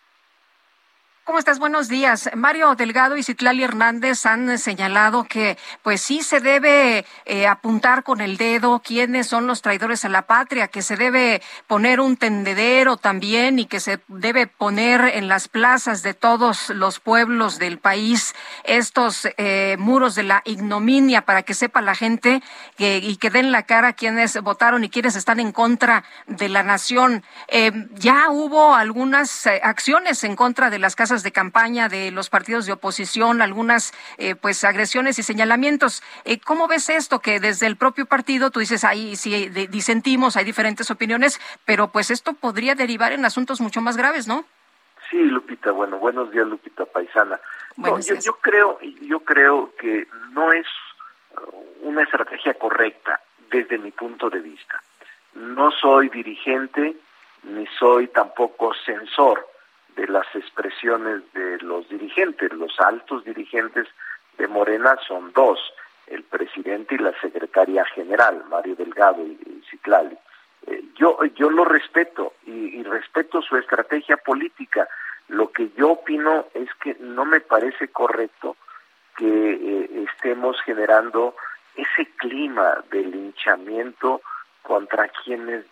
[1.27, 1.59] ¿Cómo estás?
[1.59, 2.29] Buenos días.
[2.37, 8.21] Mario Delgado y Citlali Hernández han señalado que, pues sí, se debe eh, apuntar con
[8.21, 12.95] el dedo quiénes son los traidores a la patria, que se debe poner un tendedero
[12.95, 18.33] también y que se debe poner en las plazas de todos los pueblos del país
[18.63, 22.41] estos eh, muros de la ignominia para que sepa la gente
[22.77, 26.63] que, y que den la cara quienes votaron y quienes están en contra de la
[26.63, 27.21] nación.
[27.49, 32.65] Eh, ya hubo algunas acciones en contra de las casas de campaña de los partidos
[32.65, 36.03] de oposición, algunas eh, pues agresiones y señalamientos.
[36.25, 37.19] Eh, ¿Cómo ves esto?
[37.19, 42.11] Que desde el propio partido tú dices ahí sí disentimos, hay diferentes opiniones, pero pues
[42.11, 44.45] esto podría derivar en asuntos mucho más graves, ¿no?
[45.09, 45.71] Sí, Lupita.
[45.71, 47.39] Bueno, buenos días, Lupita Paisana.
[47.77, 50.65] No, yo, yo creo, yo creo que no es
[51.81, 54.81] una estrategia correcta desde mi punto de vista.
[55.35, 56.95] No soy dirigente
[57.43, 59.47] ni soy tampoco censor
[59.97, 62.53] de las expresiones de los dirigentes.
[62.53, 63.87] Los altos dirigentes
[64.37, 65.59] de Morena son dos,
[66.05, 70.15] el presidente y la secretaria general, Mario Delgado y, Citlali.
[70.67, 74.87] Eh, yo, yo lo respeto y, y, respeto su estrategia política.
[75.27, 78.55] Lo que yo opino es que no me parece correcto
[79.17, 81.35] que eh, estemos generando
[81.75, 84.21] ese clima de linchamiento
[84.61, 85.65] contra quienes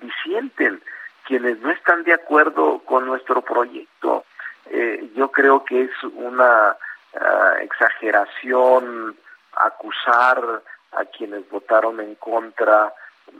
[0.00, 0.82] disienten
[1.28, 4.24] quienes no están de acuerdo con nuestro proyecto.
[4.70, 6.74] Eh, yo creo que es una
[7.12, 9.14] uh, exageración
[9.54, 12.94] acusar a quienes votaron en contra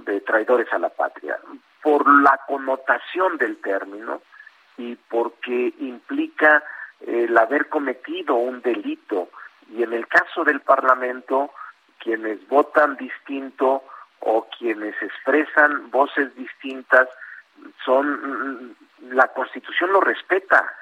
[0.05, 1.39] de traidores a la patria,
[1.83, 4.21] por la connotación del término
[4.77, 6.63] y porque implica
[7.01, 9.31] el haber cometido un delito.
[9.71, 11.53] Y en el caso del Parlamento,
[12.01, 13.83] quienes votan distinto
[14.21, 17.09] o quienes expresan voces distintas
[17.85, 18.77] son
[19.11, 20.73] la Constitución lo respeta.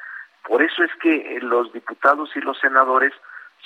[0.47, 3.12] Por eso es que los diputados y los senadores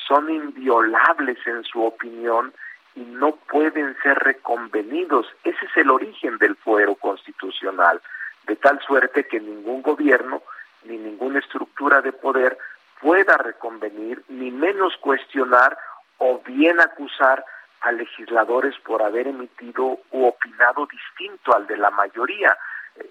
[0.06, 2.52] son inviolables en su opinión
[2.94, 5.26] y no pueden ser reconvenidos.
[5.44, 8.00] Ese es el origen del fuero constitucional,
[8.46, 10.42] de tal suerte que ningún gobierno
[10.84, 12.56] ni ninguna estructura de poder
[13.00, 15.76] pueda reconvenir, ni menos cuestionar
[16.18, 17.44] o bien acusar
[17.80, 22.56] a legisladores por haber emitido u opinado distinto al de la mayoría.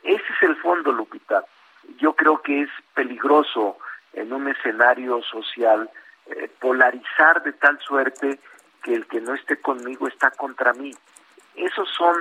[0.03, 1.43] Ese es el fondo, Lupita.
[1.97, 3.77] Yo creo que es peligroso
[4.13, 5.89] en un escenario social
[6.27, 8.39] eh, polarizar de tal suerte
[8.83, 10.93] que el que no esté conmigo está contra mí.
[11.55, 12.15] Esos son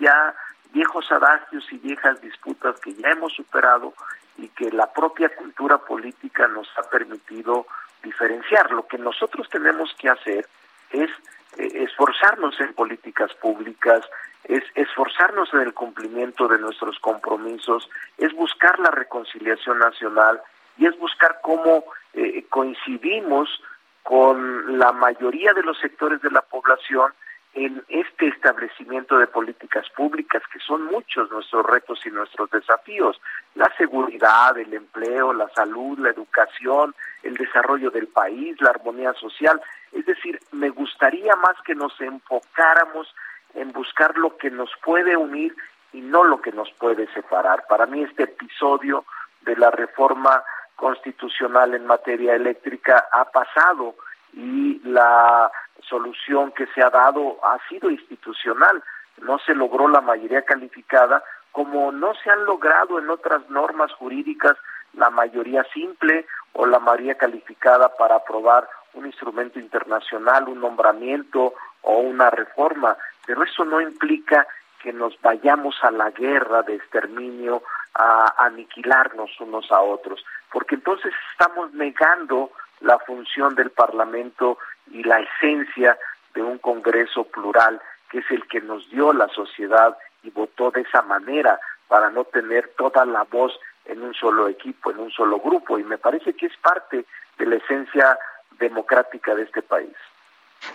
[0.00, 0.34] ya
[0.72, 3.94] viejos adagios y viejas disputas que ya hemos superado
[4.36, 7.66] y que la propia cultura política nos ha permitido
[8.02, 8.70] diferenciar.
[8.72, 10.48] Lo que nosotros tenemos que hacer
[10.90, 11.10] es
[11.58, 14.04] esforzarnos en políticas públicas,
[14.44, 20.40] es esforzarnos en el cumplimiento de nuestros compromisos, es buscar la reconciliación nacional
[20.76, 23.48] y es buscar cómo eh, coincidimos
[24.02, 27.12] con la mayoría de los sectores de la población
[27.54, 33.20] en este establecimiento de políticas públicas, que son muchos nuestros retos y nuestros desafíos,
[33.54, 39.60] la seguridad, el empleo, la salud, la educación, el desarrollo del país, la armonía social.
[39.92, 43.14] Es decir, me gustaría más que nos enfocáramos
[43.54, 45.54] en buscar lo que nos puede unir
[45.92, 47.66] y no lo que nos puede separar.
[47.68, 49.04] Para mí este episodio
[49.42, 50.42] de la reforma
[50.74, 53.94] constitucional en materia eléctrica ha pasado
[54.32, 55.52] y la
[55.88, 58.82] solución que se ha dado ha sido institucional.
[59.22, 64.56] No se logró la mayoría calificada como no se han logrado en otras normas jurídicas
[64.94, 71.98] la mayoría simple o la mayoría calificada para aprobar un instrumento internacional, un nombramiento o
[71.98, 72.96] una reforma
[73.26, 74.46] pero eso no implica
[74.82, 77.62] que nos vayamos a la guerra de exterminio,
[77.94, 82.50] a aniquilarnos unos a otros, porque entonces estamos negando
[82.80, 84.58] la función del Parlamento
[84.90, 85.98] y la esencia
[86.34, 87.80] de un Congreso plural,
[88.10, 91.58] que es el que nos dio la sociedad y votó de esa manera
[91.88, 93.52] para no tener toda la voz
[93.84, 97.04] en un solo equipo, en un solo grupo, y me parece que es parte
[97.38, 98.18] de la esencia
[98.58, 99.92] democrática de este país.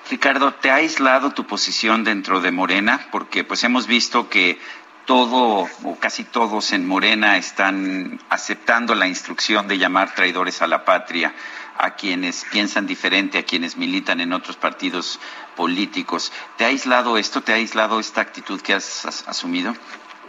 [0.10, 3.08] Ricardo, ¿te ha aislado tu posición dentro de Morena?
[3.12, 4.60] Porque pues hemos visto que
[5.06, 10.86] todo o casi todos en Morena están aceptando la instrucción de llamar traidores a la
[10.86, 11.34] patria
[11.80, 15.20] a quienes piensan diferente, a quienes militan en otros partidos
[15.56, 16.32] políticos.
[16.58, 17.42] ¿Te ha aislado esto?
[17.42, 19.74] ¿Te ha aislado esta actitud que has, asumido?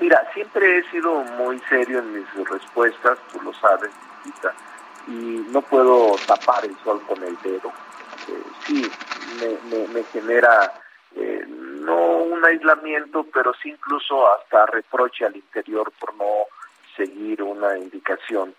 [0.01, 3.91] Mira, siempre he sido muy serio en mis respuestas, tú lo sabes,
[5.09, 7.73] y no puedo tapar el sol con el dedo.
[8.29, 8.91] Eh, sí,
[9.41, 10.73] me, me, me genera
[11.17, 16.47] eh, no un aislamiento, pero sí incluso hasta reproche al interior por no
[16.97, 18.55] seguir una indicación.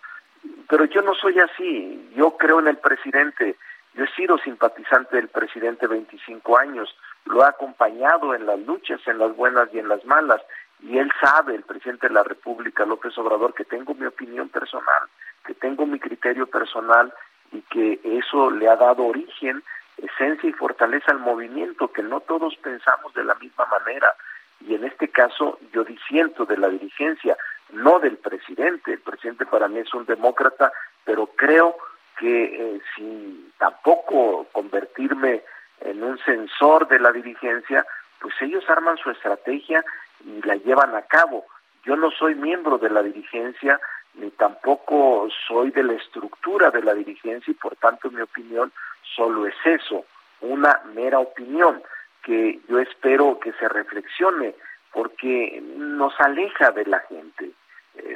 [0.70, 3.58] Pero yo no soy así, yo creo en el presidente,
[3.94, 6.96] yo he sido simpatizante del presidente 25 años,
[7.26, 10.42] lo he acompañado en las luchas, en las buenas y en las malas,
[10.82, 15.04] y él sabe, el presidente de la República, López Obrador, que tengo mi opinión personal,
[15.46, 17.14] que tengo mi criterio personal
[17.52, 19.62] y que eso le ha dado origen,
[19.98, 24.14] esencia y fortaleza al movimiento, que no todos pensamos de la misma manera.
[24.62, 27.38] Y en este caso yo disiento de la dirigencia,
[27.74, 28.94] no del presidente.
[28.94, 30.72] El presidente para mí es un demócrata,
[31.04, 31.76] pero creo
[32.18, 35.44] que eh, sin tampoco convertirme
[35.82, 37.86] en un censor de la dirigencia,
[38.20, 39.84] pues ellos arman su estrategia
[40.24, 41.46] y la llevan a cabo.
[41.84, 43.80] Yo no soy miembro de la dirigencia,
[44.14, 48.72] ni tampoco soy de la estructura de la dirigencia y por tanto mi opinión
[49.16, 50.06] solo es eso,
[50.42, 51.82] una mera opinión
[52.24, 54.54] que yo espero que se reflexione
[54.94, 57.52] porque nos aleja de la gente.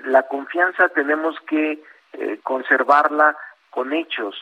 [0.05, 1.83] La confianza tenemos que
[2.13, 3.35] eh, conservarla
[3.69, 4.35] con hechos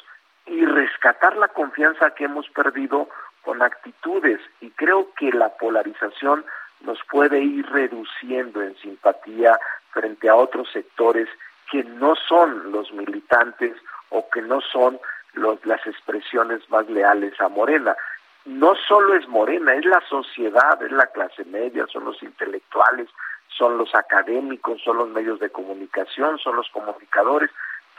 [0.46, 3.10] y rescatar la confianza que hemos perdido
[3.42, 6.46] con actitudes y creo que la polarización
[6.82, 9.60] nos puede ir reduciendo en simpatía
[9.92, 11.28] frente a otros sectores
[11.72, 13.76] que no son los militantes
[14.10, 15.00] o que no son
[15.34, 17.96] los, las expresiones más leales a Morena.
[18.46, 23.08] No solo es Morena, es la sociedad, es la clase media, son los intelectuales,
[23.58, 27.50] son los académicos, son los medios de comunicación, son los comunicadores.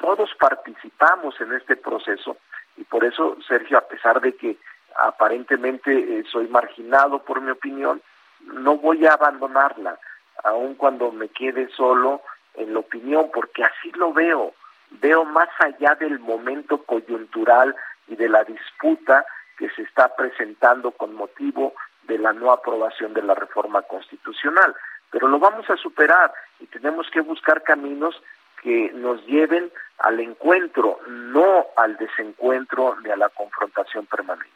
[0.00, 2.36] Todos participamos en este proceso
[2.76, 4.56] y por eso, Sergio, a pesar de que
[4.96, 8.02] aparentemente eh, soy marginado por mi opinión,
[8.40, 9.98] no voy a abandonarla,
[10.42, 12.20] aun cuando me quede solo
[12.54, 14.54] en la opinión, porque así lo veo,
[14.90, 17.74] veo más allá del momento coyuntural
[18.08, 19.24] y de la disputa
[19.58, 24.74] que se está presentando con motivo de la no aprobación de la reforma constitucional.
[25.14, 28.20] Pero lo vamos a superar y tenemos que buscar caminos
[28.60, 29.70] que nos lleven
[30.00, 34.50] al encuentro, no al desencuentro ni a la confrontación permanente.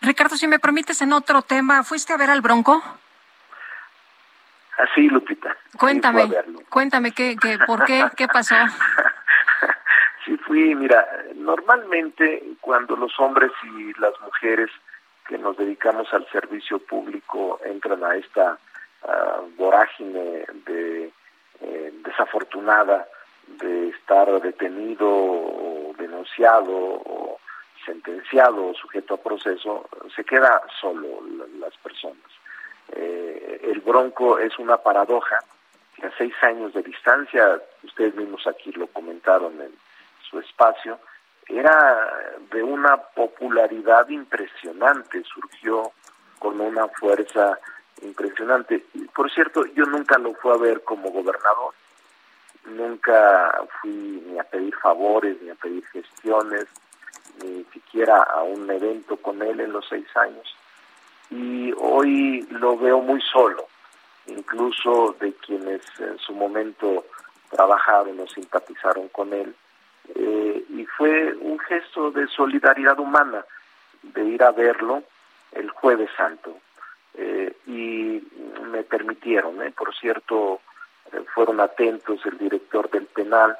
[0.00, 2.82] Ricardo, si me permites, en otro tema, ¿fuiste a ver al Bronco?
[4.78, 5.56] Así, Lupita.
[5.78, 6.28] Cuéntame,
[6.68, 8.04] cuéntame, ¿qué, qué, ¿por qué?
[8.16, 8.56] ¿Qué pasó?
[10.24, 11.06] sí, fui, mira,
[11.36, 14.72] normalmente cuando los hombres y las mujeres
[15.28, 18.58] que nos dedicamos al servicio público entran a esta
[19.04, 21.12] uh, vorágine de
[21.60, 23.06] eh, desafortunada
[23.46, 27.38] de estar detenido o denunciado o
[27.84, 31.20] sentenciado o sujeto a proceso, se queda solo
[31.60, 32.30] las personas.
[32.92, 35.38] Eh, el Bronco es una paradoja.
[35.94, 39.72] Que a seis años de distancia, ustedes mismos aquí lo comentaron en
[40.28, 40.98] su espacio,
[41.46, 42.10] era
[42.50, 45.92] de una popularidad impresionante, surgió
[46.40, 47.58] con una fuerza
[48.02, 48.84] impresionante.
[49.14, 51.74] Por cierto, yo nunca lo fui a ver como gobernador,
[52.66, 56.66] nunca fui ni a pedir favores, ni a pedir gestiones,
[57.42, 60.56] ni siquiera a un evento con él en los seis años
[61.30, 63.66] y hoy lo veo muy solo,
[64.26, 67.04] incluso de quienes en su momento
[67.50, 69.54] trabajaron o simpatizaron con él.
[70.14, 73.44] Eh, y fue un gesto de solidaridad humana
[74.02, 75.02] de ir a verlo
[75.52, 76.56] el jueves santo.
[77.16, 78.22] Eh, y
[78.70, 80.60] me permitieron, eh, por cierto,
[81.34, 83.56] fueron atentos el director del penal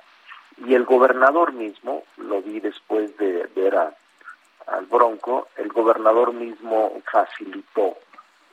[0.66, 7.96] y el gobernador mismo, lo vi después de ver al Bronco, el gobernador mismo facilitó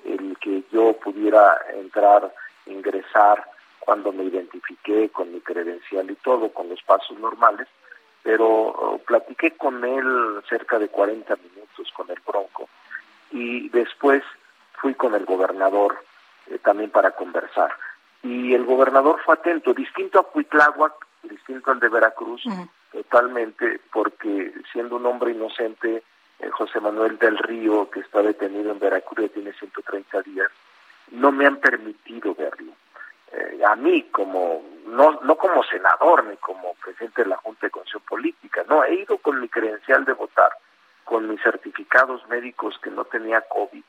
[0.06, 2.34] el que yo pudiera entrar,
[2.66, 3.46] ingresar
[3.80, 7.68] cuando me identifiqué con mi credencial y todo, con los pasos normales,
[8.24, 12.70] pero oh, platiqué con él cerca de 40 minutos con el Bronco
[13.32, 14.24] y después
[14.80, 15.98] fui con el gobernador
[16.48, 17.72] eh, también para conversar.
[18.24, 20.94] Y el gobernador fue atento, distinto a Cuitláhuac,
[21.24, 22.44] distinto al de Veracruz,
[22.92, 26.04] totalmente, porque siendo un hombre inocente,
[26.40, 30.52] eh, José Manuel del Río, que está detenido en Veracruz, y tiene 130 días,
[31.12, 32.74] no me han permitido verlo.
[33.32, 37.72] Eh, a mí, como no, no como senador ni como presidente de la Junta de
[37.72, 40.52] Constitución Política, no, he ido con mi credencial de votar,
[41.06, 43.84] con mis certificados médicos que no tenía COVID,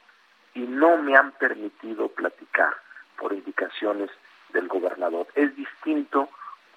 [0.55, 2.75] y no me han permitido platicar
[3.17, 4.11] por indicaciones
[4.53, 5.27] del gobernador.
[5.35, 6.29] Es distinto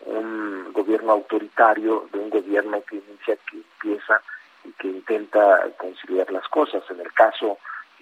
[0.06, 4.22] un gobierno autoritario de un gobierno que inicia, que empieza
[4.64, 6.84] y que intenta conciliar las cosas.
[6.90, 7.58] En el caso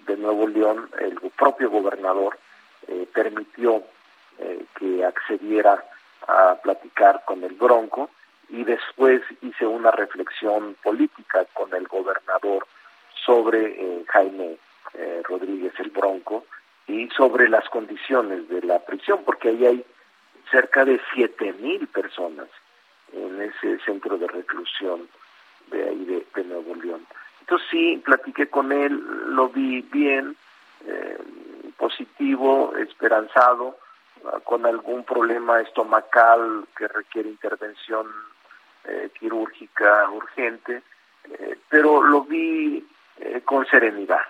[0.06, 2.38] de Nuevo León, el propio gobernador
[2.88, 3.82] eh, permitió
[4.38, 5.84] eh, que accediera
[6.26, 8.10] a platicar con el Bronco
[8.48, 12.66] y después hice una reflexión política con el gobernador
[13.24, 14.58] sobre eh, Jaime
[15.24, 16.46] Rodríguez el Bronco
[16.86, 19.84] y sobre las condiciones de la prisión, porque ahí hay
[20.50, 22.48] cerca de siete mil personas
[23.12, 25.08] en ese centro de reclusión
[25.70, 27.06] de ahí de, Nuevo León.
[27.40, 30.36] Entonces sí, platiqué con él, lo vi bien,
[30.86, 31.18] eh,
[31.76, 33.78] positivo, esperanzado,
[34.26, 38.06] ah, con algún problema estomacal que requiere intervención
[38.84, 40.82] eh, quirúrgica urgente,
[41.30, 42.86] eh, pero lo vi
[43.44, 44.20] con serenidad,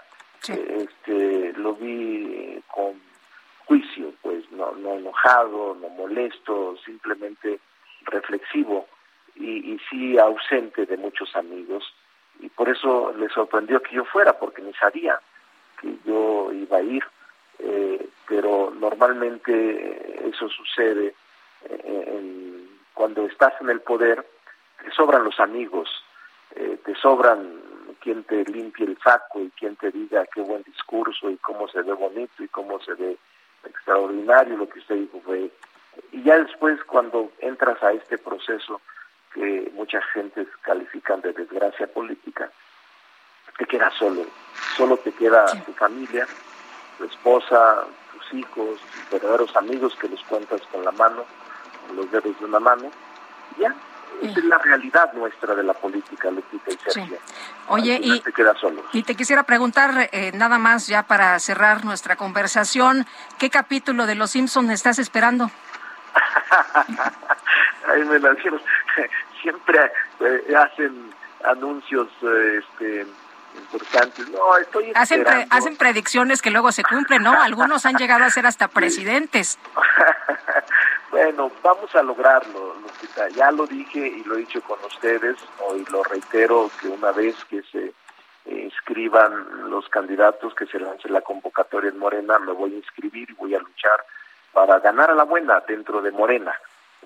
[0.49, 3.01] este, lo vi con
[3.67, 7.61] juicio, pues no, no enojado, no molesto, simplemente
[8.03, 8.87] reflexivo
[9.35, 11.85] y, y sí ausente de muchos amigos.
[12.41, 15.19] Y por eso le sorprendió que yo fuera porque ni sabía
[15.81, 17.05] que yo iba a ir.
[17.59, 21.15] Eh, pero normalmente eso sucede
[21.69, 24.27] eh, cuando estás en el poder
[24.83, 25.89] te sobran los amigos
[26.57, 27.61] eh, te sobran
[28.05, 31.81] quien te limpie el saco y quien te diga qué buen discurso y cómo se
[31.81, 33.17] ve bonito y cómo se ve
[33.65, 35.51] extraordinario lo que usted dijo fue
[36.13, 38.83] y ya después cuando entras a este proceso
[39.33, 42.51] que muchas gentes califican de desgracia política
[43.57, 44.27] te quedas solo
[44.77, 46.27] solo te queda tu familia
[46.99, 51.25] tu esposa tus hijos tus verdaderos amigos que los cuentas con la mano
[51.87, 52.91] con los dedos de una mano
[53.57, 53.75] y ya
[54.23, 57.19] esa es la realidad nuestra de la política, Lupita y Sergio.
[57.69, 58.33] Oye, y te,
[58.93, 63.07] y te quisiera preguntar, eh, nada más ya para cerrar nuestra conversación,
[63.39, 65.51] ¿qué capítulo de Los Simpsons estás esperando?
[67.89, 68.35] Ahí me la
[69.43, 71.13] Siempre eh, hacen
[71.45, 73.07] anuncios eh, este,
[73.57, 74.29] importantes.
[74.31, 77.41] No, estoy hacen, hacen predicciones que luego se cumplen, ¿no?
[77.41, 79.59] Algunos han llegado a ser hasta presidentes.
[81.15, 83.29] Bueno, vamos a lograrlo, Lupita.
[83.29, 87.37] Ya lo dije y lo he dicho con ustedes, hoy lo reitero que una vez
[87.45, 87.93] que se
[88.47, 93.35] inscriban los candidatos, que se lance la convocatoria en Morena, me voy a inscribir y
[93.35, 94.05] voy a luchar
[94.53, 96.53] para ganar a la buena dentro de Morena.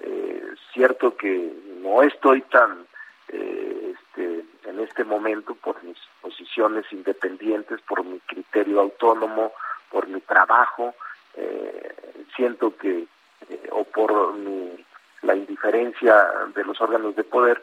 [0.01, 1.53] Eh, cierto que
[1.83, 2.87] no estoy tan
[3.29, 9.53] eh, este, en este momento por mis posiciones independientes, por mi criterio autónomo,
[9.91, 10.95] por mi trabajo,
[11.35, 11.95] eh,
[12.35, 13.07] siento que,
[13.49, 14.85] eh, o por mi,
[15.23, 16.15] la indiferencia
[16.55, 17.63] de los órganos de poder,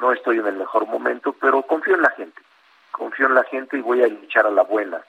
[0.00, 2.40] no estoy en el mejor momento, pero confío en la gente,
[2.90, 5.00] confío en la gente y voy a luchar a la buena,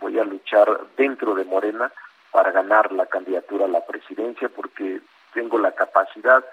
[0.00, 1.90] voy a luchar dentro de Morena
[2.30, 5.00] para ganar la candidatura a la presidencia porque
[5.34, 6.44] tengo la capacidad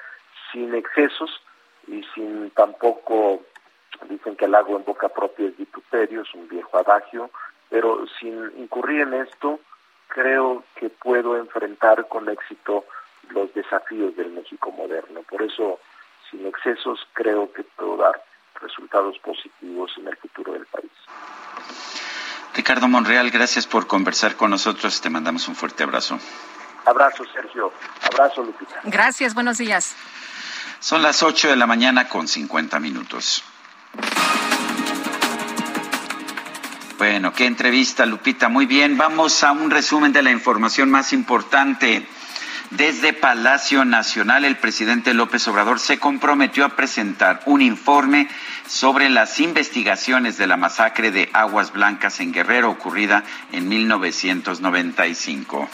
[0.52, 1.42] sin excesos
[1.88, 3.44] y sin tampoco,
[4.10, 7.30] dicen que el agua en boca propia es vituperio, es un viejo adagio,
[7.70, 9.60] pero sin incurrir en esto,
[10.08, 12.86] creo que puedo enfrentar con éxito
[13.30, 15.22] los desafíos del México moderno.
[15.24, 15.80] Por eso,
[16.30, 18.24] sin excesos, creo que puedo dar
[18.62, 20.92] resultados positivos en el futuro del país.
[22.54, 25.00] Ricardo Monreal, gracias por conversar con nosotros.
[25.00, 26.20] Te mandamos un fuerte abrazo.
[26.86, 27.72] Abrazo, Sergio.
[28.12, 28.80] Abrazo, Lupita.
[28.86, 29.96] Gracias, buenos días.
[30.80, 33.44] Son las 8 de la mañana con 50 minutos.
[36.98, 38.50] Bueno, qué entrevista, Lupita.
[38.50, 42.08] Muy bien, vamos a un resumen de la información más importante.
[42.72, 48.28] Desde Palacio Nacional, el presidente López Obrador se comprometió a presentar un informe
[48.68, 53.24] sobre las investigaciones de la masacre de Aguas Blancas en Guerrero ocurrida
[53.54, 55.70] en 1995.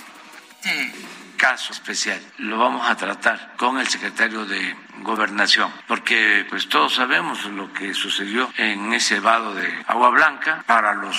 [0.63, 0.93] Este
[1.35, 7.43] caso especial lo vamos a tratar con el secretario de Gobernación, porque pues todos sabemos
[7.45, 11.17] lo que sucedió en ese vado de Agua Blanca para los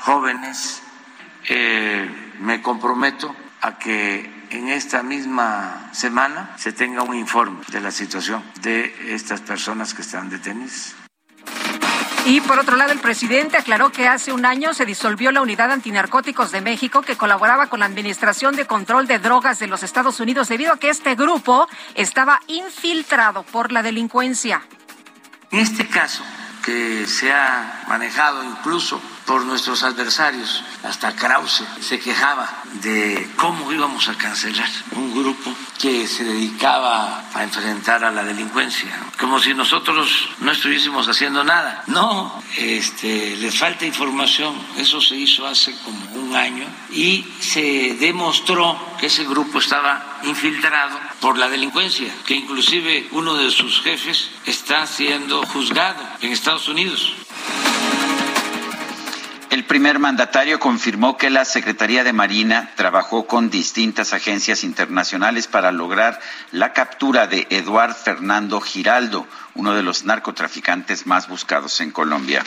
[0.00, 0.82] jóvenes.
[1.48, 2.08] Eh,
[2.40, 8.44] me comprometo a que en esta misma semana se tenga un informe de la situación
[8.60, 10.94] de estas personas que están detenidas.
[12.24, 15.72] Y por otro lado, el presidente aclaró que hace un año se disolvió la Unidad
[15.72, 20.20] Antinarcóticos de México que colaboraba con la Administración de Control de Drogas de los Estados
[20.20, 24.62] Unidos debido a que este grupo estaba infiltrado por la delincuencia.
[25.50, 26.22] En este caso,
[26.62, 30.62] que se ha manejado incluso por nuestros adversarios.
[30.82, 37.42] Hasta Krause se quejaba de cómo íbamos a cancelar un grupo que se dedicaba a
[37.42, 41.84] enfrentar a la delincuencia, como si nosotros no estuviésemos haciendo nada.
[41.86, 44.54] No, este, les falta información.
[44.76, 50.98] Eso se hizo hace como un año y se demostró que ese grupo estaba infiltrado
[51.20, 57.14] por la delincuencia, que inclusive uno de sus jefes está siendo juzgado en Estados Unidos.
[59.52, 65.70] El primer mandatario confirmó que la Secretaría de Marina trabajó con distintas agencias internacionales para
[65.72, 66.18] lograr
[66.52, 72.42] la captura de Eduard Fernando Giraldo, uno de los narcotraficantes más buscados en Colombia.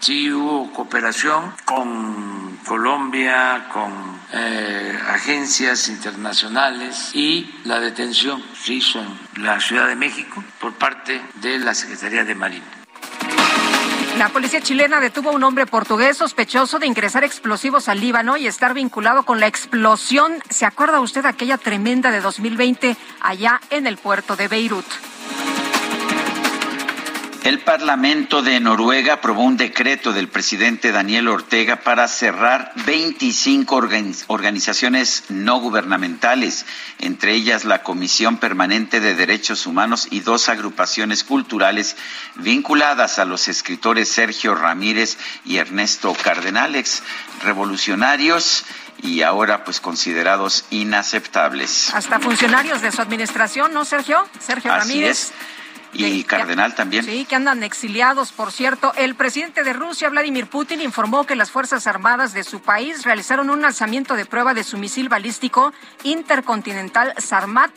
[0.00, 9.00] Sí hubo cooperación con Colombia, con eh, agencias internacionales y la detención se hizo
[9.36, 12.64] en la Ciudad de México por parte de la Secretaría de Marina.
[14.18, 18.48] La policía chilena detuvo a un hombre portugués sospechoso de ingresar explosivos al Líbano y
[18.48, 20.42] estar vinculado con la explosión.
[20.50, 24.86] ¿Se acuerda usted aquella tremenda de 2020 allá en el puerto de Beirut?
[27.48, 33.74] El Parlamento de Noruega aprobó un decreto del presidente Daniel Ortega para cerrar 25
[34.26, 36.66] organizaciones no gubernamentales,
[36.98, 41.96] entre ellas la Comisión Permanente de Derechos Humanos y dos agrupaciones culturales
[42.34, 45.16] vinculadas a los escritores Sergio Ramírez
[45.46, 47.02] y Ernesto Cardenales,
[47.42, 48.66] revolucionarios
[49.00, 51.94] y ahora pues considerados inaceptables.
[51.94, 54.28] Hasta funcionarios de su administración, ¿no, Sergio?
[54.38, 55.32] Sergio Así Ramírez.
[55.32, 55.32] es.
[55.92, 57.04] Y Cardenal también.
[57.04, 58.92] Sí, que andan exiliados, por cierto.
[58.96, 63.50] El presidente de Rusia, Vladimir Putin, informó que las Fuerzas Armadas de su país realizaron
[63.50, 65.72] un lanzamiento de prueba de su misil balístico
[66.04, 67.70] intercontinental Sarmat.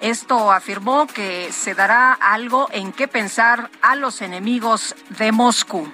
[0.00, 5.88] Esto afirmó que se dará algo en qué pensar a los enemigos de Moscú.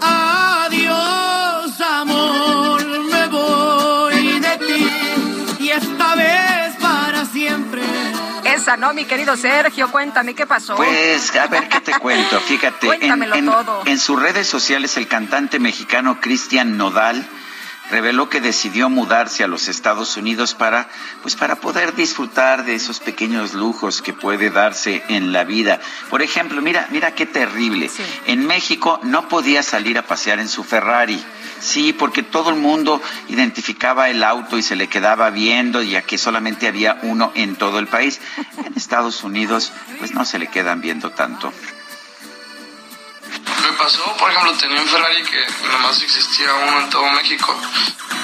[0.00, 4.90] Adiós, amor, me voy de ti
[5.60, 6.31] y esta vez.
[8.78, 9.90] ¿No, mi querido Sergio?
[9.90, 10.76] Cuéntame, ¿qué pasó?
[10.76, 12.40] Pues, a ver qué te cuento.
[12.46, 13.82] Fíjate, en, Cuéntamelo en- todo.
[13.86, 17.26] en sus redes sociales el cantante mexicano Cristian Nodal
[17.90, 20.88] reveló que decidió mudarse a los Estados Unidos para,
[21.20, 25.78] pues, para poder disfrutar de esos pequeños lujos que puede darse en la vida.
[26.08, 27.90] Por ejemplo, mira, mira qué terrible.
[28.26, 31.22] En México no podía salir a pasear en su Ferrari.
[31.62, 36.18] Sí, porque todo el mundo identificaba el auto y se le quedaba viendo, ya que
[36.18, 38.20] solamente había uno en todo el país.
[38.64, 41.52] En Estados Unidos, pues no se le quedan viendo tanto.
[43.62, 47.56] Me pasó, por ejemplo, tenía un Ferrari que nomás existía uno en todo México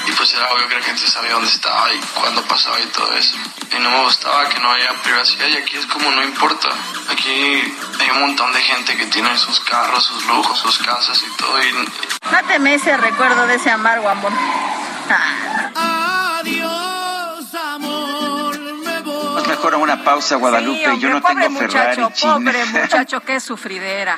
[0.07, 3.11] y pues era obvio que la gente sabía dónde estaba y cuándo pasaba y todo
[3.13, 3.35] eso.
[3.75, 6.69] Y no me gustaba que no haya privacidad y aquí es como no importa.
[7.11, 7.29] Aquí
[7.99, 11.61] hay un montón de gente que tiene sus carros, sus lujos, sus casas y todo
[11.63, 11.89] y
[12.31, 14.31] Máteme ese recuerdo de ese amargo amor.
[15.75, 19.47] Adiós, amor, me voy.
[19.47, 20.79] Mejor a una pausa, Guadalupe.
[20.79, 22.29] Sí, hombre, Yo no pobre tengo Ferrari, muchacho, chin.
[22.45, 24.17] pobre muchacho, qué sufridera.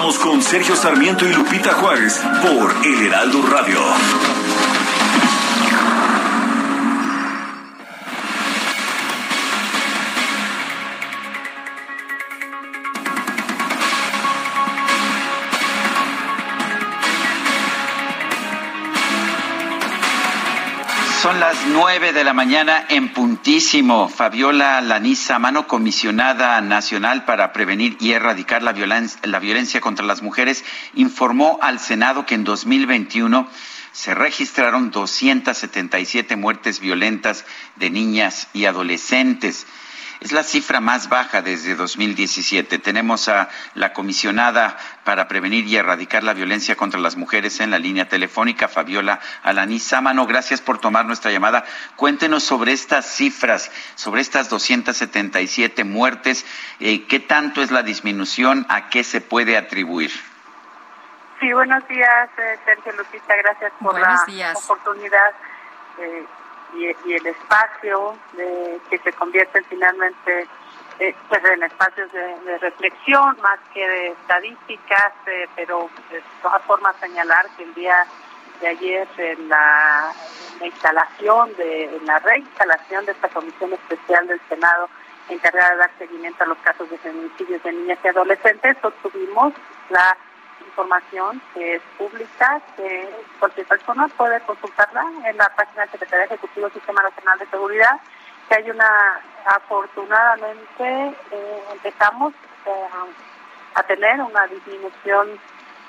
[0.00, 4.39] Continuamos con Sergio Sarmiento y Lupita Juárez por El Heraldo Radio.
[21.20, 24.08] Son las nueve de la mañana en puntísimo.
[24.08, 30.64] Fabiola Laniza, mano comisionada nacional para prevenir y erradicar la la violencia contra las mujeres,
[30.94, 33.46] informó al Senado que en 2021
[33.92, 37.44] se registraron 277 muertes violentas
[37.76, 39.66] de niñas y adolescentes.
[40.20, 42.78] Es la cifra más baja desde 2017.
[42.78, 47.78] Tenemos a la comisionada para prevenir y erradicar la violencia contra las mujeres en la
[47.78, 50.26] línea telefónica, Fabiola Alaní Sámano.
[50.26, 51.64] Gracias por tomar nuestra llamada.
[51.96, 56.44] Cuéntenos sobre estas cifras, sobre estas 277 muertes.
[56.80, 58.66] Eh, ¿Qué tanto es la disminución?
[58.68, 60.10] ¿A qué se puede atribuir?
[61.40, 63.34] Sí, buenos días, eh, Sergio Lupita.
[63.36, 65.30] Gracias por la oportunidad
[65.98, 66.26] eh,
[66.74, 70.46] y, el espacio de, que se convierte finalmente
[70.98, 75.12] eh, pues en espacios de, reflexión más que de estadísticas,
[75.56, 78.06] pero de todas formas señalar que el día
[78.60, 80.12] de ayer en la,
[80.62, 84.90] instalación, de, en la reinstalación de esta comisión especial del Senado
[85.30, 89.54] encargada de dar seguimiento a los casos de feminicidios de niñas y adolescentes, obtuvimos
[89.88, 90.16] la
[90.70, 96.66] información que es pública, que cualquier persona puede consultarla en la página del Secretaría Ejecutivo
[96.66, 98.00] del Sistema Nacional de Seguridad,
[98.48, 102.32] que hay una, afortunadamente, eh, empezamos
[102.66, 102.88] eh,
[103.74, 105.38] a tener una disminución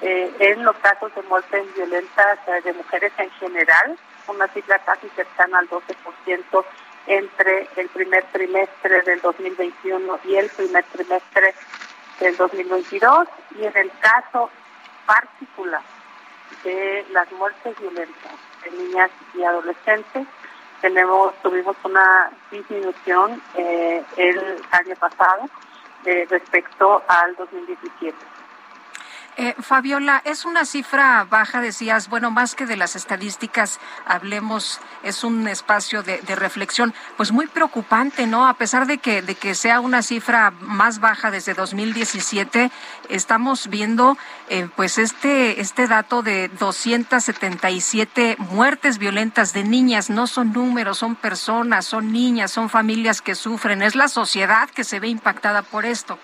[0.02, 3.98] eh, en los casos de muertes violentas de mujeres en general,
[4.28, 6.66] una cifra casi cercana al 12%
[7.08, 11.53] entre el primer trimestre del 2021 y el primer trimestre
[12.20, 13.28] del 2022
[13.60, 14.49] y en el caso
[15.06, 15.82] particular
[16.64, 18.34] de las muertes violentas
[18.64, 20.28] de niñas y adolescentes.
[20.82, 25.49] Tenemos, tuvimos una disminución eh, el año pasado
[26.06, 28.18] eh, respecto al 2017.
[29.44, 35.24] Eh, Fabiola, es una cifra baja, decías, bueno, más que de las estadísticas, hablemos, es
[35.24, 38.48] un espacio de, reflexión, pues muy preocupante, ¿no?
[38.48, 42.70] A pesar de que, de que sea una cifra más baja desde 2017,
[43.10, 44.16] estamos viendo
[44.48, 51.16] eh, pues este, este dato de 277 muertes violentas de niñas, no son números, son
[51.16, 55.88] personas, son niñas, son familias que sufren, es la sociedad que se ve impactada por
[55.88, 56.20] esto.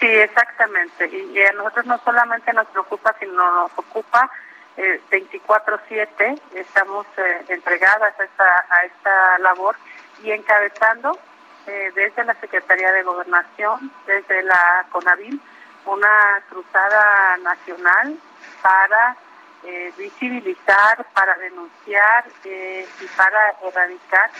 [0.00, 1.08] Sí, exactamente.
[1.08, 4.30] Y, a nosotros no solamente nos preocupa, sino nos ocupa
[4.76, 6.40] eh, 24/7.
[6.54, 9.76] Estamos eh, entregadas a esta, a esta labor
[10.22, 11.18] y encabezando
[11.66, 15.40] eh, desde la Secretaría de Gobernación, desde la CONAVIL,
[15.86, 18.16] una cruzada nacional
[18.60, 19.16] para
[19.64, 24.30] eh, visibilizar, para denunciar y para erradicar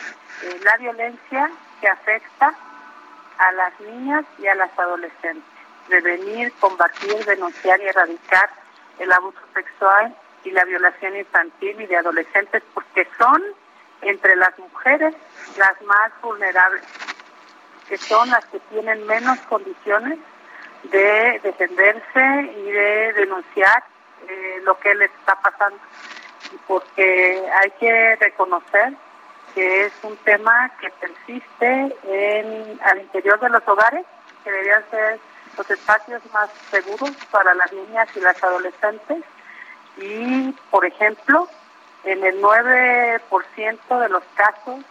[0.62, 1.50] la violencia
[1.80, 2.54] que afecta
[3.38, 5.44] a las niñas y a las adolescentes.
[5.88, 8.50] Prevenir, combatir, denunciar y erradicar
[8.98, 10.14] el abuso sexual
[10.44, 13.42] y la violación infantil y de adolescentes porque son
[14.02, 15.14] entre las mujeres
[15.56, 16.82] las más vulnerables,
[17.88, 20.18] que son las que tienen menos condiciones
[20.84, 23.82] de defenderse y de denunciar
[24.28, 25.78] eh, lo que les está pasando.
[26.66, 28.92] Porque hay que reconocer
[29.56, 34.04] que es un tema que persiste en, al interior de los hogares,
[34.44, 35.18] que deberían ser
[35.56, 39.24] los espacios más seguros para las niñas y las adolescentes.
[39.96, 41.48] Y, por ejemplo,
[42.04, 44.84] en el 9% de los casos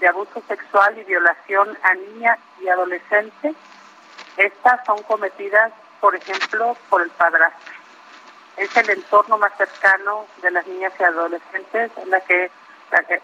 [0.00, 3.54] de abuso sexual y violación a niñas y adolescentes,
[4.36, 5.70] estas son cometidas,
[6.00, 7.74] por ejemplo, por el padrastro.
[8.56, 12.50] Es el entorno más cercano de las niñas y adolescentes en la que,
[12.90, 13.22] la que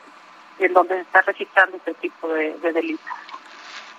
[0.59, 3.07] en donde está registrando este tipo de, delitos.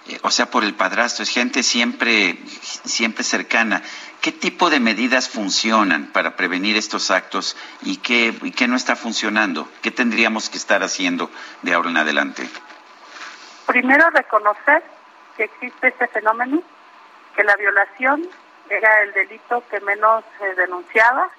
[0.08, 2.38] Eh, o sea, por el padrastro, es gente siempre,
[2.86, 3.84] siempre cercana.
[4.22, 8.96] ¿Qué tipo de medidas funcionan para prevenir estos actos y qué, y qué no está
[8.96, 9.70] funcionando?
[9.82, 11.30] ¿Qué tendríamos que estar haciendo
[11.62, 12.50] de ahora en adelante?
[13.66, 14.84] Primero, reconocer
[15.36, 16.64] que existe este fenómeno,
[17.36, 18.28] que la violación
[18.70, 21.30] era el delito que menos se denunciaba,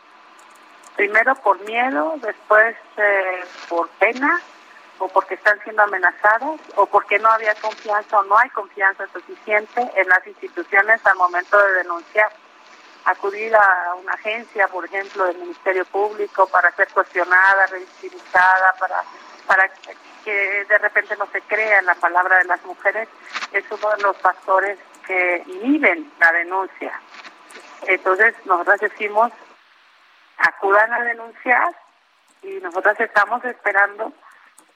[0.96, 4.40] primero por miedo, después eh, por pena
[4.98, 9.90] o porque están siendo amenazados o porque no había confianza o no hay confianza suficiente
[9.94, 12.30] en las instituciones al momento de denunciar.
[13.04, 19.02] Acudir a una agencia, por ejemplo, del Ministerio Público para ser cuestionada, revictimizada, para,
[19.46, 19.68] para
[20.24, 23.08] que de repente no se crea en la palabra de las mujeres,
[23.52, 27.00] es uno de los factores que inhiben la denuncia.
[27.86, 29.32] Entonces, nosotros decimos,
[30.36, 31.74] acudan a denunciar
[32.42, 34.12] y nosotros estamos esperando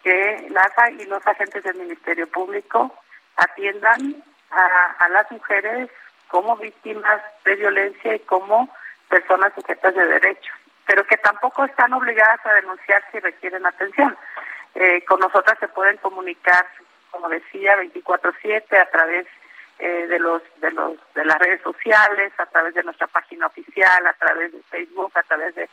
[0.02, 2.94] que las y los agentes del Ministerio Público
[3.36, 5.90] atiendan a, las mujeres
[6.28, 8.68] como víctimas de violencia y como
[9.08, 10.54] personas sujetas de derechos,
[10.86, 14.16] pero que tampoco están obligadas a denunciar si requieren atención.
[14.74, 16.66] Eh, con nosotras se pueden comunicar,
[17.10, 19.26] como decía, 24/7 a través
[19.78, 24.06] eh, de los de los de las redes sociales, a través de nuestra página oficial,
[24.06, 25.68] a través de Facebook, a través de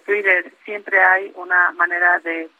[0.00, 0.52] Twitter.
[0.64, 2.50] Siempre hay una manera de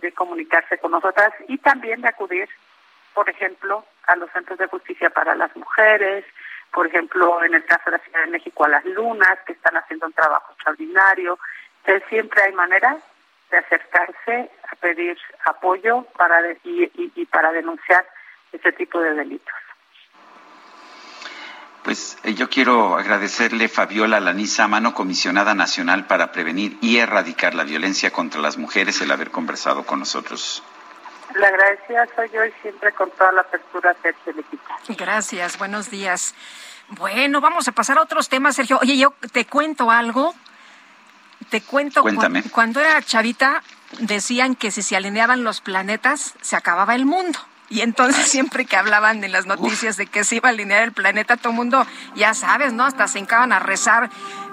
[0.00, 2.48] de comunicarse con nosotras y también de acudir
[3.16, 6.22] por ejemplo, a los centros de justicia para las mujeres,
[6.70, 9.74] por ejemplo, en el caso de la Ciudad de México, a las lunas, que están
[9.74, 11.38] haciendo un trabajo extraordinario.
[11.78, 12.98] Entonces, siempre hay manera
[13.50, 15.16] de acercarse a pedir
[15.46, 18.06] apoyo para y, y para denunciar
[18.52, 19.54] ese tipo de delitos.
[21.86, 27.62] Pues eh, yo quiero agradecerle Fabiola Lanisa Mano, comisionada nacional para prevenir y erradicar la
[27.62, 30.64] violencia contra las mujeres, el haber conversado con nosotros.
[31.36, 34.34] La agradecida soy yo y siempre con toda la apertura Sergio
[34.98, 36.34] Gracias, buenos días.
[36.88, 38.80] Bueno, vamos a pasar a otros temas, Sergio.
[38.82, 40.34] Oye, yo te cuento algo.
[41.50, 42.42] Te cuento, Cuéntame.
[42.50, 43.62] cuando era chavita
[44.00, 47.38] decían que si se alineaban los planetas se acababa el mundo.
[47.68, 50.92] Y entonces siempre que hablaban en las noticias de que se iba a alinear el
[50.92, 52.84] planeta, todo el mundo, ya sabes, ¿no?
[52.84, 54.10] Hasta se encaban a rezar.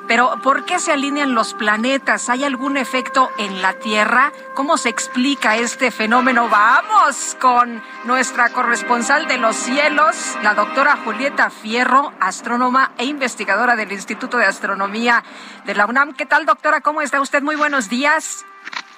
[0.08, 2.30] Pero ¿por qué se alinean los planetas?
[2.30, 4.34] ¿Hay algún efecto en la Tierra?
[4.54, 6.50] ¿Cómo se explica este fenómeno?
[6.50, 13.94] Vamos con nuestra corresponsal de los cielos, la doctora Julieta Fierro, astrónoma e investigadora del
[13.94, 15.24] Instituto de Astronomía
[15.66, 16.14] de la UNAM.
[16.14, 16.82] ¿Qué tal, doctora?
[16.82, 17.42] ¿Cómo está usted?
[17.42, 18.46] Muy buenos días.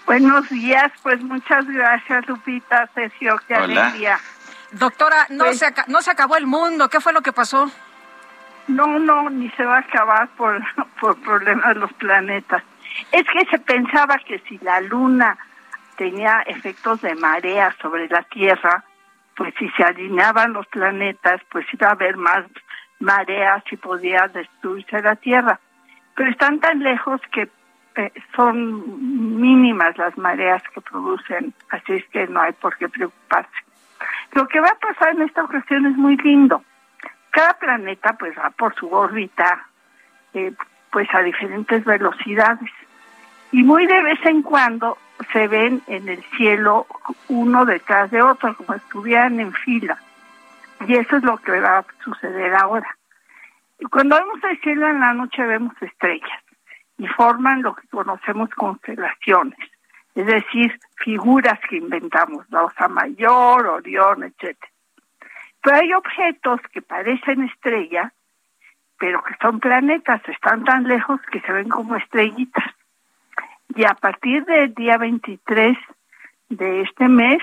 [0.06, 3.88] Buenos días, pues muchas gracias, Lupita, Sergio, qué Hola.
[3.88, 4.20] alegría.
[4.72, 6.90] Doctora, no, Pues- se aca- no se acabó el mundo.
[6.90, 7.72] ¿Qué fue lo que pasó?
[8.68, 10.60] No, no, ni se va a acabar por,
[11.00, 12.64] por problemas de los planetas.
[13.12, 15.38] Es que se pensaba que si la Luna
[15.98, 18.84] tenía efectos de marea sobre la Tierra,
[19.36, 22.46] pues si se alineaban los planetas, pues iba a haber más
[23.00, 25.60] mareas y podía destruirse la Tierra.
[26.16, 27.50] Pero están tan lejos que
[27.96, 33.50] eh, son mínimas las mareas que producen, así es que no hay por qué preocuparse.
[34.34, 36.64] Lo que va a pasar en esta ocasión es muy lindo.
[37.32, 39.68] Cada planeta pues va por su órbita
[40.34, 40.54] eh,
[40.92, 42.72] pues a diferentes velocidades
[43.52, 44.98] y muy de vez en cuando
[45.32, 46.88] se ven en el cielo
[47.30, 49.98] uno detrás de otro como estuvieran en fila
[50.86, 52.98] y eso es lo que va a suceder ahora.
[53.90, 56.45] Cuando vemos el cielo en la noche vemos estrellas
[56.98, 59.60] y forman lo que conocemos constelaciones,
[60.16, 64.72] es decir, figuras que inventamos, la Osa Mayor, Orión, etcétera.
[65.62, 68.14] Pero hay objetos que parecen estrellas,
[68.98, 72.64] pero que son planetas, están tan lejos que se ven como estrellitas.
[73.76, 75.78] Y a partir del día 23
[76.50, 77.42] de este mes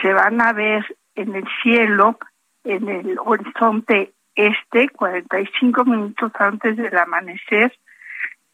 [0.00, 0.84] se van a ver
[1.14, 2.18] en el cielo,
[2.64, 7.76] en el horizonte este, 45 minutos antes del amanecer,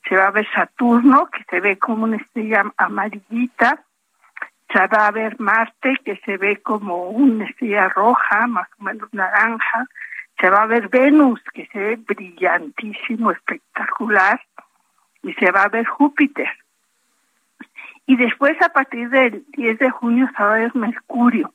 [0.09, 3.85] se va a ver Saturno, que se ve como una estrella amarillita,
[4.73, 9.13] se va a ver Marte, que se ve como una estrella roja, más o menos
[9.13, 9.87] naranja,
[10.39, 14.41] se va a ver Venus, que se ve brillantísimo, espectacular,
[15.23, 16.49] y se va a ver Júpiter.
[18.07, 21.53] Y después, a partir del 10 de junio, se va a ver Mercurio,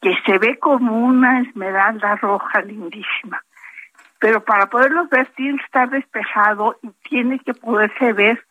[0.00, 3.42] que se ve como una esmeralda roja lindísima.
[4.18, 8.44] Pero para poderlos ver tiene que estar despejado y tiene que poderse ver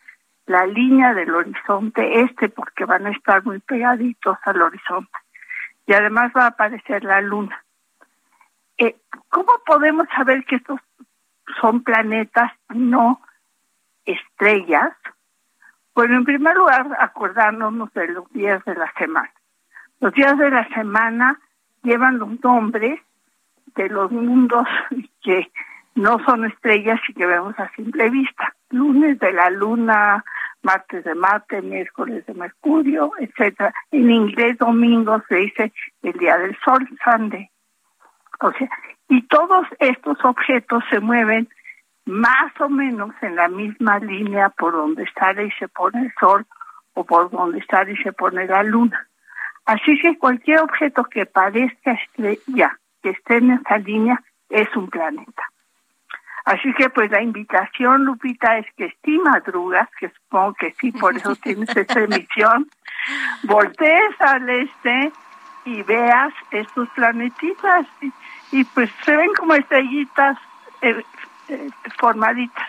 [0.45, 5.11] la línea del horizonte este porque van a estar muy pegaditos al horizonte.
[5.85, 7.63] Y además va a aparecer la luna.
[8.77, 8.95] Eh,
[9.29, 10.79] ¿Cómo podemos saber que estos
[11.59, 13.21] son planetas y no
[14.05, 14.93] estrellas?
[15.93, 19.31] Bueno, en primer lugar, acordarnos de los días de la semana.
[19.99, 21.39] Los días de la semana
[21.83, 22.99] llevan los nombres
[23.75, 24.67] de los mundos
[25.21, 25.51] que
[25.95, 28.53] no son estrellas y que vemos a simple vista.
[28.69, 30.23] Lunes de la luna,
[30.61, 33.73] martes de Marte, miércoles de Mercurio, etcétera.
[33.91, 35.73] En inglés domingo se dice
[36.03, 37.49] el día del sol, Sunday.
[38.39, 38.69] O sea,
[39.09, 41.49] y todos estos objetos se mueven
[42.05, 46.45] más o menos en la misma línea por donde sale y se pone el sol
[46.93, 49.07] o por donde sale y se pone la luna.
[49.65, 55.43] Así que cualquier objeto que parezca estrella, que esté en esa línea, es un planeta.
[56.43, 61.15] Así que pues la invitación, Lupita, es que si madrugas, que supongo que sí, por
[61.15, 62.69] eso tienes esta emisión,
[63.43, 65.11] voltees al este
[65.65, 68.11] y veas estos planetitas y,
[68.51, 70.37] y, pues se ven como estrellitas
[70.81, 71.03] eh,
[71.49, 72.67] eh, formaditas.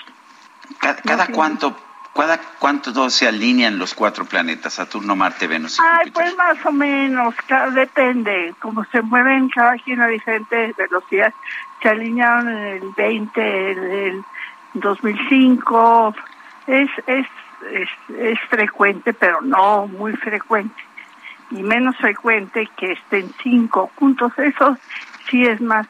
[0.80, 1.76] ¿Cada, cada cuánto,
[2.18, 6.72] cada cuánto se alinean los cuatro planetas, Saturno, Marte, Venus y Ay, pues más o
[6.72, 11.32] menos, ca- depende, como se mueven cada quien a diferentes velocidades,
[11.80, 14.24] se alinearon en el 20, en el
[14.74, 16.12] 2005,
[16.66, 17.26] es, es,
[17.72, 17.88] es,
[18.18, 20.82] es frecuente, pero no muy frecuente,
[21.52, 24.76] y menos frecuente que estén cinco puntos, eso
[25.30, 25.86] sí es más,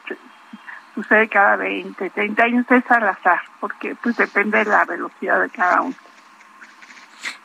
[0.93, 5.49] sucede cada 20, 30 años, es al azar, porque pues depende de la velocidad de
[5.49, 5.95] cada uno.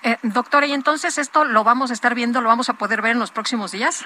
[0.02, 3.12] Eh, doctora, ¿y entonces esto lo vamos a estar viendo, lo vamos a poder ver
[3.12, 4.04] en los próximos días?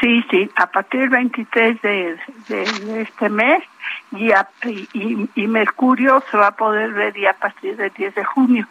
[0.00, 2.18] Sí, sí, a partir del 23 de,
[2.48, 3.62] de este mes
[4.12, 8.66] y, y, Mercurio se va a poder ver ya a partir del 10 de junio.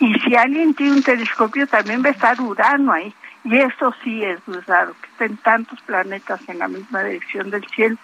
[0.00, 3.12] Y si alguien tiene un telescopio también va a estar Urano ahí.
[3.44, 7.66] Y eso sí es muy raro, que estén tantos planetas en la misma dirección del
[7.68, 7.96] cielo.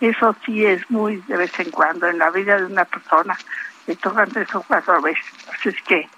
[0.00, 3.36] Eso sí es muy de vez en cuando en la vida de una persona.
[3.86, 5.24] Le tocan tres o cuatro veces.
[5.52, 6.08] Así es que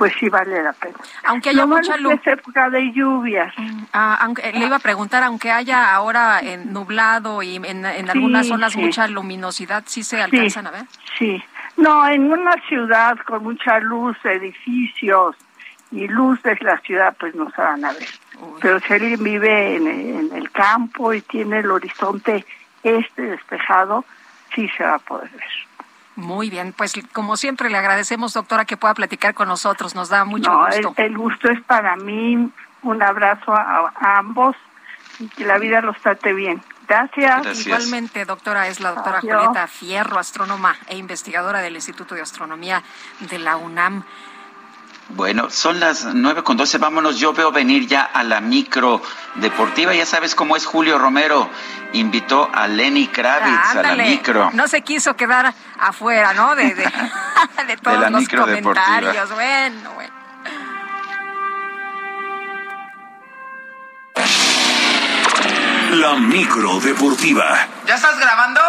[0.00, 0.94] pues sí vale la pena.
[1.24, 2.14] Aunque haya mucha luz.
[2.14, 3.52] Es época de lluvias.
[3.92, 8.46] Ah, aunque, le iba a preguntar, aunque haya ahora en nublado y en, en algunas
[8.46, 10.84] zonas mucha luminosidad, ¿sí se alcanzan a ver?
[11.18, 11.44] Sí.
[11.76, 15.36] No, en una ciudad con mucha luz, edificios
[15.90, 18.08] y luces, la ciudad pues no se van a ver.
[18.62, 22.46] Pero si alguien vive en, en el campo y tiene el horizonte
[22.82, 24.06] este despejado,
[24.54, 25.69] sí se va a poder ver.
[26.20, 29.94] Muy bien, pues como siempre le agradecemos, doctora, que pueda platicar con nosotros.
[29.94, 30.94] Nos da mucho gusto.
[30.96, 32.50] El, gusto es para mí.
[32.82, 34.56] Un abrazo a, ambos
[35.18, 36.62] y que la vida los trate bien.
[36.88, 37.66] Gracias.
[37.66, 42.82] Igualmente, doctora, es la doctora Julieta Fierro, astrónoma e investigadora del Instituto de Astronomía
[43.20, 44.04] de la UNAM.
[45.14, 46.78] Bueno, son las nueve con doce.
[46.78, 47.18] Vámonos.
[47.18, 49.02] Yo veo venir ya a la micro
[49.36, 49.94] deportiva.
[49.94, 51.48] Ya sabes cómo es Julio Romero.
[51.92, 54.50] Invitó a Lenny Kravitz a la micro.
[54.52, 56.54] No se quiso quedar afuera, ¿no?
[56.54, 56.84] De, de,
[57.66, 59.30] de todos los comentarios.
[59.30, 60.20] Bueno, bueno.
[65.92, 67.66] La micro deportiva.
[67.86, 68.60] ¿Ya estás grabando?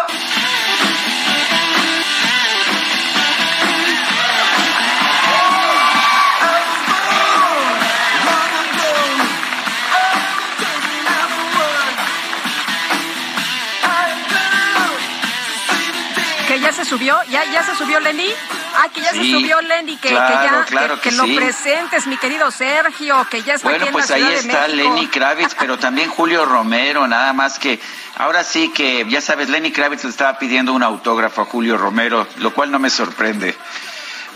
[16.92, 18.28] Subió, ya, ya se subió Lenny.
[18.76, 20.64] Ah, que ya se subió Lenny, que, ya
[21.02, 24.22] que, lo presentes, mi querido Sergio, que ya está bueno, aquí en pues la ahí
[24.22, 24.76] Ciudad está de.
[24.76, 27.80] Lenny Kravitz, pero también Julio Romero, nada más que
[28.16, 32.26] ahora sí que, ya sabes, Lenny Kravitz le estaba pidiendo un autógrafo a Julio Romero,
[32.38, 33.56] lo cual no me sorprende.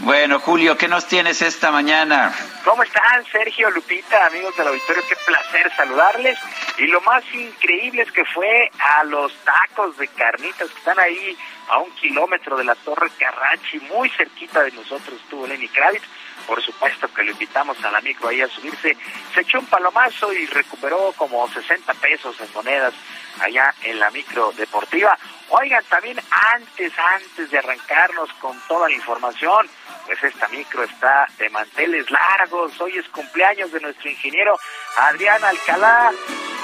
[0.01, 2.33] Bueno, Julio, ¿qué nos tienes esta mañana?
[2.65, 5.03] ¿Cómo están, Sergio, Lupita, amigos del auditorio?
[5.09, 6.39] Qué placer saludarles.
[6.79, 11.37] Y lo más increíble es que fue a los tacos de carnitas que están ahí
[11.69, 16.05] a un kilómetro de la Torre Carrachi, muy cerquita de nosotros estuvo Lenny Kravitz.
[16.47, 18.97] Por supuesto que lo invitamos a la micro ahí a subirse.
[19.35, 22.95] Se echó un palomazo y recuperó como 60 pesos en monedas
[23.41, 25.19] allá en la micro deportiva.
[25.49, 26.19] Oigan, también
[26.55, 29.69] antes, antes de arrancarnos con toda la información,
[30.07, 32.81] pues esta micro está de manteles largos.
[32.81, 34.59] Hoy es cumpleaños de nuestro ingeniero
[34.97, 36.13] Adrián Alcalá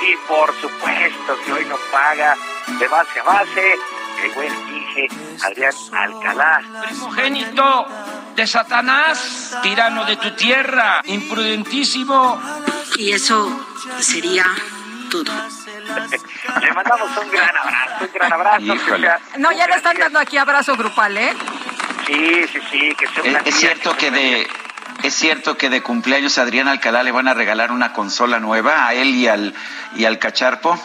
[0.00, 2.36] y por supuesto que hoy nos paga
[2.78, 3.78] de base a base
[4.22, 5.08] el buen Inge
[5.42, 6.60] Adrián Alcalá.
[6.88, 7.86] Primogénito
[8.36, 12.40] de Satanás, tirano de tu tierra, imprudentísimo.
[12.96, 13.66] Y eso
[13.98, 14.46] sería
[15.10, 15.32] todo.
[16.60, 18.96] Le mandamos un gran abrazo, un gran abrazo.
[18.96, 21.34] Sea No, ya le están dando aquí abrazo grupal, ¿eh?
[22.06, 24.48] Sí, sí, sí, que sea un Es, es cierto que que de
[25.02, 28.86] es cierto que de cumpleaños a Adrián Alcalá le van a regalar una consola nueva
[28.86, 29.54] a él y al
[29.96, 30.78] y al Cacharpo.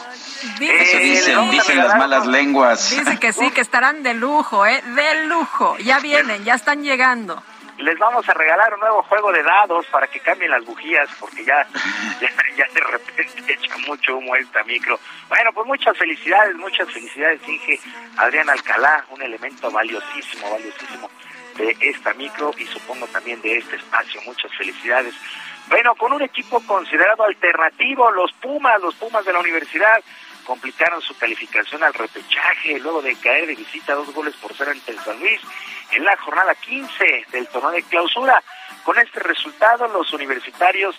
[0.44, 2.90] Eso le dicen, dicen las malas lenguas.
[2.92, 4.82] Dice que sí, que estarán de lujo, ¿eh?
[4.96, 5.78] De lujo.
[5.80, 7.42] Ya vienen, ya están llegando.
[7.78, 11.44] les vamos a regalar un nuevo juego de dados para que cambien las bujías, porque
[11.46, 11.68] ya,
[12.22, 15.00] ya, ya de repente echa mucho humo esta micro.
[15.30, 17.80] Bueno, pues muchas felicidades, muchas felicidades, Inge
[18.18, 21.10] Adrián Alcalá, un elemento valiosísimo, valiosísimo
[21.58, 24.22] de esta micro y supongo también de este espacio.
[24.26, 25.14] Muchas felicidades.
[25.70, 30.02] Bueno, con un equipo considerado alternativo, los Pumas, los Pumas de la universidad,
[30.48, 34.94] complicaron su calificación al repechaje luego de caer de visita dos goles por cero ante
[34.94, 35.42] el San Luis
[35.92, 38.42] en la jornada 15 del torneo de clausura.
[38.86, 40.96] Con este resultado, los universitarios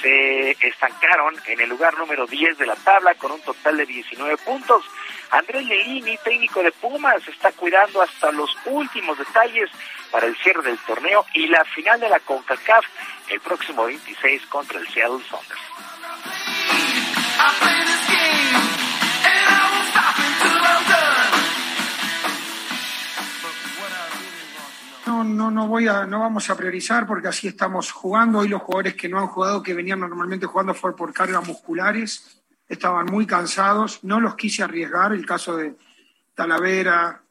[0.00, 4.38] se estancaron en el lugar número 10 de la tabla con un total de 19
[4.38, 4.82] puntos.
[5.30, 9.70] Andrés Lelini, técnico de Pumas, está cuidando hasta los últimos detalles
[10.10, 12.86] para el cierre del torneo y la final de la CONCACAF
[13.28, 15.60] el próximo 26 contra el Seattle Sounders.
[25.16, 28.40] No, no, no voy a, no vamos a priorizar porque así estamos jugando.
[28.40, 32.42] Hoy los jugadores que no han jugado, que venían normalmente jugando fue por cargas musculares,
[32.68, 34.04] estaban muy cansados.
[34.04, 35.14] No los quise arriesgar.
[35.14, 35.74] El caso de
[36.34, 37.22] Talavera,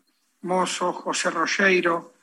[0.42, 2.14] Mozo, José Rocheiro,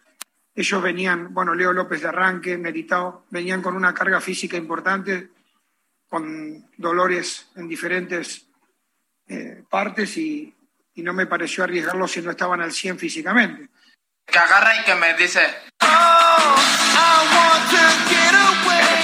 [0.52, 5.30] ellos venían, bueno, Leo López de arranque, Meritao, venían con una carga física importante,
[6.08, 8.48] con dolores en diferentes
[9.28, 10.52] eh, partes y,
[10.94, 13.71] y no me pareció arriesgarlos si no estaban al 100 físicamente.
[14.26, 15.40] Que agarra y que me dice...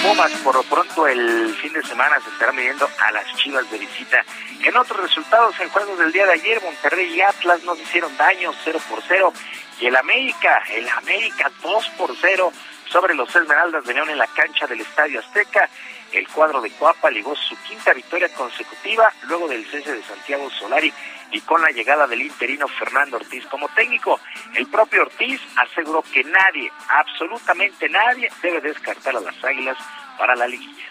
[0.03, 3.79] Pumas, por lo pronto el fin de semana se estará midiendo a las Chivas de
[3.79, 4.25] visita.
[4.63, 8.17] En otros resultados, en juegos del día de ayer, Monterrey y Atlas no se hicieron
[8.17, 9.33] daño, 0 por 0.
[9.81, 12.53] Y el América, el América 2 por 0
[12.87, 15.69] sobre los Esmeraldas de León en la cancha del Estadio Azteca.
[16.13, 20.93] El cuadro de Coapa ligó su quinta victoria consecutiva luego del cese de Santiago Solari
[21.33, 24.21] y con la llegada del interino Fernando Ortiz como técnico.
[24.55, 29.77] El propio Ortiz aseguró que nadie, absolutamente nadie, debe descartar a las Águilas
[30.19, 30.85] para la liguilla.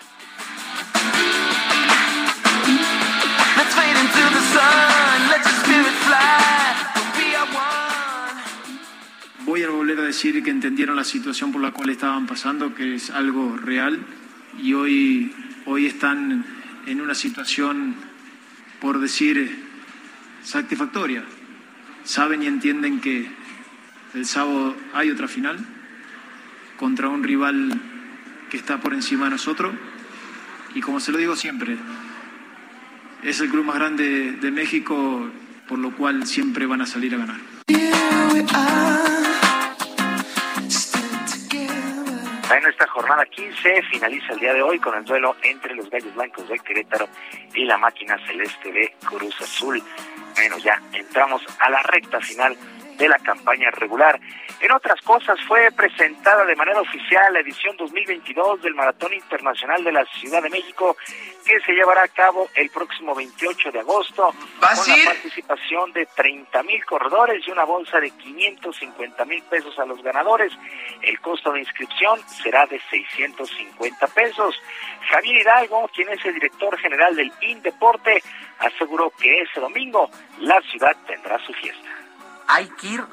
[9.42, 12.96] Voy a volver a decir que entendieron la situación por la cual estaban pasando, que
[12.96, 14.06] es algo real,
[14.60, 15.34] y hoy,
[15.66, 16.46] hoy están
[16.86, 17.96] en una situación,
[18.82, 19.67] por decir,
[20.48, 21.24] satisfactoria.
[22.04, 23.28] Saben y entienden que
[24.14, 25.58] el sábado hay otra final
[26.78, 27.82] contra un rival
[28.50, 29.74] que está por encima de nosotros,
[30.74, 31.76] y como se lo digo siempre,
[33.24, 35.30] es el club más grande de México,
[35.68, 37.40] por lo cual siempre van a salir a ganar.
[42.50, 46.16] En esta jornada 15 finaliza el día de hoy con el duelo entre los Gallos
[46.16, 47.10] Blancos de Querétaro
[47.54, 49.84] y la máquina celeste de Cruz Azul.
[50.38, 52.56] Bueno, ya entramos a la recta final
[52.98, 54.20] de la campaña regular.
[54.60, 59.92] En otras cosas, fue presentada de manera oficial la edición 2022 del Maratón Internacional de
[59.92, 60.98] la Ciudad de México,
[61.46, 66.64] que se llevará a cabo el próximo 28 de agosto, con la participación de 30
[66.64, 70.52] mil corredores y una bolsa de 550 mil pesos a los ganadores.
[71.04, 74.60] El costo de inscripción será de 650 pesos.
[75.10, 78.24] Javier Hidalgo, quien es el director general del INDEPORTE,
[78.60, 80.10] aseguró que ese domingo
[80.40, 81.90] la ciudad tendrá su fiesta.
[82.48, 83.04] Hay que ir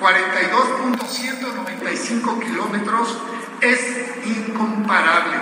[0.00, 3.16] 42.195 kilómetros
[3.60, 3.80] es
[4.24, 5.36] incomparable.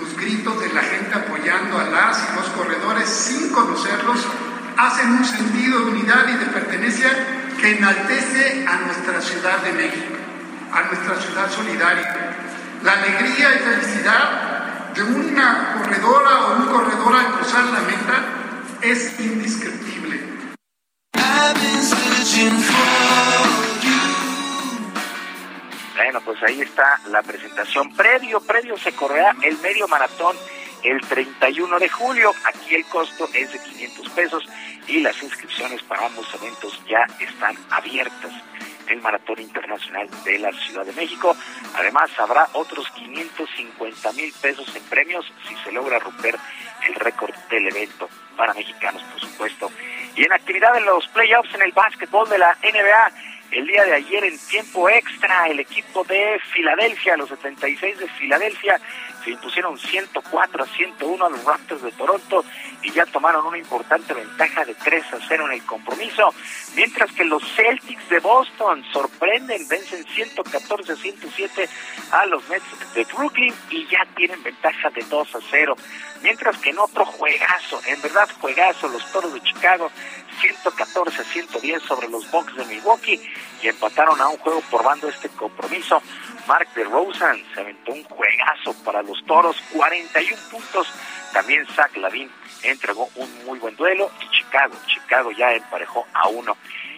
[0.00, 4.26] Los gritos de la gente apoyando a las y los corredores sin conocerlos
[4.76, 7.10] hacen un sentido de unidad y de pertenencia
[7.60, 10.16] que enaltece a nuestra Ciudad de México,
[10.74, 12.36] a nuestra ciudad solidaria.
[12.82, 18.24] La alegría y felicidad de una corredora o un corredor al cruzar la meta
[18.82, 20.20] es indescriptible.
[25.96, 27.94] Bueno, pues ahí está la presentación.
[27.94, 30.36] Previo, previo se correrá el medio maratón
[30.82, 32.32] el 31 de julio.
[32.46, 34.44] Aquí el costo es de 500 pesos
[34.88, 38.32] y las inscripciones para ambos eventos ya están abiertas.
[38.88, 41.36] El Maratón Internacional de la Ciudad de México.
[41.74, 46.36] Además, habrá otros 550 mil pesos en premios si se logra romper
[46.86, 49.70] el récord del evento para mexicanos, por supuesto.
[50.16, 53.12] Y en actividad de los playoffs en el básquetbol de la NBA,
[53.52, 58.80] el día de ayer en tiempo extra, el equipo de Filadelfia, los 76 de Filadelfia,
[59.24, 62.44] se impusieron 104 a 101 a los Raptors de Toronto
[62.82, 66.34] y ya tomaron una importante ventaja de 3 a 0 en el compromiso,
[66.76, 71.68] mientras que los Celtics de Boston sorprenden, vencen 114 a 107
[72.12, 75.76] a los Nets de Brooklyn y ya tienen ventaja de 2 a 0.
[76.22, 79.90] Mientras que en otro juegazo, en verdad juegazo, los Toros de Chicago
[80.40, 83.20] 114 a 110 sobre los Bucks de Milwaukee
[83.62, 86.02] y empataron a un juego por bando este compromiso.
[86.46, 90.88] Mark DeRozan se aventó un juegazo para los Toros, 41 puntos.
[91.32, 92.30] También Zach Lavin
[92.62, 96.56] entregó un muy buen duelo y Chicago, Chicago ya emparejó a uno.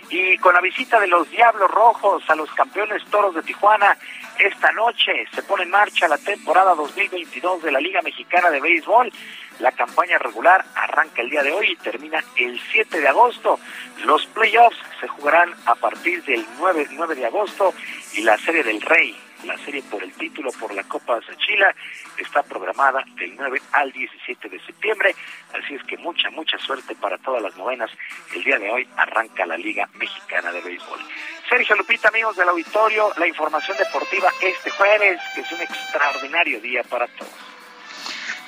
[0.09, 3.97] Y con la visita de los Diablos Rojos a los campeones Toros de Tijuana,
[4.39, 9.13] esta noche se pone en marcha la temporada 2022 de la Liga Mexicana de Béisbol.
[9.59, 13.59] La campaña regular arranca el día de hoy y termina el 7 de agosto.
[14.05, 17.75] Los playoffs se jugarán a partir del 9, 9 de agosto
[18.13, 21.75] y la Serie del Rey, la serie por el título por la Copa Sachila,
[22.19, 25.15] está programada del 9 al 17 de septiembre.
[25.53, 27.91] Así es que mucha, mucha suerte para todas las novenas.
[28.35, 31.01] El día de hoy arranca la Liga Mexicana de Béisbol.
[31.49, 36.83] Sergio Lupita, amigos del auditorio, la información deportiva este jueves, que es un extraordinario día
[36.85, 37.33] para todos.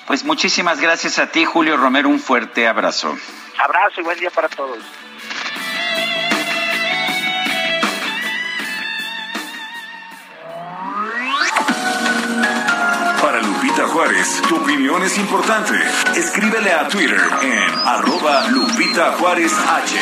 [0.06, 2.08] Pues muchísimas gracias a ti, Julio Romero.
[2.08, 3.16] Un fuerte abrazo.
[3.58, 4.78] Abrazo y buen día para todos.
[13.22, 15.74] Para Lupita Juárez, tu opinión es importante.
[16.14, 19.96] Escríbele a Twitter en arroba Lupita Juárez H.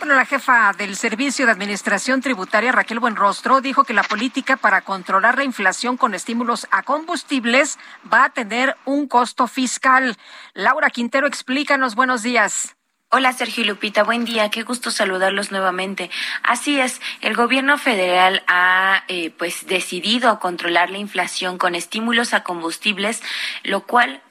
[0.00, 4.80] Bueno, la jefa del Servicio de Administración Tributaria, Raquel Buenrostro, dijo que la política para
[4.80, 7.78] controlar la inflación con estímulos a combustibles
[8.12, 10.16] va a tener un costo fiscal.
[10.54, 11.94] Laura Quintero, explícanos.
[11.94, 12.76] Buenos días.
[13.12, 16.12] Hola Sergio y Lupita, buen día, qué gusto saludarlos nuevamente.
[16.44, 22.44] Así es, el gobierno federal ha eh, pues decidido controlar la inflación con estímulos a
[22.44, 23.20] combustibles,
[23.64, 24.22] lo cual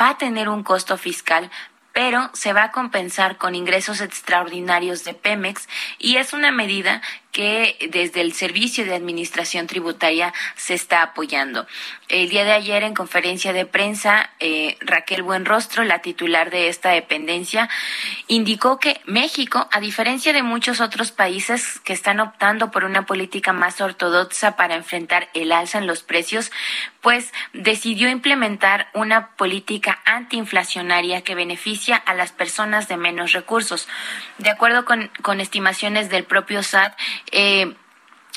[0.00, 1.50] va a tener un costo fiscal,
[1.92, 5.68] pero se va a compensar con ingresos extraordinarios de Pemex
[5.98, 11.66] y es una medida que desde el Servicio de Administración Tributaria se está apoyando.
[12.08, 16.90] El día de ayer, en conferencia de prensa, eh, Raquel Buenrostro, la titular de esta
[16.90, 17.70] dependencia,
[18.28, 23.54] indicó que México, a diferencia de muchos otros países que están optando por una política
[23.54, 26.52] más ortodoxa para enfrentar el alza en los precios,
[27.00, 33.88] pues decidió implementar una política antiinflacionaria que beneficia a las personas de menos recursos.
[34.36, 36.92] De acuerdo con, con estimaciones del propio SAT,
[37.30, 37.74] eh,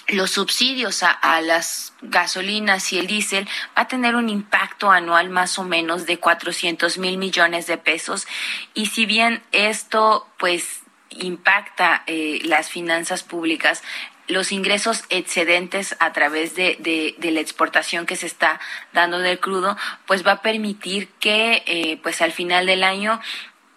[0.07, 3.47] los subsidios a, las gasolinas y el diésel
[3.77, 8.27] va a tener un impacto anual más o menos de 400 mil millones de pesos.
[8.73, 13.81] Y si bien esto pues impacta eh, las finanzas públicas
[14.27, 18.59] los ingresos excedentes a través de, de, de, la exportación que se está
[18.91, 23.21] dando del crudo, pues va a permitir que, eh, pues al final del año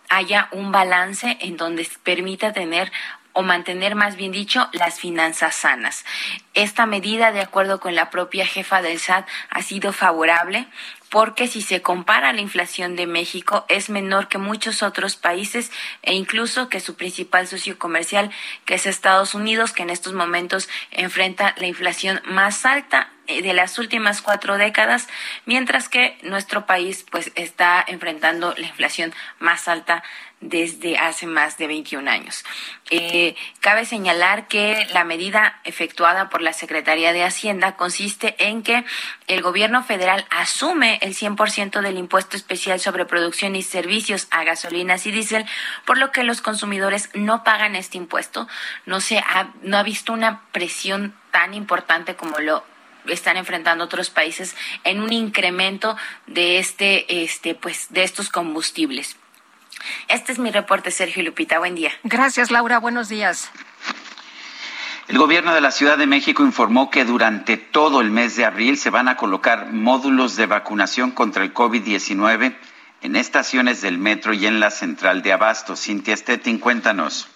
[0.09, 2.91] haya un balance en donde permita tener
[3.39, 6.05] o mantener, más bien dicho, las finanzas sanas.
[6.55, 10.67] Esta medida, de acuerdo con la propia jefa del SAT, ha sido favorable
[11.09, 15.71] porque si se compara la inflación de México es menor que muchos otros países
[16.03, 18.33] e incluso que su principal socio comercial,
[18.65, 23.53] que es Estados Unidos, que en estos momentos enfrenta la inflación más alta eh, de
[23.53, 25.07] las últimas cuatro décadas,
[25.47, 30.03] mientras que nuestro país pues está enfrentando la inflación más alta
[30.41, 32.45] desde hace más de 21 años.
[32.91, 38.85] Eh, cabe señalar que la medida efectuada por la Secretaría de Hacienda consiste en que
[39.27, 45.07] el gobierno federal asume el 100% del impuesto especial sobre producción y servicios a gasolinas
[45.07, 45.45] y diésel,
[45.85, 48.47] por lo que los consumidores no pagan este impuesto.
[48.87, 52.65] No se ha, no ha visto una presión tan importante como lo
[53.07, 54.55] están enfrentando otros países
[54.85, 55.97] en un incremento
[56.27, 59.17] de este, este, pues, de estos combustibles.
[60.09, 61.59] Este es mi reporte, Sergio Lupita.
[61.59, 61.93] Buen día.
[62.03, 62.79] Gracias, Laura.
[62.79, 63.51] Buenos días.
[65.09, 68.77] El gobierno de la Ciudad de México informó que durante todo el mes de abril
[68.77, 72.55] se van a colocar módulos de vacunación contra el COVID-19
[73.01, 75.77] en estaciones del metro y en la central de Abasto.
[75.77, 77.27] Cintia Stettin, cuéntanos.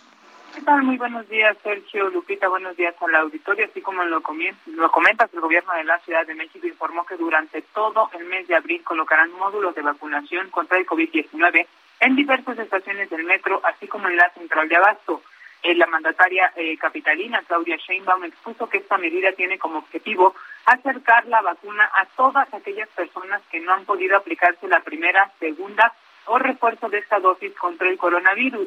[0.55, 0.83] ¿Qué tal?
[0.83, 2.47] Muy buenos días, Sergio Lupita.
[2.47, 3.65] Buenos días al auditorio.
[3.65, 4.23] Así como lo,
[4.67, 8.49] lo comentas, el gobierno de la Ciudad de México informó que durante todo el mes
[8.49, 11.67] de abril colocarán módulos de vacunación contra el COVID-19
[12.03, 15.23] en diversas estaciones del metro, así como en la central de Abasto.
[15.63, 20.35] Eh, la mandataria eh, capitalina, Claudia Sheinbaum, expuso que esta medida tiene como objetivo
[20.67, 25.93] acercar la vacuna a todas aquellas personas que no han podido aplicarse la primera, segunda
[26.27, 28.67] o refuerzo de esta dosis contra el coronavirus.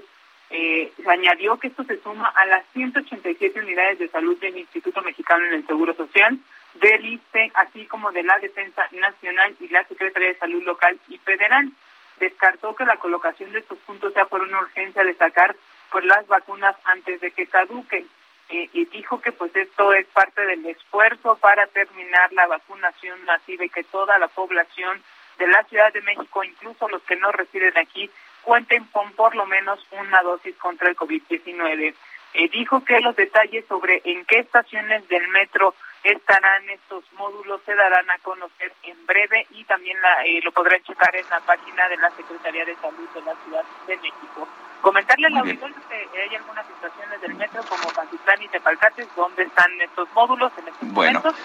[0.49, 5.45] Eh, añadió que esto se suma a las 187 unidades de salud del Instituto Mexicano
[5.45, 6.39] en el Seguro Social,
[6.75, 11.17] del ISPE, así como de la Defensa Nacional y la Secretaría de Salud Local y
[11.17, 11.69] Federal
[12.19, 15.55] descartó que la colocación de estos puntos sea por una urgencia de sacar
[15.91, 18.07] pues las vacunas antes de que caduquen
[18.49, 23.69] y dijo que pues esto es parte del esfuerzo para terminar la vacunación masiva y
[23.69, 25.01] que toda la población
[25.39, 28.09] de la Ciudad de México, incluso los que no residen aquí,
[28.43, 31.95] cuenten con por lo menos una dosis contra el COVID-19.
[32.35, 35.73] Eh, dijo que los detalles sobre en qué estaciones del metro
[36.05, 40.81] estarán estos módulos, se darán a conocer en breve y también la, eh, lo podrán
[40.83, 44.47] checar en la página de la Secretaría de Salud de la Ciudad de México.
[44.81, 49.71] Comentarle al auditorio que hay algunas estaciones del metro como Pantitlán y Tepalcates donde están
[49.81, 51.19] estos módulos en estos bueno.
[51.19, 51.43] momentos.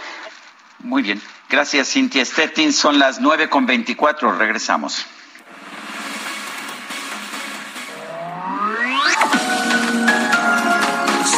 [0.81, 1.21] Muy bien.
[1.49, 2.73] Gracias, Cintia Stettin.
[2.73, 4.33] Son las nueve con veinticuatro.
[4.33, 5.07] Regresamos.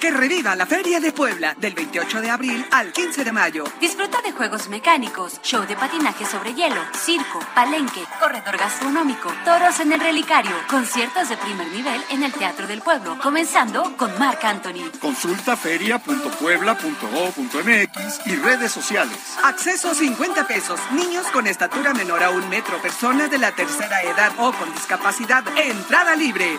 [0.00, 3.64] ¿Qué reviva la Feria de Puebla del 28 de abril al 15 de mayo.
[3.80, 9.92] Disfruta de juegos mecánicos, show de patinaje sobre hielo, circo, palenque, corredor gastronómico, toros en
[9.92, 14.88] el relicario, conciertos de primer nivel en el Teatro del Pueblo, comenzando con Marc Anthony.
[15.00, 19.18] Consulta feria.puebla.go.mx y redes sociales.
[19.42, 20.78] Acceso 50 pesos.
[20.92, 25.42] Niños con estatura menor a un metro, personas de la tercera edad o con discapacidad.
[25.58, 26.56] Entrada libre.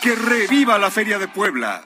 [0.00, 1.84] Que reviva la Feria de Puebla.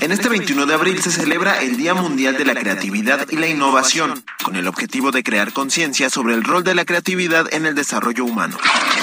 [0.00, 3.48] En este 21 de abril se celebra el Día Mundial de la Creatividad y la
[3.48, 7.74] Innovación, con el objetivo de crear conciencia sobre el rol de la creatividad en el
[7.74, 8.56] desarrollo humano.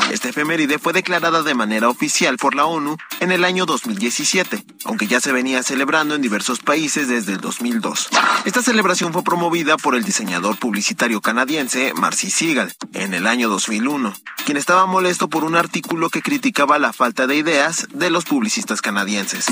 [0.09, 5.07] Esta efeméride fue declarada de manera oficial por la ONU en el año 2017, aunque
[5.07, 8.09] ya se venía celebrando en diversos países desde el 2002.
[8.45, 14.13] Esta celebración fue promovida por el diseñador publicitario canadiense Marcy Siegel en el año 2001,
[14.45, 18.81] quien estaba molesto por un artículo que criticaba la falta de ideas de los publicistas
[18.81, 19.47] canadienses.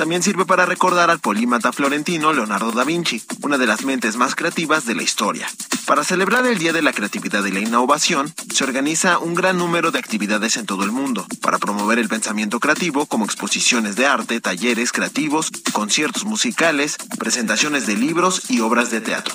[0.00, 4.86] También sirve para al polímata florentino Leonardo da Vinci, una de las mentes más creativas
[4.86, 5.46] de la historia.
[5.84, 9.90] Para celebrar el Día de la Creatividad y la Innovación, se organiza un gran número
[9.90, 14.40] de actividades en todo el mundo, para promover el pensamiento creativo como exposiciones de arte,
[14.40, 19.34] talleres creativos, conciertos musicales, presentaciones de libros y obras de teatro.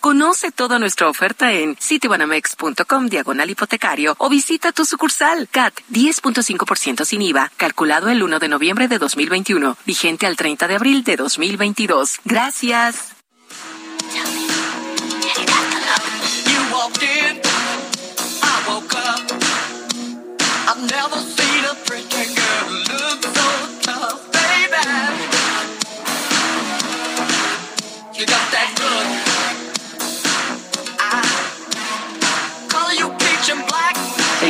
[0.00, 7.22] Conoce toda nuestra oferta en citibanamex.com diagonal hipotecario o visita tu sucursal CAT 10.5% sin
[7.22, 12.18] IVA, calculado el 1 de noviembre de 2021, vigente al 30 de abril de 2022.
[12.24, 13.12] Gracias.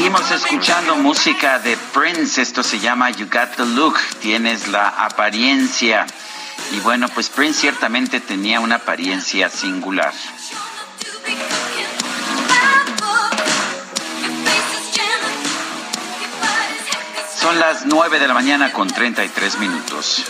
[0.03, 2.43] Seguimos escuchando música de Prince.
[2.43, 4.01] Esto se llama You Got the Look.
[4.20, 6.09] Tienes la apariencia.
[6.73, 10.12] Y bueno, pues Prince ciertamente tenía una apariencia singular.
[17.41, 20.24] Son las 9 de la mañana con 33 minutos.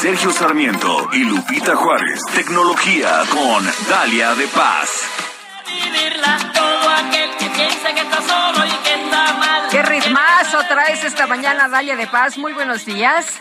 [0.00, 2.20] Sergio Sarmiento y Lupita Juárez.
[2.32, 5.10] Tecnología con Dalia de Paz.
[9.72, 12.38] Qué ritmazo traes esta mañana, Dalia de Paz.
[12.38, 13.40] Muy buenos días.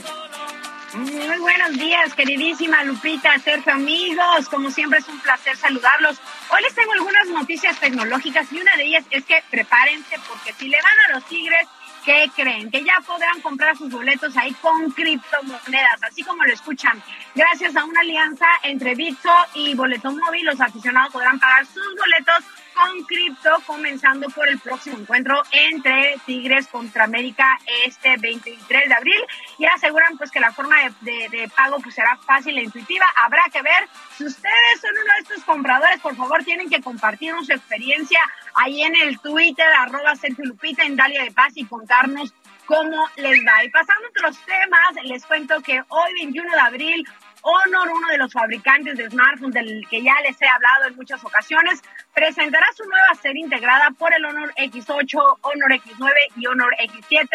[0.94, 4.50] Muy buenos días, queridísima Lupita, Sergio, amigos.
[4.50, 6.18] Como siempre es un placer saludarlos.
[6.50, 10.70] Hoy les tengo algunas noticias tecnológicas y una de ellas es que prepárense porque si
[10.70, 11.68] le van a los Tigres,
[12.08, 12.72] ¿qué creen?
[12.72, 17.04] Que ya podrán comprar sus boletos ahí con criptomonedas, así como lo escuchan.
[17.36, 22.46] Gracias a una alianza entre Bitso y Boleto Móvil, los aficionados podrán pagar sus boletos
[22.78, 29.22] con cripto, comenzando por el próximo encuentro entre Tigres contra América este 23 de abril.
[29.58, 33.06] Y aseguran pues que la forma de, pago pues será fácil e intuitiva.
[33.24, 37.48] Habrá que ver si ustedes son uno de estos compradores, por favor tienen que compartirnos
[37.48, 38.20] su experiencia
[38.54, 42.34] ahí en el Twitter, arroba Sergio Lupita, en Dalia de Paz y contarnos
[42.66, 43.64] cómo les va.
[43.64, 47.08] Y pasando a otros temas, les cuento que hoy 21 de abril
[47.50, 51.24] Honor, uno de los fabricantes de smartphones del que ya les he hablado en muchas
[51.24, 51.82] ocasiones,
[52.14, 57.30] presentará su nueva serie integrada por el Honor X8, Honor X9 y Honor X7,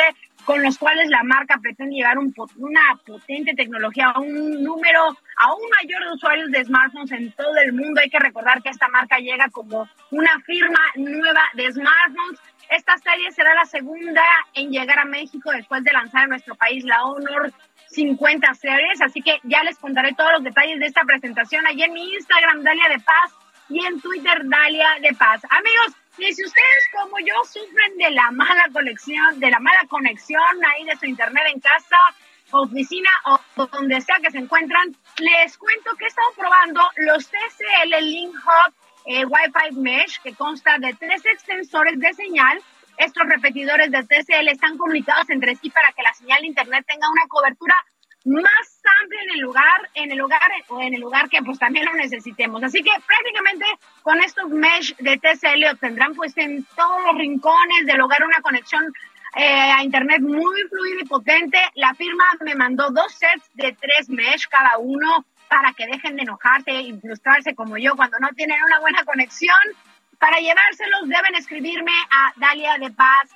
[0.44, 5.62] con los cuales la marca pretende llevar un, una potente tecnología a un número aún
[5.80, 8.02] mayor de usuarios de smartphones en todo el mundo.
[8.02, 12.38] Hay que recordar que esta marca llega como una firma nueva de smartphones.
[12.68, 14.22] Esta serie será la segunda
[14.52, 17.50] en llegar a México después de lanzar en nuestro país la Honor
[17.92, 21.92] 50 series, así que ya les contaré todos los detalles de esta presentación allí en
[21.92, 23.32] mi Instagram, Dalia de Paz,
[23.68, 25.42] y en Twitter, Dalia de Paz.
[25.48, 30.42] Amigos, y si ustedes como yo sufren de la mala conexión, de la mala conexión
[30.74, 31.96] ahí de su internet en casa,
[32.50, 38.04] oficina o donde sea que se encuentran, les cuento que he estado probando los TCL
[38.04, 38.74] Link Hub
[39.06, 42.60] eh, Wi-Fi Mesh, que consta de tres extensores de señal
[43.04, 47.10] estos repetidores de TCL están comunicados entre sí para que la señal de Internet tenga
[47.10, 47.74] una cobertura
[48.24, 51.86] más amplio en el lugar, en el lugar o en el lugar que pues también
[51.86, 52.62] lo necesitemos.
[52.62, 53.66] Así que prácticamente
[54.02, 58.92] con estos mesh de TCL obtendrán pues en todos los rincones del hogar una conexión
[59.34, 61.58] eh, a internet muy fluida y potente.
[61.74, 66.22] La firma me mandó dos sets de tres mesh cada uno para que dejen de
[66.22, 69.56] enojarse y frustrarse como yo cuando no tienen una buena conexión.
[70.22, 73.28] Para llevárselos deben escribirme a dalia de paz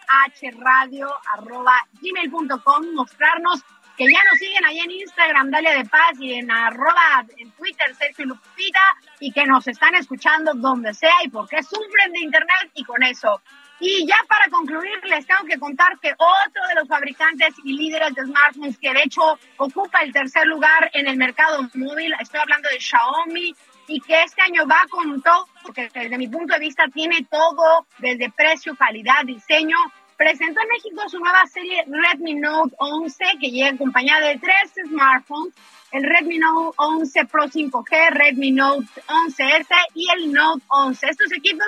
[2.01, 3.61] gmail.com, mostrarnos
[3.97, 7.93] que ya nos siguen ahí en Instagram, Dalia de Paz, y en arroba, en Twitter,
[7.97, 8.79] Sergio Lupita,
[9.19, 13.43] y que nos están escuchando donde sea y porque sufren de internet y con eso.
[13.81, 18.15] Y ya para concluir, les tengo que contar que otro de los fabricantes y líderes
[18.15, 22.69] de smartphones que de hecho ocupa el tercer lugar en el mercado móvil, estoy hablando
[22.69, 23.57] de Xiaomi,
[23.89, 27.87] y que este año va con todo, porque desde mi punto de vista tiene todo,
[27.99, 29.77] desde precio, calidad, diseño,
[30.17, 35.55] presentó en México su nueva serie Redmi Note 11, que llega acompañada de tres smartphones,
[35.93, 41.09] el Redmi Note 11 Pro 5G, Redmi Note 11S y el Note 11.
[41.09, 41.67] Estos equipos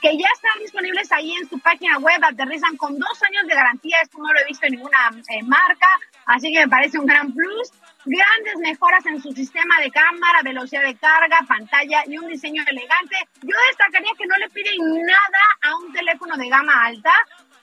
[0.00, 3.98] que ya están disponibles ahí en su página web, aterrizan con dos años de garantía,
[4.02, 5.88] esto no lo he visto en ninguna eh, marca,
[6.26, 7.70] así que me parece un gran plus.
[8.04, 13.16] Grandes mejoras en su sistema de cámara, velocidad de carga, pantalla y un diseño elegante.
[13.42, 17.12] Yo destacaría que no le piden nada a un teléfono de gama alta,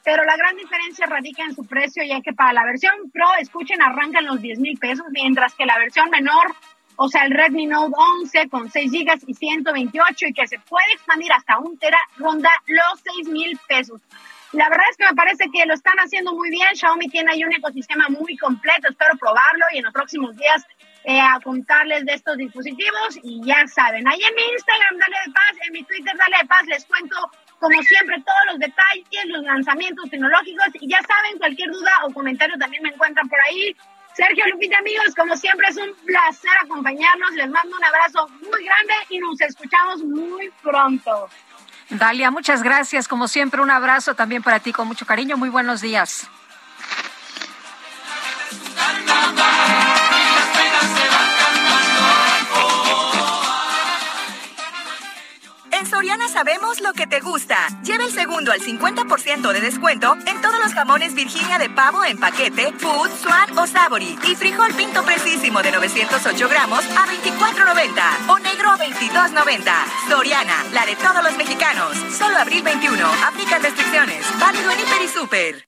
[0.03, 3.81] pero la gran diferencia radica en su precio, ya que para la versión Pro, escuchen,
[3.81, 6.55] arrancan los 10 mil pesos, mientras que la versión menor,
[6.97, 10.93] o sea, el Redmi Note 11 con 6 gigas y 128 y que se puede
[10.93, 14.01] expandir hasta un tera, ronda los 6 mil pesos.
[14.53, 16.67] La verdad es que me parece que lo están haciendo muy bien.
[16.73, 18.87] Xiaomi tiene ahí un ecosistema muy completo.
[18.89, 20.65] Espero probarlo y en los próximos días
[21.03, 23.19] eh, a contarles de estos dispositivos.
[23.23, 26.47] Y ya saben, ahí en mi Instagram, Dale de Paz, en mi Twitter, Dale de
[26.47, 27.15] Paz, les cuento
[27.59, 30.67] como siempre todos los detalles, los lanzamientos tecnológicos.
[30.79, 33.75] Y ya saben, cualquier duda o comentario también me encuentran por ahí.
[34.13, 37.33] Sergio Lupita, amigos, como siempre es un placer acompañarnos.
[37.33, 41.29] Les mando un abrazo muy grande y nos escuchamos muy pronto.
[41.89, 43.07] Dalia, muchas gracias.
[43.07, 45.37] Como siempre, un abrazo también para ti con mucho cariño.
[45.37, 46.27] Muy buenos días.
[55.87, 57.55] Soriana sabemos lo que te gusta.
[57.83, 62.17] Lleva el segundo al 50% de descuento en todos los jamones Virginia de pavo en
[62.17, 64.17] paquete, Food, Swan o Savory.
[64.27, 69.73] Y frijol pinto precisísimo de 908 gramos a 24.90 o negro a 22.90.
[70.09, 71.97] Soriana, la de todos los mexicanos.
[72.17, 73.07] Solo abril 21.
[73.25, 74.25] Aplican restricciones.
[74.39, 75.66] Válido en Hiper y Super.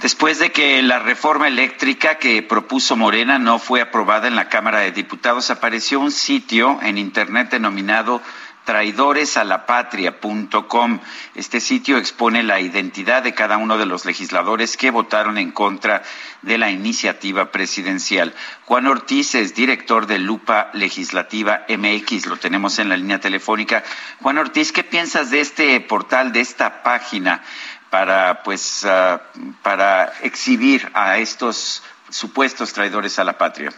[0.00, 4.78] Después de que la reforma eléctrica que propuso Morena no fue aprobada en la Cámara
[4.78, 8.22] de Diputados, apareció un sitio en Internet denominado
[8.68, 11.00] traidoresalapatria.com.
[11.34, 16.02] Este sitio expone la identidad de cada uno de los legisladores que votaron en contra
[16.42, 18.34] de la iniciativa presidencial.
[18.66, 23.84] Juan Ortiz es director de Lupa Legislativa MX, lo tenemos en la línea telefónica.
[24.20, 27.42] Juan Ortiz, ¿qué piensas de este portal, de esta página?
[27.90, 29.18] Para pues uh,
[29.62, 33.70] para exhibir a estos supuestos traidores a la patria.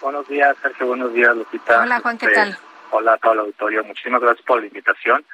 [0.00, 0.86] Buenos días, Sergio.
[0.86, 1.82] Buenos días, Lupita.
[1.82, 2.58] Hola, Juan, ¿qué Este, tal?
[2.90, 3.84] Hola a todo el auditorio.
[3.84, 5.24] Muchísimas gracias por la invitación.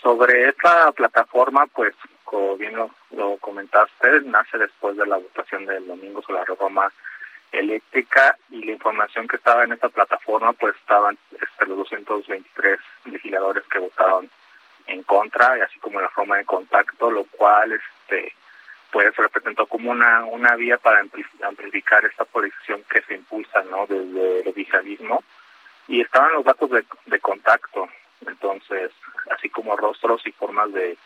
[0.00, 1.94] Sobre esta plataforma, pues,
[2.24, 6.92] como bien lo, lo comentaste, nace después de la votación del domingo sobre la reforma
[7.50, 13.64] eléctrica y la información que estaba en esta plataforma, pues, estaban este, los 223 legisladores
[13.70, 14.30] que votaron
[14.86, 18.32] en contra, y así como la forma de contacto, lo cual este
[18.90, 23.86] pues representó como una una vía para ampli- amplificar esta polarización que se impulsa no
[23.86, 25.22] desde el oficialismo.
[25.88, 27.88] Y estaban los datos de, de contacto.
[28.26, 28.90] Entonces
[29.30, 30.96] así como rostros y formas de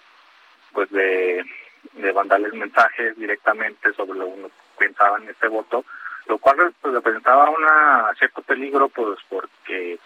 [0.73, 1.45] pues de,
[1.93, 5.85] de mandarles mensajes directamente sobre lo que uno pensaba en este voto
[6.27, 9.99] lo cual pues, representaba una cierto peligro pues porque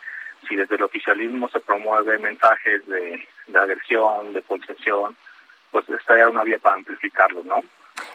[0.49, 5.16] si desde el oficialismo se promueve mensajes de, de agresión, de polarización,
[5.70, 7.62] pues esta era una vía para amplificarlo, ¿no?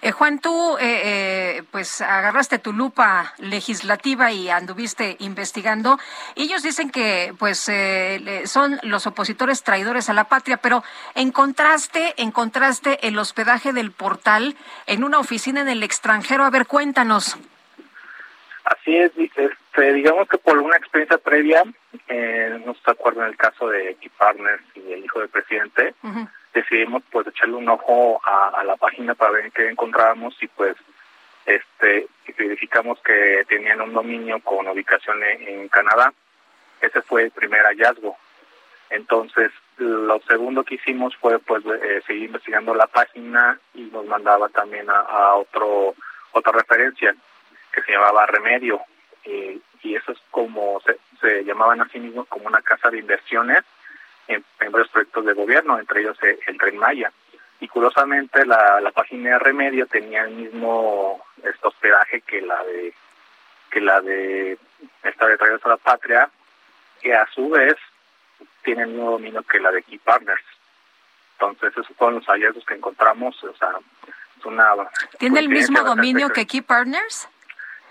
[0.02, 5.99] Eh, Juan, tú eh, eh, pues agarraste tu lupa legislativa y anduviste investigando.
[6.36, 10.84] Ellos dicen que pues eh, son los opositores traidores a la patria, pero
[11.15, 16.44] encontraste encontraste el hospedaje del portal en una oficina en el extranjero.
[16.44, 17.38] A ver, cuéntanos.
[18.68, 21.63] Así es, este, digamos que por una experiencia previa,
[22.10, 25.94] eh, no se acuerdo en el caso de Key Partners y el hijo del presidente,
[26.54, 30.76] decidimos pues echarle un ojo a, a la página para ver qué encontrábamos y pues
[31.46, 36.13] este verificamos que tenían un dominio con ubicación en, en Canadá.
[36.81, 38.18] Ese fue el primer hallazgo.
[38.89, 44.49] Entonces, lo segundo que hicimos fue pues eh, seguir investigando la página y nos mandaba
[44.49, 45.96] también a, otro
[46.34, 47.15] otra referencia
[47.81, 48.81] que se llamaba Remedio
[49.84, 53.64] y eso es como se, se llamaban a sí mismos como una casa de inversiones
[54.28, 57.12] en, varios proyectos de gobierno, entre ellos el, el Tren Maya.
[57.60, 62.94] Y curiosamente la, la página de Remedio tenía el mismo este hospedaje que la de
[63.72, 64.57] que la de
[65.04, 66.30] esta de Traídos a la Patria,
[67.02, 67.76] que a su vez
[68.64, 70.44] tiene el mismo dominio que la de Key Partners.
[71.39, 73.44] Entonces, esos fueron los hallazgos que encontramos.
[73.44, 73.70] O sea,
[74.38, 74.73] es una.
[75.20, 77.28] ¿Tiene el mismo dominio que Key Partners?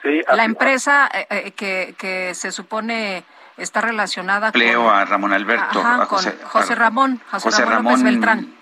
[0.06, 0.22] Sí.
[0.34, 3.24] La empresa eh, eh, que, que se supone
[3.56, 4.62] está relacionada con...
[4.62, 5.82] a Ramón Alberto.
[6.06, 7.20] José, José, Ramón.
[7.30, 8.54] José, Ramón, Beltrán.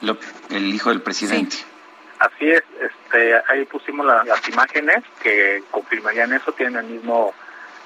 [0.50, 1.56] el hijo del presidente.
[2.18, 2.62] Así es.
[2.80, 6.52] Este, ahí pusimos las imágenes que confirmarían eso.
[6.52, 7.34] Tienen el mismo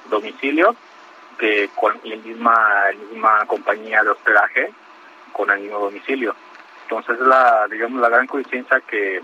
[0.08, 0.76] domicilio
[1.38, 4.72] que con la misma, misma compañía de hospedaje
[5.32, 6.34] con el mismo domicilio.
[6.82, 9.22] Entonces la, digamos, la gran coincidencia que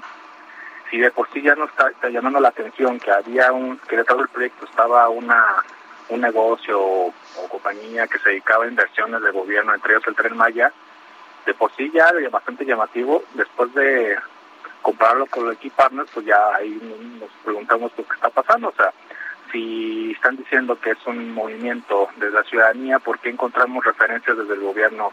[0.94, 4.16] si de por sí ya no está, llamando la atención que había un, que detrás
[4.16, 5.64] del proyecto estaba una
[6.08, 7.12] un negocio o,
[7.50, 10.72] compañía que se dedicaba a inversiones de gobierno, entre ellos el Tren Maya,
[11.46, 14.16] de por sí ya bastante llamativo, después de
[14.82, 16.78] compararlo con Key Partners, pues ya ahí
[17.18, 18.92] nos preguntamos qué está pasando, o sea,
[19.50, 24.54] si están diciendo que es un movimiento de la ciudadanía, ¿por qué encontramos referencias desde
[24.54, 25.12] el gobierno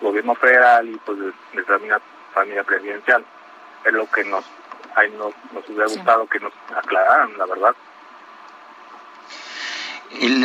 [0.00, 1.18] gobierno federal y pues
[1.52, 2.00] desde la
[2.32, 3.24] familia presidencial?
[3.84, 4.44] Es lo que nos,
[4.98, 7.74] ahí nos, nos hubiera gustado que nos aclararan, la verdad.
[10.20, 10.44] El,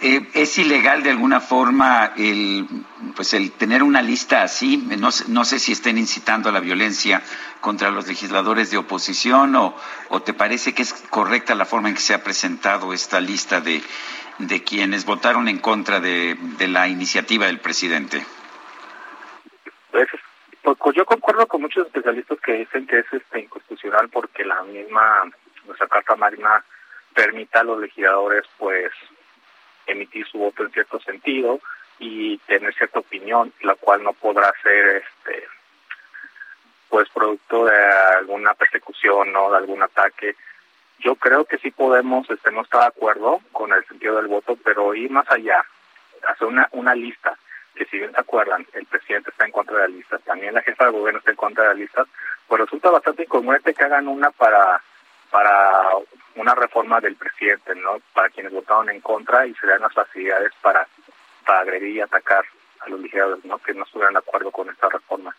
[0.00, 2.66] eh, es ilegal de alguna forma el
[3.14, 7.22] pues el tener una lista así no, no sé si estén incitando a la violencia
[7.60, 9.76] contra los legisladores de oposición o,
[10.08, 13.60] o te parece que es correcta la forma en que se ha presentado esta lista
[13.60, 13.80] de,
[14.38, 18.26] de quienes votaron en contra de, de la iniciativa del presidente
[20.62, 24.62] pues, pues, yo concuerdo con muchos especialistas que dicen que es este, inconstitucional porque la
[24.62, 25.30] misma
[25.66, 26.64] nuestra carta magna
[27.14, 28.92] permite a los legisladores pues
[29.86, 31.60] emitir su voto en cierto sentido
[31.98, 35.46] y tener cierta opinión, la cual no podrá ser este
[36.88, 37.76] pues producto de
[38.18, 40.34] alguna persecución o de algún ataque.
[40.98, 44.58] Yo creo que sí podemos, este, no estar de acuerdo con el sentido del voto,
[44.62, 45.64] pero ir más allá,
[46.28, 47.38] hacer una, una lista,
[47.80, 50.60] que si bien se acuerdan, el presidente está en contra de la lista, también la
[50.60, 52.04] jefa de gobierno está en contra de la lista,
[52.46, 54.82] pues resulta bastante incongruente que hagan una para
[55.30, 55.82] para
[56.34, 58.02] una reforma del presidente, ¿no?
[58.12, 60.86] Para quienes votaron en contra y se dan las facilidades para,
[61.46, 62.44] para agredir y atacar
[62.80, 63.56] a los legisladores, ¿no?
[63.58, 65.34] Que no estuvieran de acuerdo con esta reforma.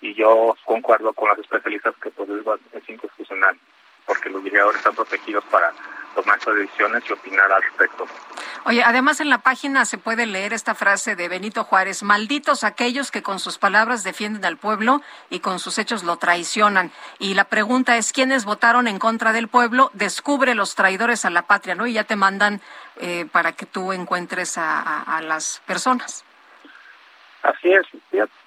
[0.00, 2.30] Y yo concuerdo con los especialistas que pues
[2.72, 3.58] es inconstitucional,
[4.06, 5.72] porque los legisladores están protegidos para
[6.14, 8.06] tomar estas decisiones y opinar al respecto.
[8.64, 13.10] Oye, además en la página se puede leer esta frase de Benito Juárez, malditos aquellos
[13.10, 16.90] que con sus palabras defienden al pueblo y con sus hechos lo traicionan.
[17.18, 19.90] Y la pregunta es, ¿quiénes votaron en contra del pueblo?
[19.92, 21.86] Descubre los traidores a la patria, ¿no?
[21.86, 22.60] Y ya te mandan
[22.96, 26.24] eh, para que tú encuentres a, las personas.
[27.42, 27.86] Así es.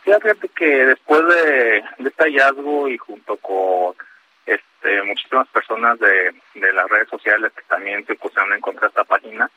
[0.04, 3.96] Fíjate que después de, de este hallazgo y junto con
[4.82, 8.88] este, muchísimas personas de, de las redes sociales que también se pusieron en contra de
[8.88, 9.50] esta página.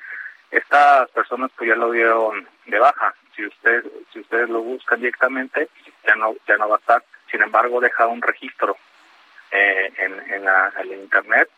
[0.51, 3.15] Estas personas pues ya lo dieron de baja.
[3.36, 5.68] Si usted si ustedes lo buscan directamente
[6.05, 7.05] ya no ya no va a estar.
[7.31, 8.76] Sin embargo deja un registro
[9.52, 11.49] eh, en, en, la, en internet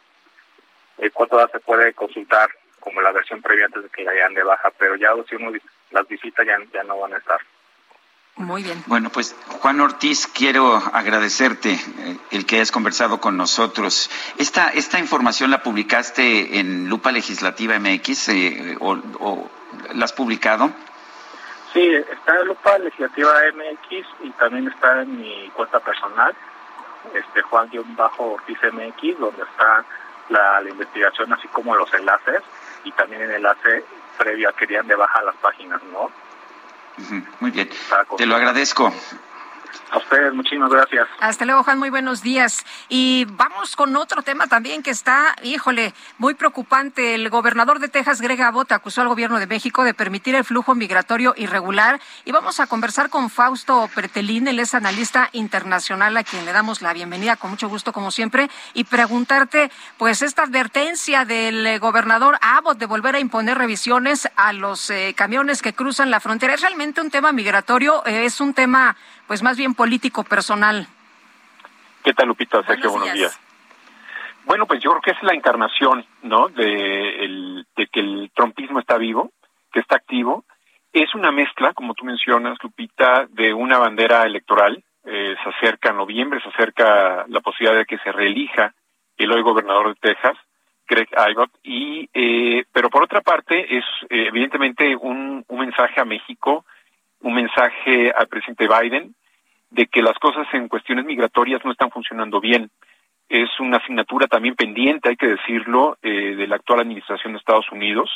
[0.98, 4.34] el cual todavía se puede consultar como la versión previa antes de que la hayan
[4.34, 5.50] de baja, pero ya si uno
[5.90, 7.40] las visita ya, ya no van a estar.
[8.36, 8.82] Muy bien.
[8.86, 14.10] Bueno, pues Juan Ortiz, quiero agradecerte eh, el que hayas conversado con nosotros.
[14.38, 19.48] Esta, esta información la publicaste en Lupa Legislativa MX eh, o,
[19.92, 20.70] la has publicado?
[21.72, 26.34] Sí, está en Lupa Legislativa MX y también está en mi cuenta personal,
[27.14, 29.84] este Juan-Ortiz MX, donde está
[30.28, 32.42] la, la investigación así como los enlaces
[32.82, 33.84] y también el enlace
[34.18, 36.10] previo a que de baja las páginas, ¿no?
[37.40, 37.68] Muy bien.
[38.16, 38.92] Te lo agradezco.
[39.94, 41.06] A ustedes, muchísimas gracias.
[41.20, 42.66] Hasta luego, Juan, muy buenos días.
[42.88, 47.14] Y vamos con otro tema también que está, híjole, muy preocupante.
[47.14, 50.74] El gobernador de Texas, Greg Abbott, acusó al gobierno de México de permitir el flujo
[50.74, 52.00] migratorio irregular.
[52.24, 56.82] Y vamos a conversar con Fausto Pretelín, él es analista internacional, a quien le damos
[56.82, 62.78] la bienvenida con mucho gusto, como siempre, y preguntarte, pues, esta advertencia del gobernador Abbott
[62.78, 66.52] de volver a imponer revisiones a los eh, camiones que cruzan la frontera.
[66.52, 68.04] ¿Es realmente un tema migratorio?
[68.06, 69.83] Eh, ¿Es un tema pues más bien político
[70.24, 70.86] personal.
[72.02, 72.62] ¿Qué tal, Lupita?
[72.62, 73.40] Sergio, buenos, días.
[74.44, 76.48] Bueno, pues yo creo que es la encarnación, ¿no?
[76.48, 79.30] De, el, de que el trompismo está vivo,
[79.72, 80.44] que está activo
[80.92, 84.82] Es una mezcla, como tú mencionas, Lupita, de una bandera electoral.
[85.04, 88.72] Eh, se acerca noviembre, se acerca la posibilidad de que se reelija
[89.16, 90.36] el hoy gobernador de Texas,
[90.86, 96.04] Greg Abbott, y, eh, pero por otra parte es eh, evidentemente un, un mensaje a
[96.04, 96.64] México,
[97.20, 99.14] un mensaje al presidente Biden
[99.74, 102.70] de que las cosas en cuestiones migratorias no están funcionando bien.
[103.28, 107.70] Es una asignatura también pendiente, hay que decirlo, eh, de la actual administración de Estados
[107.72, 108.08] Unidos.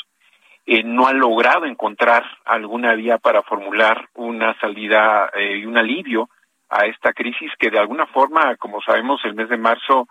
[0.67, 6.29] Eh, no ha logrado encontrar alguna vía para formular una salida eh, y un alivio
[6.69, 10.07] a esta crisis que de alguna forma, como sabemos, el mes de marzo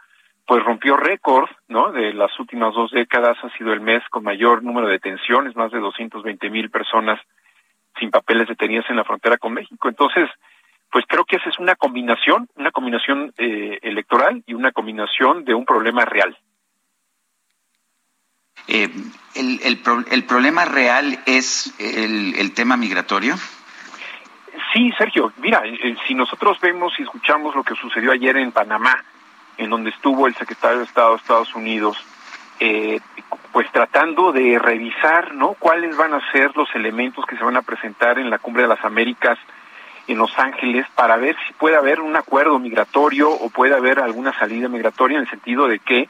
[0.45, 1.91] pues rompió récord, ¿no?
[1.91, 5.71] De las últimas dos décadas ha sido el mes con mayor número de detenciones, más
[5.71, 7.19] de 220 mil personas
[7.99, 9.89] sin papeles detenidas en la frontera con México.
[9.89, 10.29] Entonces,
[10.91, 15.53] pues creo que esa es una combinación, una combinación eh, electoral y una combinación de
[15.53, 16.37] un problema real.
[18.67, 18.89] Eh,
[19.35, 19.79] el, el,
[20.11, 23.35] el, problema real es el, el, tema migratorio?
[24.73, 25.31] Sí, Sergio.
[25.37, 29.03] Mira, eh, si nosotros vemos y escuchamos lo que sucedió ayer en Panamá,
[29.57, 31.97] en donde estuvo el secretario de Estado de Estados Unidos,
[32.59, 32.99] eh,
[33.51, 35.53] pues tratando de revisar, ¿no?
[35.53, 38.69] Cuáles van a ser los elementos que se van a presentar en la Cumbre de
[38.69, 39.37] las Américas
[40.07, 44.37] en Los Ángeles para ver si puede haber un acuerdo migratorio o puede haber alguna
[44.37, 46.09] salida migratoria en el sentido de que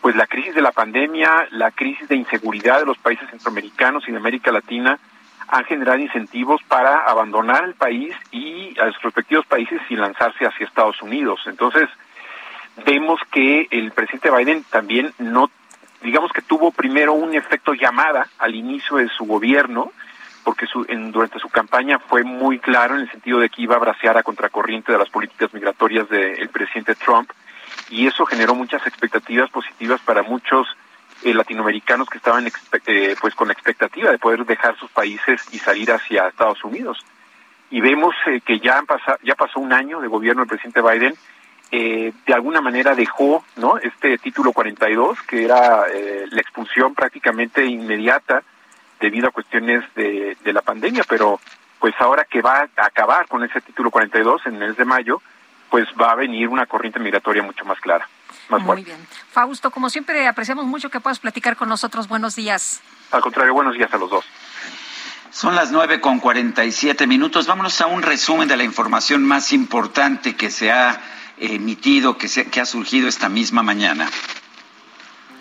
[0.00, 4.12] pues la crisis de la pandemia, la crisis de inseguridad de los países centroamericanos y
[4.12, 4.98] de América Latina
[5.48, 10.66] han generado incentivos para abandonar el país y a sus respectivos países y lanzarse hacia
[10.66, 11.40] Estados Unidos.
[11.46, 11.88] Entonces,
[12.84, 15.50] vemos que el presidente Biden también no,
[16.02, 19.90] digamos que tuvo primero un efecto llamada al inicio de su gobierno,
[20.48, 23.76] porque su, en, durante su campaña fue muy claro en el sentido de que iba
[23.76, 27.30] a bracear a contracorriente de las políticas migratorias del presidente Trump,
[27.90, 30.66] y eso generó muchas expectativas positivas para muchos
[31.22, 35.58] eh, latinoamericanos que estaban eh, pues con la expectativa de poder dejar sus países y
[35.58, 36.96] salir hacia Estados Unidos.
[37.70, 40.80] Y vemos eh, que ya, han pasado, ya pasó un año de gobierno del presidente
[40.80, 41.14] Biden,
[41.72, 47.66] eh, de alguna manera dejó no este título 42 que era eh, la expulsión prácticamente
[47.66, 48.42] inmediata
[49.00, 51.40] debido a cuestiones de, de, la pandemia pero
[51.78, 55.22] pues ahora que va a acabar con ese título 42 en el mes de mayo
[55.70, 58.08] pues va a venir una corriente migratoria mucho más clara
[58.48, 58.98] más muy bien.
[59.30, 62.08] Fausto como siempre apreciamos mucho que puedas platicar con nosotros.
[62.08, 62.80] Buenos días.
[63.10, 64.24] Al contrario buenos días a los dos.
[65.30, 67.46] Son las nueve con cuarenta y siete minutos.
[67.46, 71.00] Vámonos a un resumen de la información más importante que se ha
[71.36, 74.08] emitido, que, se, que ha surgido esta misma mañana.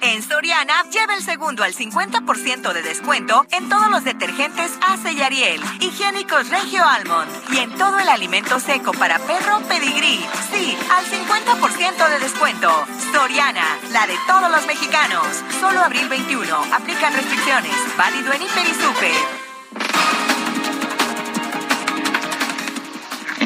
[0.02, 5.22] En Soriana, lleva el segundo al 50% de descuento en todos los detergentes Ace y
[5.22, 10.26] Ariel, higiénicos Regio Almond y en todo el alimento seco para perro Pedigrí.
[10.52, 12.70] Sí, al 50% de descuento.
[13.12, 15.26] Soriana, la de todos los mexicanos.
[15.60, 16.56] Solo abril 21.
[16.74, 17.74] Aplican restricciones.
[17.98, 19.48] Válido en Hiper y Super.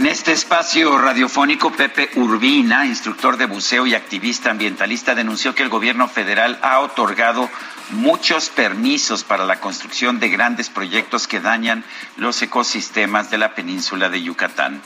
[0.02, 5.70] En este espacio radiofónico, Pepe Urbina, instructor de buceo y activista ambientalista, denunció que el
[5.70, 7.48] gobierno federal ha otorgado
[7.92, 11.84] muchos permisos para la construcción de grandes proyectos que dañan
[12.18, 14.82] los ecosistemas de la península de Yucatán.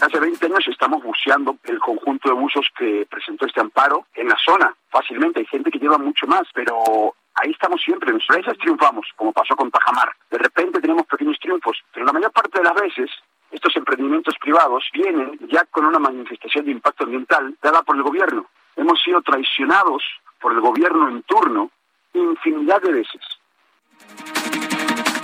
[0.00, 4.36] Hace 20 años estamos buceando el conjunto de buzos que presentó este amparo en la
[4.38, 4.72] zona.
[4.90, 8.10] Fácilmente, hay gente que lleva mucho más, pero ahí estamos siempre.
[8.10, 10.12] En nuestras veces triunfamos, como pasó con Tajamar.
[10.30, 13.10] De repente tenemos pequeños triunfos, pero la mayor parte de las veces
[13.56, 18.46] estos emprendimientos privados vienen ya con una manifestación de impacto ambiental dada por el gobierno.
[18.76, 20.02] Hemos sido traicionados
[20.40, 21.70] por el gobierno en turno
[22.14, 23.20] infinidad de veces.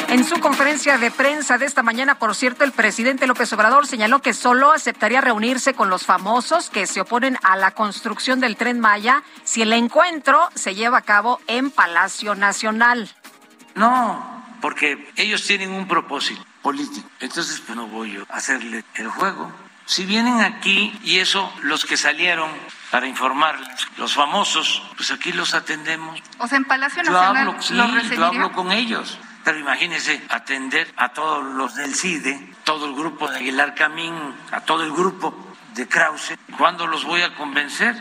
[0.09, 4.20] En su conferencia de prensa de esta mañana, por cierto, el presidente López Obrador señaló
[4.20, 8.78] que solo aceptaría reunirse con los famosos que se oponen a la construcción del tren
[8.78, 13.09] Maya si el encuentro se lleva a cabo en Palacio Nacional.
[13.75, 17.08] No, porque ellos tienen un propósito político.
[17.20, 19.52] Entonces, pues no voy a hacerle el juego.
[19.84, 22.50] Si vienen aquí y eso, los que salieron
[22.91, 26.20] para informarles, los famosos, pues aquí los atendemos.
[26.39, 27.34] O sea, en Palacio Nacional.
[27.34, 29.18] Yo hablo, sí, yo hablo con ellos.
[29.44, 34.15] Pero imagínense atender a todos los del CIDE, todo el grupo de Aguilar Camín,
[34.52, 35.34] a todo el grupo
[35.74, 36.34] de Krause.
[36.57, 38.00] ¿Cuándo los voy a convencer?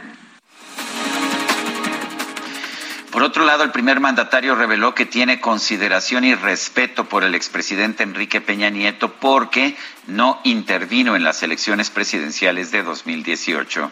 [3.12, 8.04] Por otro lado, el primer mandatario reveló que tiene consideración y respeto por el expresidente
[8.04, 9.76] Enrique Peña Nieto porque
[10.08, 13.92] no intervino en las elecciones presidenciales de 2018.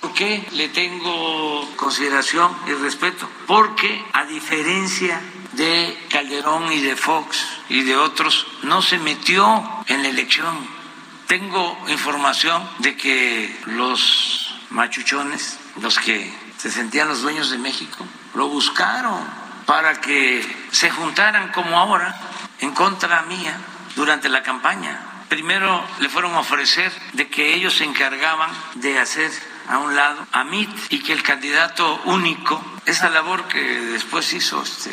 [0.00, 3.28] ¿Por qué le tengo consideración y respeto?
[3.48, 5.20] Porque a diferencia
[5.52, 10.54] de Calderón y de Fox y de otros, no se metió en la elección.
[11.26, 18.48] Tengo información de que los machuchones, los que se sentían los dueños de México, lo
[18.48, 19.20] buscaron
[19.66, 22.18] para que se juntaran como ahora
[22.58, 23.54] en contra mía
[23.94, 24.98] durante la campaña.
[25.28, 29.30] Primero le fueron a ofrecer de que ellos se encargaban de hacer
[29.68, 34.62] a un lado a MIT y que el candidato único, esa labor que después hizo
[34.62, 34.90] este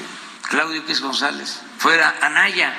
[0.49, 2.75] Claudio X González, fuera Anaya.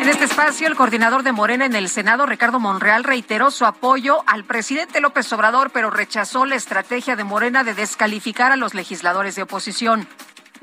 [0.00, 4.18] En este espacio, el coordinador de Morena en el Senado, Ricardo Monreal, reiteró su apoyo
[4.26, 9.36] al presidente López Obrador, pero rechazó la estrategia de Morena de descalificar a los legisladores
[9.36, 10.06] de oposición.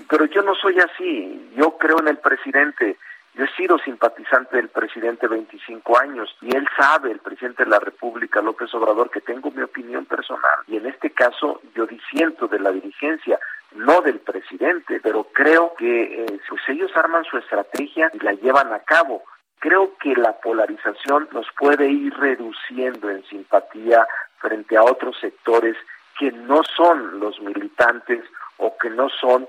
[0.10, 1.50] Pero yo no soy así.
[1.56, 2.98] Yo creo en el presidente.
[3.34, 7.80] Yo he sido simpatizante del presidente 25 años y él sabe, el presidente de la
[7.80, 10.60] República, López Obrador, que tengo mi opinión personal.
[10.68, 13.40] Y en este caso yo disiento de la dirigencia
[13.74, 16.62] no del presidente, pero creo que eh, pues
[16.96, 19.24] arman su estrategia y la llevan a cabo.
[19.60, 24.08] Creo que la polarización nos puede ir reduciendo en simpatía
[24.40, 25.76] frente a otros sectores
[26.18, 28.24] que no son los militantes
[28.58, 29.48] o que no son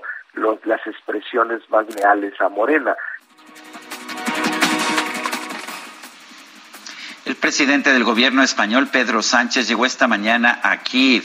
[0.65, 2.95] las expresiones más leales a Morena.
[7.25, 11.23] El presidente del gobierno español, Pedro Sánchez, llegó esta mañana a Kiev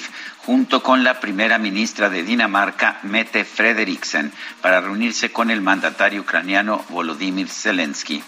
[0.49, 6.87] junto con la primera ministra de Dinamarca, Mette Frederiksen, para reunirse con el mandatario ucraniano
[6.89, 8.25] Volodymyr Zelensky.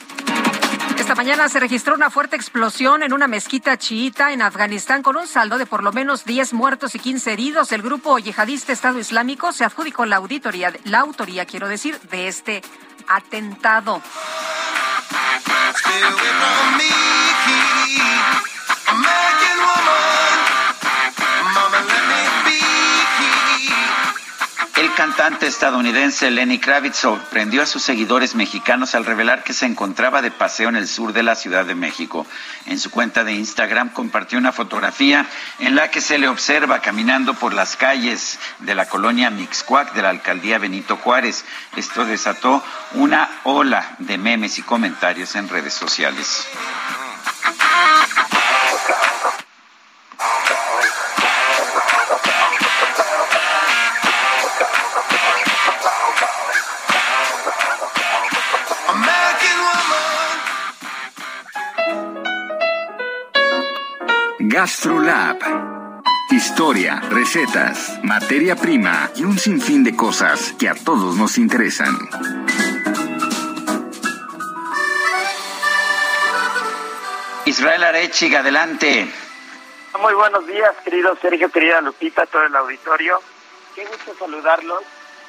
[0.98, 5.26] Esta mañana se registró una fuerte explosión en una mezquita chiita en Afganistán con un
[5.26, 7.72] saldo de por lo menos 10 muertos y 15 heridos.
[7.72, 12.60] El grupo yihadista Estado Islámico se adjudicó la auditoría, la autoría, quiero decir, de este
[13.08, 14.02] atentado.
[24.80, 30.22] El cantante estadounidense Lenny Kravitz sorprendió a sus seguidores mexicanos al revelar que se encontraba
[30.22, 32.26] de paseo en el sur de la Ciudad de México.
[32.64, 35.26] En su cuenta de Instagram compartió una fotografía
[35.58, 40.00] en la que se le observa caminando por las calles de la colonia Mixcuac de
[40.00, 41.44] la alcaldía Benito Juárez.
[41.76, 46.46] Esto desató una ola de memes y comentarios en redes sociales.
[64.60, 65.38] GastroLab.
[66.30, 71.96] Historia, recetas, materia prima y un sinfín de cosas que a todos nos interesan.
[77.46, 79.10] Israel Arechig, adelante.
[79.98, 83.18] Muy buenos días, querido Sergio, querida Lupita, todo el auditorio.
[83.74, 84.82] Qué gusto saludarlos.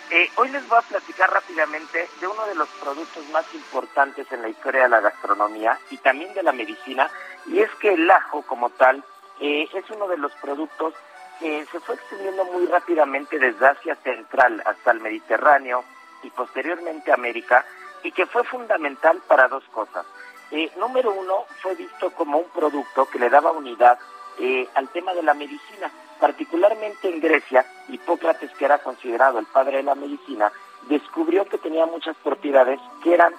[0.10, 4.42] Eh, hoy les voy a platicar rápidamente de uno de los productos más importantes en
[4.42, 7.10] la historia de la gastronomía y también de la medicina,
[7.46, 9.02] y es que el ajo como tal
[9.42, 10.94] eh, es uno de los productos
[11.40, 15.84] que se fue extendiendo muy rápidamente desde Asia Central hasta el Mediterráneo
[16.22, 17.66] y posteriormente América,
[18.04, 20.06] y que fue fundamental para dos cosas.
[20.52, 23.98] Eh, número uno, fue visto como un producto que le daba unidad
[24.40, 29.78] eh, al tema de la medicina, particularmente en Grecia, Hipócrates, que era considerado el padre
[29.78, 30.52] de la medicina,
[30.88, 33.34] descubrió que tenía muchas propiedades que eran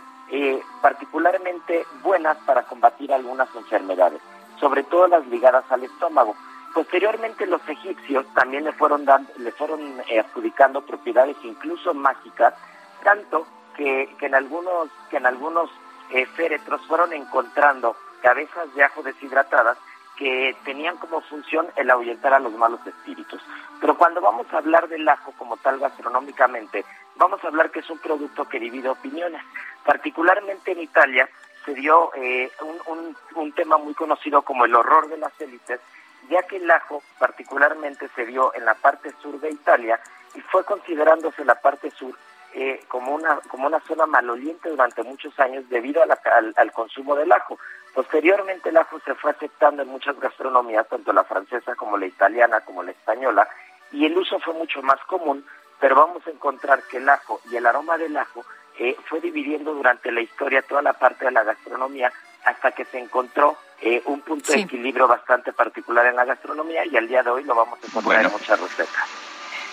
[0.81, 4.23] particularmente buenas para combatir algunas enfermedades
[4.63, 6.37] sobre todo las ligadas al estómago.
[6.73, 12.55] Posteriormente los egipcios también le fueron dando, le fueron eh, adjudicando propiedades incluso mágicas,
[13.03, 13.45] tanto
[13.77, 15.69] que, en algunos que en algunos
[16.11, 19.77] eh, féretros fueron encontrando cabezas de ajo deshidratadas
[20.17, 23.43] que tenían como función el ahuyentar a los malos espíritus.
[23.81, 26.85] Pero cuando vamos a hablar del ajo como tal gastronómicamente,
[27.17, 29.43] vamos a hablar que es un producto que divide opiniones.
[29.85, 31.29] Particularmente en Italia,
[31.65, 32.51] se dio eh,
[32.87, 35.81] un, un, tema muy conocido como el horror de las élites,
[36.29, 40.01] ya que el ajo particularmente se dio en la parte sur de Italia
[40.35, 42.15] y fue considerándose la parte sur
[42.55, 47.33] eh, como una como una zona maloliente durante muchos años debido al, al, consumo del
[47.33, 47.59] ajo.
[47.95, 52.61] Posteriormente el ajo se fue aceptando en muchas gastronomías, tanto la francesa como la italiana
[52.61, 53.49] como la española,
[53.91, 55.47] y el uso fue mucho más común,
[55.81, 58.45] pero vamos a encontrar que el ajo y el aroma del ajo
[58.83, 62.13] eh, fue dividiendo durante la historia toda la parte de la gastronomía
[62.45, 66.97] hasta que se encontró eh, un punto de equilibrio bastante particular en la gastronomía y
[66.97, 69.05] al día de hoy lo vamos a encontrar en muchas recetas.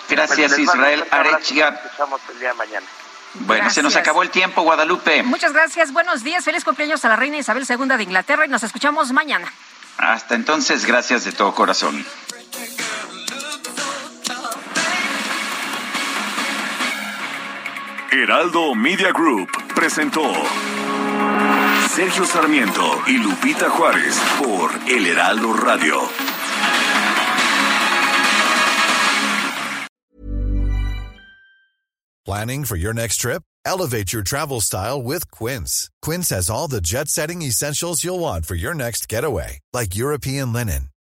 [0.10, 1.82] Gracias Israel Arechiga.
[2.32, 2.86] el día de mañana.
[3.34, 5.24] Bueno, se nos acabó el tiempo, Guadalupe.
[5.24, 8.62] Muchas gracias, buenos días, feliz cumpleaños a la reina Isabel II de Inglaterra y nos
[8.62, 9.52] escuchamos mañana.
[9.98, 12.06] Hasta entonces, gracias de todo corazón.
[18.12, 20.34] Heraldo Media Group presentó
[21.90, 25.96] Sergio Sarmiento y Lupita Juárez por El Heraldo Radio.
[32.26, 33.44] Planning for your next trip?
[33.64, 35.92] Elevate your travel style with Quince.
[36.02, 40.52] Quince has all the jet setting essentials you'll want for your next getaway, like European
[40.52, 40.90] linen,